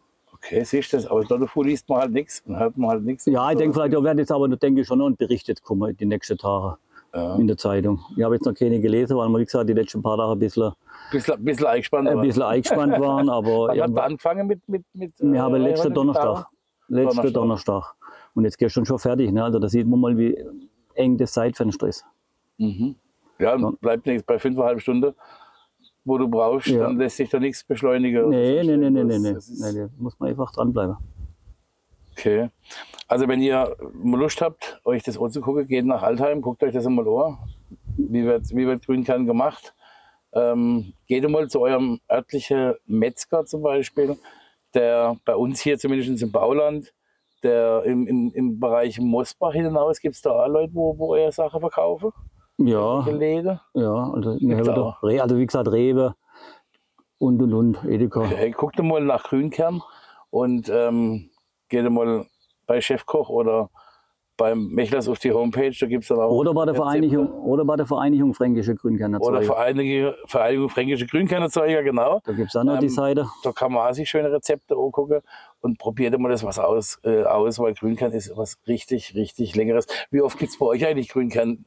Okay, 0.46 0.62
siehst 0.64 0.92
du 0.92 0.96
das? 0.98 1.06
Aber 1.06 1.24
da 1.24 1.36
davor 1.38 1.64
liest 1.64 1.88
man 1.88 2.00
halt 2.00 2.12
nichts 2.12 2.42
und 2.46 2.58
hört 2.58 2.76
man 2.76 2.90
halt 2.90 3.04
nichts. 3.04 3.24
Ja, 3.26 3.50
ich 3.50 3.56
denke 3.58 3.74
vielleicht, 3.74 3.94
da 3.94 4.02
wird 4.02 4.18
jetzt 4.18 4.32
aber, 4.32 4.48
denke 4.48 4.80
ich, 4.82 4.86
schon 4.86 4.98
noch 4.98 5.06
ein 5.06 5.16
Bericht 5.16 5.48
jetzt 5.48 5.62
kommen, 5.62 5.96
die 5.96 6.04
nächsten 6.06 6.36
Tage 6.36 6.76
Ja. 7.14 7.36
in 7.36 7.46
der 7.46 7.56
Zeitung. 7.56 8.00
Ich 8.16 8.22
habe 8.22 8.34
jetzt 8.34 8.44
noch 8.44 8.54
keine 8.54 8.78
gelesen, 8.80 9.16
weil 9.16 9.28
wir, 9.28 9.38
wie 9.38 9.44
gesagt, 9.44 9.68
die 9.68 9.72
letzten 9.72 10.02
paar 10.02 10.16
Tage 10.18 10.32
ein 10.32 10.38
bisschen, 10.38 10.72
Bisschen, 11.10 11.44
bisschen 11.44 11.66
eingespannt. 11.66 12.08
ein 12.08 12.20
bisschen 12.20 12.42
eingespannt 12.42 12.92
waren. 13.00 13.28
Aber 13.28 13.48
Wann 13.50 13.66
man 13.68 13.76
irgendwann- 13.76 14.04
angefangen 14.04 14.46
mit. 14.46 14.68
mit, 14.68 14.82
mit 14.92 15.12
wir 15.18 15.40
haben 15.42 15.54
äh, 15.54 15.58
letzten 15.58 15.88
Eichhörnchen- 15.88 15.94
Donnerstag. 15.94 16.46
Letzten 16.88 17.16
Donnerstag. 17.16 17.32
Donnerstag. 17.34 17.94
Und 18.34 18.44
jetzt 18.44 18.58
gestern 18.58 18.84
schon 18.84 18.98
fertig. 18.98 19.32
Ne? 19.32 19.42
Also 19.44 19.58
da 19.58 19.68
sieht 19.68 19.86
man 19.86 20.00
mal, 20.00 20.18
wie 20.18 20.36
eng 20.94 21.16
das 21.16 21.32
Zeitfenster 21.32 21.86
ist. 21.88 22.04
Mhm. 22.58 22.96
Ja, 23.38 23.56
bleibt 23.80 24.06
nichts 24.06 24.22
bei 24.24 24.38
fünfeinhalb 24.38 24.80
Stunden, 24.80 25.12
wo 26.04 26.18
du 26.18 26.28
brauchst, 26.28 26.68
Ja. 26.68 26.84
dann 26.84 26.98
lässt 26.98 27.16
sich 27.16 27.30
da 27.30 27.38
nichts 27.38 27.64
beschleunigen. 27.64 28.28
Nee, 28.28 28.62
nee, 28.62 28.76
nee, 28.76 28.90
nee, 28.90 29.04
nee, 29.04 29.18
nee. 29.18 29.32
nee, 29.32 29.72
nee. 29.72 29.86
Muss 29.98 30.18
man 30.18 30.30
einfach 30.30 30.52
dranbleiben. 30.52 30.96
Okay. 32.12 32.50
Also 33.08 33.26
wenn 33.28 33.40
ihr 33.42 33.76
mal 33.92 34.20
Lust 34.20 34.40
habt, 34.40 34.80
euch 34.84 35.02
das 35.02 35.18
anzugucken, 35.18 35.66
geht 35.66 35.84
nach 35.84 36.02
Altheim, 36.02 36.40
guckt 36.40 36.62
euch 36.62 36.72
das 36.72 36.86
einmal 36.86 37.06
an. 37.08 37.38
Wie 37.96 38.24
wird, 38.24 38.50
wie 38.50 38.66
wird 38.66 38.86
Grünkern 38.86 39.26
gemacht? 39.26 39.74
Ähm, 40.32 40.92
geht 41.06 41.28
mal 41.28 41.48
zu 41.48 41.60
eurem 41.60 42.00
örtlichen 42.10 42.74
Metzger 42.86 43.44
zum 43.44 43.62
Beispiel, 43.62 44.16
der 44.74 45.16
bei 45.24 45.36
uns 45.36 45.60
hier 45.60 45.78
zumindest 45.78 46.22
im 46.22 46.32
Bauland, 46.32 46.92
der 47.42 47.82
im, 47.84 48.06
im, 48.06 48.32
im 48.34 48.58
Bereich 48.58 48.98
Mosbach 48.98 49.52
hinaus, 49.52 50.00
gibt 50.00 50.16
es 50.16 50.22
da 50.22 50.30
auch 50.30 50.48
Leute, 50.48 50.74
wo, 50.74 50.98
wo 50.98 51.14
ihr 51.14 51.30
Sachen 51.30 51.60
verkaufen? 51.60 52.10
Ja, 52.58 53.00
Gelege? 53.02 53.60
ja. 53.74 54.10
Also, 54.12 54.36
wir 54.38 54.56
haben. 54.56 54.94
Re 55.02 55.22
also 55.22 55.36
wie 55.36 55.46
gesagt, 55.46 55.68
Rewe 55.70 56.14
und 57.18 57.42
und 57.42 57.52
und, 57.52 57.84
Edeka. 57.84 58.20
Okay, 58.20 58.50
guckt 58.50 58.82
mal 58.82 59.02
nach 59.02 59.24
Grünkern 59.24 59.82
und 60.30 60.68
ähm, 60.68 61.30
geht 61.68 61.88
mal 61.90 62.26
bei 62.66 62.80
Chefkoch 62.80 63.28
oder 63.28 63.70
beim 64.36 64.66
Mechlers 64.68 65.08
auf 65.08 65.18
die 65.18 65.32
Homepage, 65.32 65.72
da 65.78 65.86
gibt 65.86 66.02
es 66.02 66.08
dann 66.08 66.18
auch 66.18 66.30
Oder 66.30 66.52
bei 66.54 66.64
der. 66.64 66.74
Vereinigung, 66.74 67.30
oder 67.30 67.64
bei 67.64 67.76
der 67.76 67.86
Vereinigung 67.86 68.34
Fränkische 68.34 68.72
Oder 68.72 68.80
Grünkernerzeuger. 68.80 69.42
Vereinigung, 69.42 70.14
Vereinigung 70.26 70.68
Fränkische 70.70 71.06
Grünkernerzeuger, 71.06 71.82
genau. 71.82 72.20
Da 72.24 72.32
gibt 72.32 72.48
es 72.48 72.56
auch 72.56 72.64
noch 72.64 72.78
die 72.78 72.86
Ähm, 72.86 72.90
Seite. 72.92 73.28
Da 73.44 73.52
kann 73.52 73.72
man 73.72 73.88
auch 73.88 73.94
sich 73.94 74.08
schöne 74.08 74.32
Rezepte 74.32 74.74
angucken 74.74 75.20
und 75.60 75.78
probiert 75.78 76.18
mal 76.18 76.30
das 76.30 76.42
was 76.42 76.58
aus, 76.58 76.98
äh, 77.04 77.22
aus 77.22 77.58
weil 77.58 77.74
Grünkern 77.74 78.12
ist 78.12 78.36
was 78.36 78.58
richtig, 78.66 79.14
richtig 79.14 79.54
Leckeres. 79.54 79.86
Wie 80.10 80.20
oft 80.20 80.38
gibt 80.38 80.50
es 80.50 80.58
bei 80.58 80.66
euch 80.66 80.84
eigentlich 80.84 81.08
Grünkern? 81.10 81.64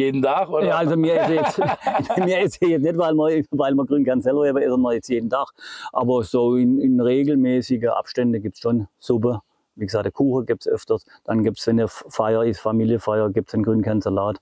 Jeden 0.00 0.22
Tag? 0.22 0.48
Oder? 0.48 0.66
Ja, 0.66 0.76
also 0.78 0.96
mir 0.96 1.20
ist 1.20 1.28
jetzt, 1.28 1.58
mir 2.16 2.40
ist 2.40 2.60
jetzt 2.62 2.82
nicht, 2.82 2.96
weil 2.96 3.14
wir, 3.14 3.44
weil 3.50 3.74
wir 3.74 3.84
Grünkern 3.84 4.22
selber 4.22 4.48
haben, 4.48 4.56
essen 4.56 4.80
wir 4.80 4.94
jetzt 4.94 5.08
jeden 5.08 5.28
Tag. 5.28 5.48
Aber 5.92 6.22
so 6.24 6.56
in, 6.56 6.80
in 6.80 7.00
regelmäßigen 7.00 7.90
Abständen 7.90 8.40
gibt 8.40 8.56
es 8.56 8.62
schon 8.62 8.88
Suppe. 8.98 9.40
Wie 9.76 9.84
gesagt, 9.84 10.04
der 10.06 10.12
Kuchen 10.12 10.46
gibt 10.46 10.66
es 10.66 10.72
öfters. 10.72 11.04
Dann 11.24 11.42
gibt 11.42 11.58
es, 11.58 11.66
wenn 11.66 11.78
eine 11.78 11.88
Feier 11.88 12.44
ist, 12.44 12.60
Familienfeier, 12.60 13.30
gibt 13.30 13.48
es 13.48 13.54
einen 13.54 13.62
Grünkernsalat. 13.62 14.38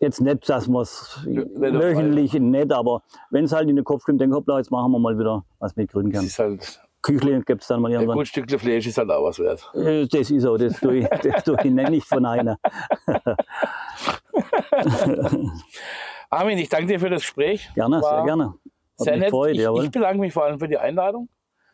Jetzt 0.00 0.20
nicht, 0.20 0.48
dass 0.48 0.68
wir 0.68 0.80
es 0.80 1.20
wöchentlich 1.26 2.32
nicht, 2.34 2.72
aber 2.72 3.02
wenn 3.30 3.44
es 3.44 3.52
halt 3.52 3.68
in 3.68 3.76
den 3.76 3.84
Kopf 3.84 4.04
kommt, 4.04 4.22
ich, 4.22 4.30
hoppla, 4.30 4.58
jetzt 4.58 4.70
machen 4.70 4.92
wir 4.92 4.98
mal 4.98 5.18
wieder 5.18 5.44
was 5.58 5.76
mit 5.76 5.88
das 5.88 5.92
Grünkern. 5.92 6.24
ist 6.24 6.38
halt, 6.38 6.80
Küchle 7.02 7.40
gibt 7.42 7.62
es 7.62 7.68
dann 7.68 7.80
mal 7.80 7.88
ein 7.88 7.94
irgendwann. 7.94 8.18
gut 8.18 8.28
Stückchen 8.28 8.58
Fleisch 8.58 8.86
ist 8.86 8.98
halt 8.98 9.10
auch 9.10 9.24
was 9.24 9.38
wert. 9.38 9.70
Äh, 9.74 10.06
Das 10.06 10.30
ist 10.30 10.42
so, 10.42 10.56
das 10.56 10.78
tue 10.80 10.98
ich, 10.98 11.08
das 11.22 11.44
tue 11.44 11.56
ich 11.62 11.70
nicht 11.70 12.06
von 12.06 12.24
einer. 12.26 12.58
Armin, 16.30 16.58
ich 16.58 16.68
danke 16.68 16.86
dir 16.86 17.00
für 17.00 17.10
das 17.10 17.22
Gespräch. 17.22 17.70
Gerne, 17.74 18.00
War 18.02 18.16
sehr 18.16 18.24
gerne. 18.24 18.54
Sehr 18.96 19.12
mich 19.14 19.20
nett. 19.20 19.30
gefreut, 19.30 19.54
ich, 19.54 19.84
ich 19.84 19.90
bedanke 19.90 20.18
mich 20.18 20.32
vor 20.32 20.44
allem 20.44 20.58
für 20.58 20.68
die 20.68 20.76
Einladung, 20.78 21.28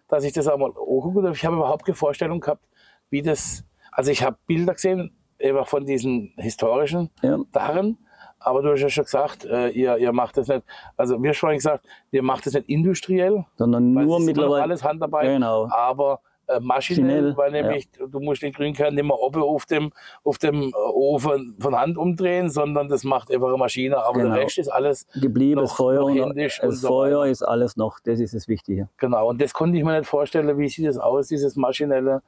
dass 0.09 0.25
ich 0.25 0.33
das 0.33 0.47
auch 0.47 0.59
mal 0.59 0.67
angucken 0.69 1.15
durfte. 1.23 1.33
Ich 1.39 1.45
habe 1.45 1.57
überhaupt 1.57 1.85
keine 1.87 1.97
Vorstellung 1.97 2.41
gehabt, 2.41 2.65
wie 3.11 3.23
das. 3.23 3.65
Also 3.91 4.11
ich 4.11 4.23
habe 4.23 4.37
Bilder 4.47 4.75
gesehen 4.75 5.17
eben 5.39 5.65
von 5.65 5.85
diesen 5.87 6.33
historischen 6.37 7.11
Ja. 7.23 7.39
Darren, 7.53 7.99
aber 8.39 8.63
du 8.63 8.73
hast 8.73 8.81
ja 8.81 8.89
schon 8.91 9.05
gesagt, 9.05 9.45
äh, 9.45 9.69
ihr, 9.69 9.97
ihr 9.99 10.13
macht 10.13 10.37
das 10.37 10.49
nicht, 10.49 10.63
also 10.97 11.21
wir 11.23 11.31
haben 11.31 11.35
schon 11.35 11.55
gesagt, 11.55 11.87
ihr 12.11 12.23
macht 12.23 12.45
das 12.47 12.53
nicht 12.55 12.69
industriell, 12.69 13.45
Sondern 13.57 13.93
nur 13.93 14.21
mittlerweile. 14.21 14.63
alles 14.63 14.85
Handarbeit, 14.85 15.27
Genau. 15.27 15.69
aber 15.71 16.21
äh, 16.47 16.61
maschinell, 16.61 17.37
weil 17.37 17.51
nämlich 17.53 17.89
du 17.91 18.21
musst 18.21 18.43
den 18.43 18.53
Grünkern 18.53 18.95
nicht 18.95 19.05
mehr 19.05 19.19
oben 19.19 19.43
auf 19.43 19.67
dem, 19.67 19.93
auf 20.25 20.39
dem 20.39 20.63
äh, 20.63 20.73
Ofen 20.77 21.57
von 21.59 21.75
Hand 21.77 21.97
umdrehen, 21.97 22.49
sondern 22.51 22.89
das 22.89 23.05
macht 23.05 23.31
einfach 23.33 23.49
eine 23.49 23.57
Maschine, 23.57 23.97
aber 24.03 24.21
Genau. 24.21 24.35
der 24.35 24.45
Rest 24.45 24.59
ist 24.59 24.69
alles 24.69 25.07
Geblieben, 25.21 25.61
noch- 25.63 25.77
Feuer. 25.77 26.01
noch 26.01 26.11
händisch 26.27 26.63
und 26.63 26.73
so 26.73 26.89
Feuer 26.89 27.21
weiter. 27.21 27.31
ist 27.31 27.43
alles 27.43 27.77
noch, 27.77 27.99
das 28.01 28.21
ist 28.21 28.35
das 28.35 28.47
Wichtige. 28.49 28.89
Genau, 28.99 29.29
und 29.29 29.41
das 29.41 29.53
konnte 29.55 29.79
ich 29.79 29.85
mir 29.85 29.99
nicht 29.99 30.09
vorstellen, 30.09 30.57
wie 30.59 30.69
sieht 30.69 30.87
das 30.87 30.99
aus, 30.99 31.29
dieses 31.29 31.57
maschinelle 31.57 32.23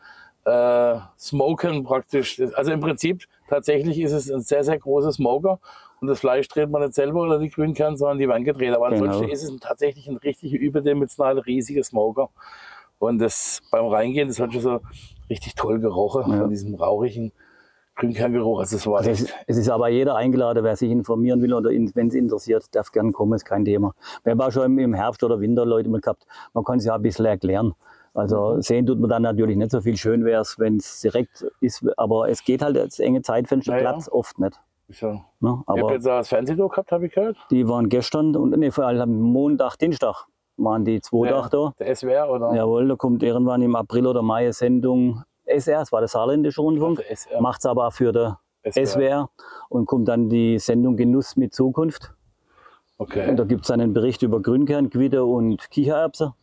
äh, 0.45 0.97
Smoken 1.19 1.83
praktisch. 1.85 2.41
Also 2.55 2.71
im 2.73 2.81
Prinzip 2.81 3.25
tatsächlich 3.49 3.99
ist 4.01 4.13
es 4.13 4.31
ein 4.31 4.41
sehr, 4.43 4.63
sehr 4.63 4.79
großer 4.79 5.11
Smoker 5.13 5.59
und 6.01 6.07
das 6.09 6.21
Fleisch 6.21 6.47
dreht 6.49 6.71
man 6.71 6.83
nicht 6.83 6.95
selber 6.95 7.23
oder 7.23 7.39
die 7.41 7.49
Grünkern, 7.51 7.97
sondern 7.97 8.19
die 8.19 8.29
werden 8.29 8.45
gedreht. 8.45 8.73
Aber 8.75 8.91
Genau. 8.91 9.05
ansonsten 9.07 9.29
ist 9.31 9.43
es 9.43 9.57
tatsächlich 9.61 10.07
ein 10.09 10.17
richtig 10.19 10.53
überdimensionaler, 10.53 11.45
riesiger 11.47 11.83
Smoker. 11.83 12.29
Und 12.99 13.19
das 13.19 13.63
beim 13.71 13.87
Reingehen, 13.87 14.29
das 14.29 14.41
hat 14.41 14.53
schon 14.53 14.63
so 14.63 14.81
richtig 15.29 15.55
toll 15.55 15.81
gerochen, 15.81 16.33
Ja. 16.33 16.39
von 16.41 16.51
diesem 16.51 16.75
rauchigen 16.75 17.33
Grünkerngeruch. 17.97 18.61
Also 18.61 18.77
es 18.77 18.87
war 18.87 18.99
Also 18.99 19.11
es, 19.11 19.27
es 19.47 19.57
ist 19.57 19.69
aber 19.69 19.89
jeder 19.89 20.17
eingeladen, 20.17 20.63
wer 20.65 20.77
sich 20.77 20.91
informieren 20.91 21.41
will 21.43 21.55
oder 21.55 21.71
wenn 21.71 22.09
es 22.09 22.15
interessiert, 22.15 22.65
darf 22.75 22.93
gern 22.93 23.13
kommen, 23.13 23.33
ist 23.35 23.45
kein 23.45 23.65
Thema. 23.65 23.95
Wir 24.25 24.33
haben 24.33 24.41
auch 24.41 24.53
schon 24.53 24.79
im, 24.79 24.95
Herbst 24.95 25.23
oder 25.25 25.41
Winter 25.41 25.65
Leute 25.65 25.89
mal 25.89 26.01
gehabt, 26.01 26.27
man 26.53 26.65
kann 26.65 26.79
es 26.79 26.85
ja 26.85 26.95
ein 26.95 27.03
bisschen 27.03 27.25
erklären. 27.27 27.75
Also 28.15 28.55
Mhm. 28.57 28.63
sehen 28.63 28.87
tut 28.87 28.99
man 28.99 29.11
dann 29.11 29.23
natürlich 29.23 29.57
nicht 29.57 29.71
so 29.71 29.81
viel. 29.83 29.97
Schön 29.97 30.25
wäre 30.25 30.41
es, 30.43 30.59
wenn 30.59 30.77
es 30.79 31.01
direkt 31.03 31.45
ist, 31.61 31.85
aber 31.99 32.31
es 32.31 32.45
geht 32.45 32.63
halt 32.63 32.77
das 32.77 32.99
enge 32.99 33.21
Zeitfenster 33.23 33.73
Ja, 33.73 33.79
ja. 33.83 33.91
Platz 33.93 34.09
oft 34.11 34.39
nicht. 34.41 34.59
so. 34.89 35.09
Ne? 35.09 35.21
Ich 35.41 35.45
habe 35.45 35.65
Aber 35.67 35.93
jetzt 35.93 36.07
auch 36.07 36.19
das 36.19 36.29
Fernsehen 36.29 36.57
gehabt, 36.57 36.93
habe 36.93 37.07
ich 37.07 37.13
gehört. 37.15 37.37
die 37.51 37.69
waren 37.69 37.89
gestern 37.91 38.35
und 38.37 38.57
nee, 38.57 38.71
vor 38.71 38.87
allem 38.87 39.21
Montag, 39.21 39.77
Dienstag 39.79 40.27
waren 40.57 40.85
die 40.85 41.01
zwei 41.01 41.29
Ja. 41.29 41.49
Der 41.79 41.95
SWR 41.95 42.31
oder? 42.31 42.55
Jawohl, 42.55 42.89
da 42.89 42.97
kommt 42.97 43.23
irgendwann 43.23 43.63
im 43.63 43.77
April 43.77 44.07
oder 44.07 44.23
Mai 44.23 44.45
eine 44.45 44.53
Sendung 44.53 45.23
SR, 45.45 45.81
das 45.81 45.93
war 45.93 46.01
der 46.01 46.09
Saarländische 46.09 46.61
Rundfunk, 46.61 47.03
Der 47.31 47.41
macht 47.41 47.61
es 47.61 47.67
aber 47.67 47.87
auch 47.87 47.93
für 47.93 48.13
den 48.13 48.35
SWR 48.73 49.29
und 49.69 49.87
kommt 49.87 50.09
dann 50.09 50.29
die 50.29 50.59
Sendung 50.59 50.97
Genuss 50.97 51.37
mit 51.37 51.55
Zukunft. 51.55 52.13
Okay. 52.99 53.29
Und 53.29 53.37
da 53.37 53.45
gibt 53.45 53.65
es 53.65 53.71
einen 53.71 53.93
Bericht 53.93 54.23
über 54.23 54.41
Grünkern, 54.41 54.91
Quitte 54.91 55.25
und 55.25 55.71
Kichererbse. 55.71 56.35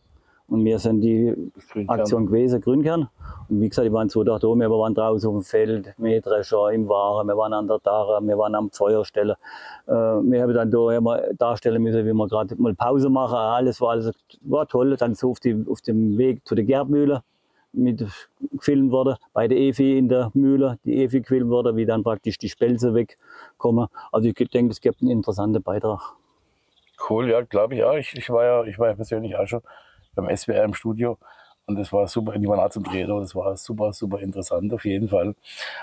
Und 0.46 0.64
wir 0.64 0.78
sind 0.78 1.00
die 1.00 1.34
Grünkern. 1.72 2.00
Aktion 2.00 2.26
gewesen, 2.26 2.60
Grünkern. 2.60 3.08
Und 3.48 3.60
wie 3.60 3.68
gesagt, 3.68 3.86
die 3.86 3.92
waren 3.92 4.10
zwei 4.10 4.24
Tage 4.24 4.40
da, 4.40 4.48
wir 4.54 4.70
waren 4.70 4.94
draußen 4.94 5.28
auf 5.28 5.36
dem 5.36 5.42
Feld, 5.42 5.98
Mähdrescher 5.98 6.70
im 6.70 6.88
Waren, 6.88 7.26
wir 7.26 7.36
waren 7.36 7.52
an 7.54 7.66
der 7.66 7.78
Dare, 7.78 8.20
wir 8.22 8.36
waren 8.36 8.54
am 8.54 8.70
Feuerstelle. 8.70 9.38
Äh, 9.86 9.92
wir 9.92 10.42
haben 10.42 10.54
dann 10.54 10.70
da 10.70 10.90
immer 10.96 11.20
darstellen 11.38 11.82
müssen, 11.82 12.04
wie 12.04 12.12
wir 12.12 12.28
gerade 12.28 12.54
mal 12.56 12.74
Pause 12.74 13.08
machen. 13.08 13.36
Alles 13.36 13.80
war, 13.80 13.90
alles 13.90 14.12
war 14.42 14.68
toll. 14.68 14.96
Dann 14.96 15.14
so 15.14 15.30
auf, 15.30 15.40
die, 15.40 15.64
auf 15.68 15.80
dem 15.80 16.18
Weg 16.18 16.46
zu 16.46 16.54
der 16.54 16.64
Gerbmühle 16.64 17.22
mit 17.72 18.06
gefilmt 18.52 18.92
worden, 18.92 19.16
bei 19.32 19.48
der 19.48 19.58
Efi 19.58 19.98
in 19.98 20.08
der 20.08 20.30
Mühle, 20.34 20.78
die 20.84 21.02
Efi 21.02 21.20
gefilmt 21.20 21.50
worden, 21.50 21.76
wie 21.76 21.86
dann 21.86 22.04
praktisch 22.04 22.38
die 22.38 22.48
Spelze 22.48 22.94
wegkommen. 22.94 23.88
Also 24.12 24.28
ich 24.28 24.34
denke, 24.34 24.70
es 24.72 24.80
gibt 24.80 25.00
einen 25.00 25.10
interessanten 25.10 25.62
Beitrag. 25.62 26.00
Cool, 27.08 27.28
ja, 27.30 27.40
glaube 27.40 27.74
ich 27.74 27.84
auch. 27.84 27.96
Ich, 27.96 28.14
ich, 28.14 28.30
war 28.30 28.44
ja, 28.44 28.64
ich 28.64 28.78
war 28.78 28.88
ja 28.88 28.94
persönlich 28.94 29.36
auch 29.36 29.46
schon 29.46 29.60
beim 30.14 30.34
SWR 30.34 30.64
im 30.64 30.74
Studio 30.74 31.18
und 31.66 31.78
das 31.78 31.92
war 31.92 32.06
super, 32.08 32.38
die 32.38 32.46
waren 32.46 32.60
auch 32.60 32.70
zum 32.70 32.84
Drehen, 32.84 33.08
das 33.08 33.34
war 33.34 33.56
super, 33.56 33.92
super 33.92 34.20
interessant 34.20 34.72
auf 34.72 34.84
jeden 34.84 35.08
Fall. 35.08 35.34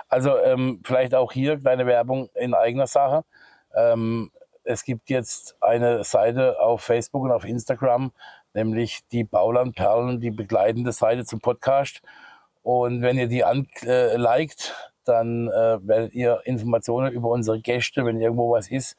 Also 0.10 0.38
ähm, 0.38 0.82
vielleicht 0.84 1.16
auch 1.16 1.32
hier 1.32 1.58
kleine 1.58 1.86
Werbung 1.86 2.30
in 2.36 2.54
eigener 2.54 2.88
Sache. 2.88 3.24
Ähm, 3.76 4.32
es 4.64 4.84
gibt 4.84 5.10
jetzt 5.10 5.56
eine 5.60 6.04
Seite 6.04 6.60
auf 6.60 6.82
Facebook 6.82 7.24
und 7.24 7.32
auf 7.32 7.46
Instagram, 7.46 8.12
nämlich 8.54 9.02
die 9.12 9.24
Baulandperlen, 9.24 10.20
die 10.20 10.30
begleitende 10.30 10.92
Seite 10.92 11.26
zum 11.26 11.40
Podcast. 11.40 12.02
Und 12.62 13.02
wenn 13.02 13.18
ihr 13.18 13.28
die 13.28 13.44
anliked, 13.44 13.84
äh, 13.84 14.18
liked, 14.18 14.76
dann 15.04 15.48
äh, 15.48 15.80
werdet 15.82 16.14
ihr 16.14 16.42
Informationen 16.46 17.12
über 17.12 17.30
unsere 17.30 17.60
Gäste, 17.60 18.06
wenn 18.06 18.22
irgendwo 18.22 18.52
was 18.52 18.70
ist, 18.70 18.98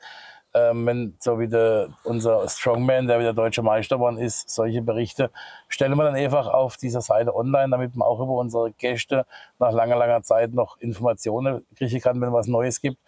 ähm, 0.54 0.86
wenn 0.86 1.16
so 1.18 1.38
wie 1.38 1.48
der, 1.48 1.88
unser 2.04 2.48
Strongman, 2.48 3.06
der 3.06 3.18
wieder 3.18 3.32
deutscher 3.32 3.62
Meister 3.62 3.96
geworden 3.96 4.18
ist, 4.18 4.50
solche 4.50 4.82
Berichte 4.82 5.30
stellen 5.68 5.96
wir 5.96 6.04
dann 6.04 6.14
einfach 6.14 6.46
auf 6.46 6.76
dieser 6.76 7.00
Seite 7.00 7.34
online, 7.34 7.70
damit 7.70 7.96
man 7.96 8.06
auch 8.06 8.20
über 8.20 8.34
unsere 8.34 8.72
Gäste 8.72 9.26
nach 9.58 9.72
langer, 9.72 9.96
langer 9.96 10.22
Zeit 10.22 10.52
noch 10.52 10.78
Informationen 10.78 11.66
kriegen 11.76 12.00
kann, 12.00 12.20
wenn 12.20 12.32
was 12.32 12.46
Neues 12.46 12.80
gibt. 12.80 12.98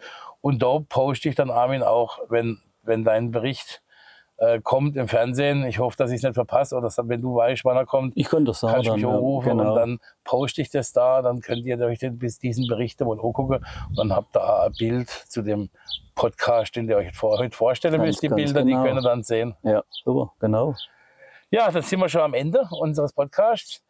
Und 0.41 0.61
da 0.63 0.79
poste 0.87 1.29
ich 1.29 1.35
dann, 1.35 1.51
Armin, 1.51 1.83
auch, 1.83 2.19
wenn, 2.29 2.59
wenn 2.83 3.03
dein 3.03 3.31
Bericht 3.31 3.81
äh, 4.37 4.59
kommt 4.61 4.97
im 4.97 5.07
Fernsehen. 5.07 5.65
Ich 5.65 5.79
hoffe, 5.79 5.95
dass 5.97 6.11
ich 6.11 6.17
es 6.17 6.23
nicht 6.23 6.33
verpasse 6.33 6.75
oder 6.75 6.83
dass, 6.83 6.97
wenn 6.97 7.21
du 7.21 7.35
weißt, 7.35 7.63
wann 7.65 7.77
er 7.77 7.85
kommt, 7.85 8.13
Ich 8.15 8.27
könnte 8.27 8.51
das 8.51 8.59
sagen. 8.59 8.73
kannst 8.73 8.89
du 8.89 8.93
mich 8.93 9.01
dann, 9.03 9.11
ja, 9.11 9.17
anrufen 9.17 9.57
genau. 9.57 9.69
und 9.69 9.75
dann 9.75 9.99
poste 10.23 10.61
ich 10.61 10.69
das 10.69 10.91
da, 10.93 11.21
dann 11.21 11.41
könnt 11.41 11.65
ihr 11.65 11.79
euch 11.79 11.99
den, 11.99 12.17
bis 12.17 12.39
diesen 12.39 12.67
Bericht 12.67 12.99
mal 12.99 13.11
angucken 13.11 13.65
und 13.89 13.97
dann 13.97 14.13
habt 14.13 14.37
auch 14.37 14.65
ein 14.65 14.73
Bild 14.77 15.09
zu 15.09 15.41
dem 15.41 15.69
Podcast, 16.15 16.75
den 16.75 16.89
ihr 16.89 16.97
euch 16.97 17.15
vor, 17.15 17.37
heute 17.37 17.55
vorstellen 17.55 17.95
Ganz, 17.95 18.07
müsst. 18.07 18.23
Die 18.23 18.29
Bilder, 18.29 18.63
genau. 18.63 18.83
die 18.83 18.87
könnt 18.87 18.99
ihr 18.99 19.03
dann 19.03 19.23
sehen. 19.23 19.55
Ja, 19.63 19.83
super, 19.89 20.33
genau. 20.39 20.75
Ja, 21.51 21.69
dann 21.71 21.83
sind 21.83 21.99
wir 21.99 22.09
schon 22.09 22.21
am 22.21 22.33
Ende 22.33 22.67
unseres 22.71 23.13
Podcasts. 23.13 23.81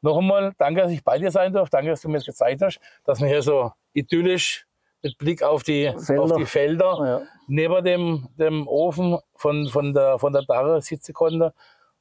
Noch 0.00 0.18
einmal 0.18 0.52
danke, 0.58 0.82
dass 0.82 0.92
ich 0.92 1.02
bei 1.02 1.18
dir 1.18 1.30
sein 1.30 1.52
darf. 1.52 1.70
Danke, 1.70 1.90
dass 1.90 2.02
du 2.02 2.08
mir 2.08 2.18
das 2.18 2.26
gezeigt 2.26 2.62
hast, 2.62 2.78
dass 3.04 3.20
wir 3.20 3.28
hier 3.28 3.42
so 3.42 3.72
idyllisch 3.94 4.66
mit 5.04 5.18
Blick 5.18 5.42
auf 5.42 5.62
die 5.62 5.92
Felder. 5.98 6.22
Auf 6.22 6.32
die 6.36 6.46
Felder 6.46 6.98
Ja. 7.04 7.22
neben 7.46 7.84
dem, 7.84 8.28
dem 8.38 8.66
Ofen 8.66 9.18
von, 9.36 9.68
von, 9.68 9.92
der, 9.94 10.18
von 10.18 10.32
der 10.32 10.42
Darre 10.42 10.80
sitzen 10.80 11.12
konnte 11.12 11.52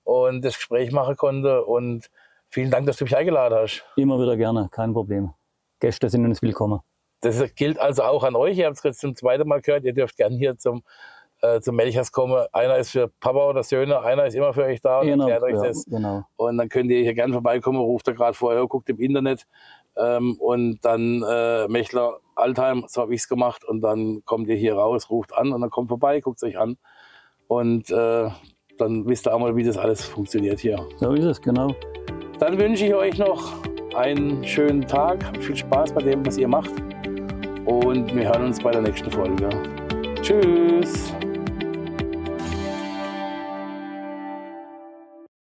und 0.03 0.43
das 0.43 0.55
Gespräch 0.55 0.91
machen 0.91 1.15
konnte. 1.17 1.65
Und 1.65 2.09
vielen 2.49 2.71
Dank, 2.71 2.87
dass 2.87 2.97
du 2.97 3.03
mich 3.03 3.15
eingeladen 3.15 3.55
hast. 3.59 3.85
Immer 3.97 4.19
wieder 4.19 4.37
gerne, 4.37 4.69
kein 4.71 4.93
Problem. 4.93 5.31
Gäste 5.79 6.09
sind 6.09 6.25
uns 6.25 6.41
willkommen. 6.41 6.79
Das 7.21 7.43
gilt 7.55 7.77
also 7.77 8.03
auch 8.03 8.23
an 8.23 8.35
euch. 8.35 8.57
Ihr 8.57 8.65
habt 8.67 8.77
es 8.77 8.83
jetzt 8.83 8.99
zum 9.01 9.15
zweiten 9.15 9.47
Mal 9.47 9.61
gehört. 9.61 9.83
Ihr 9.83 9.93
dürft 9.93 10.15
gerne 10.17 10.35
hier 10.37 10.57
zum, 10.57 10.83
äh, 11.41 11.59
zum 11.61 11.75
Melchers 11.75 12.11
kommen. 12.11 12.45
Einer 12.53 12.77
ist 12.77 12.91
für 12.91 13.09
Papa 13.19 13.49
oder 13.49 13.63
Söhne, 13.63 14.01
einer 14.01 14.25
ist 14.25 14.33
immer 14.35 14.53
für 14.53 14.63
euch 14.63 14.81
da 14.81 14.99
und 15.01 15.07
Genau, 15.07 15.27
erklärt 15.27 15.43
euch 15.55 15.61
ja, 15.61 15.67
das. 15.69 15.85
genau. 15.85 16.23
Und 16.37 16.57
dann 16.57 16.69
könnt 16.69 16.89
ihr 16.91 17.01
hier 17.01 17.13
gerne 17.13 17.33
vorbeikommen, 17.33 17.79
ruft 17.79 18.07
da 18.07 18.13
gerade 18.13 18.33
vorher, 18.33 18.65
guckt 18.67 18.89
im 18.89 18.99
Internet. 18.99 19.45
Ähm, 19.97 20.35
und 20.39 20.79
dann 20.83 21.23
äh, 21.23 21.67
Mechler 21.67 22.19
Altheim, 22.35 22.85
so 22.87 23.01
habe 23.01 23.13
ich 23.13 23.21
es 23.21 23.27
gemacht. 23.27 23.63
Und 23.63 23.81
dann 23.81 24.23
kommt 24.25 24.47
ihr 24.47 24.55
hier 24.55 24.75
raus, 24.75 25.09
ruft 25.09 25.33
an 25.33 25.51
und 25.51 25.61
dann 25.61 25.69
kommt 25.69 25.89
vorbei, 25.89 26.19
guckt 26.19 26.37
es 26.37 26.43
euch 26.43 26.57
an. 26.57 26.77
Und 27.47 27.89
äh, 27.89 28.29
dann 28.77 29.07
wisst 29.07 29.27
ihr 29.27 29.33
auch 29.33 29.39
mal, 29.39 29.55
wie 29.55 29.63
das 29.63 29.77
alles 29.77 30.03
funktioniert 30.03 30.59
hier. 30.59 30.85
So 30.97 31.13
ist 31.13 31.25
es, 31.25 31.41
genau. 31.41 31.75
Dann 32.39 32.57
wünsche 32.57 32.85
ich 32.85 32.93
euch 32.93 33.17
noch 33.17 33.53
einen 33.95 34.43
schönen 34.43 34.81
Tag. 34.81 35.23
Viel 35.39 35.55
Spaß 35.55 35.93
bei 35.93 36.01
dem, 36.01 36.25
was 36.25 36.37
ihr 36.37 36.47
macht. 36.47 36.71
Und 37.65 38.13
wir 38.13 38.27
hören 38.27 38.45
uns 38.45 38.59
bei 38.59 38.71
der 38.71 38.81
nächsten 38.81 39.11
Folge. 39.11 39.49
Tschüss. 40.21 41.13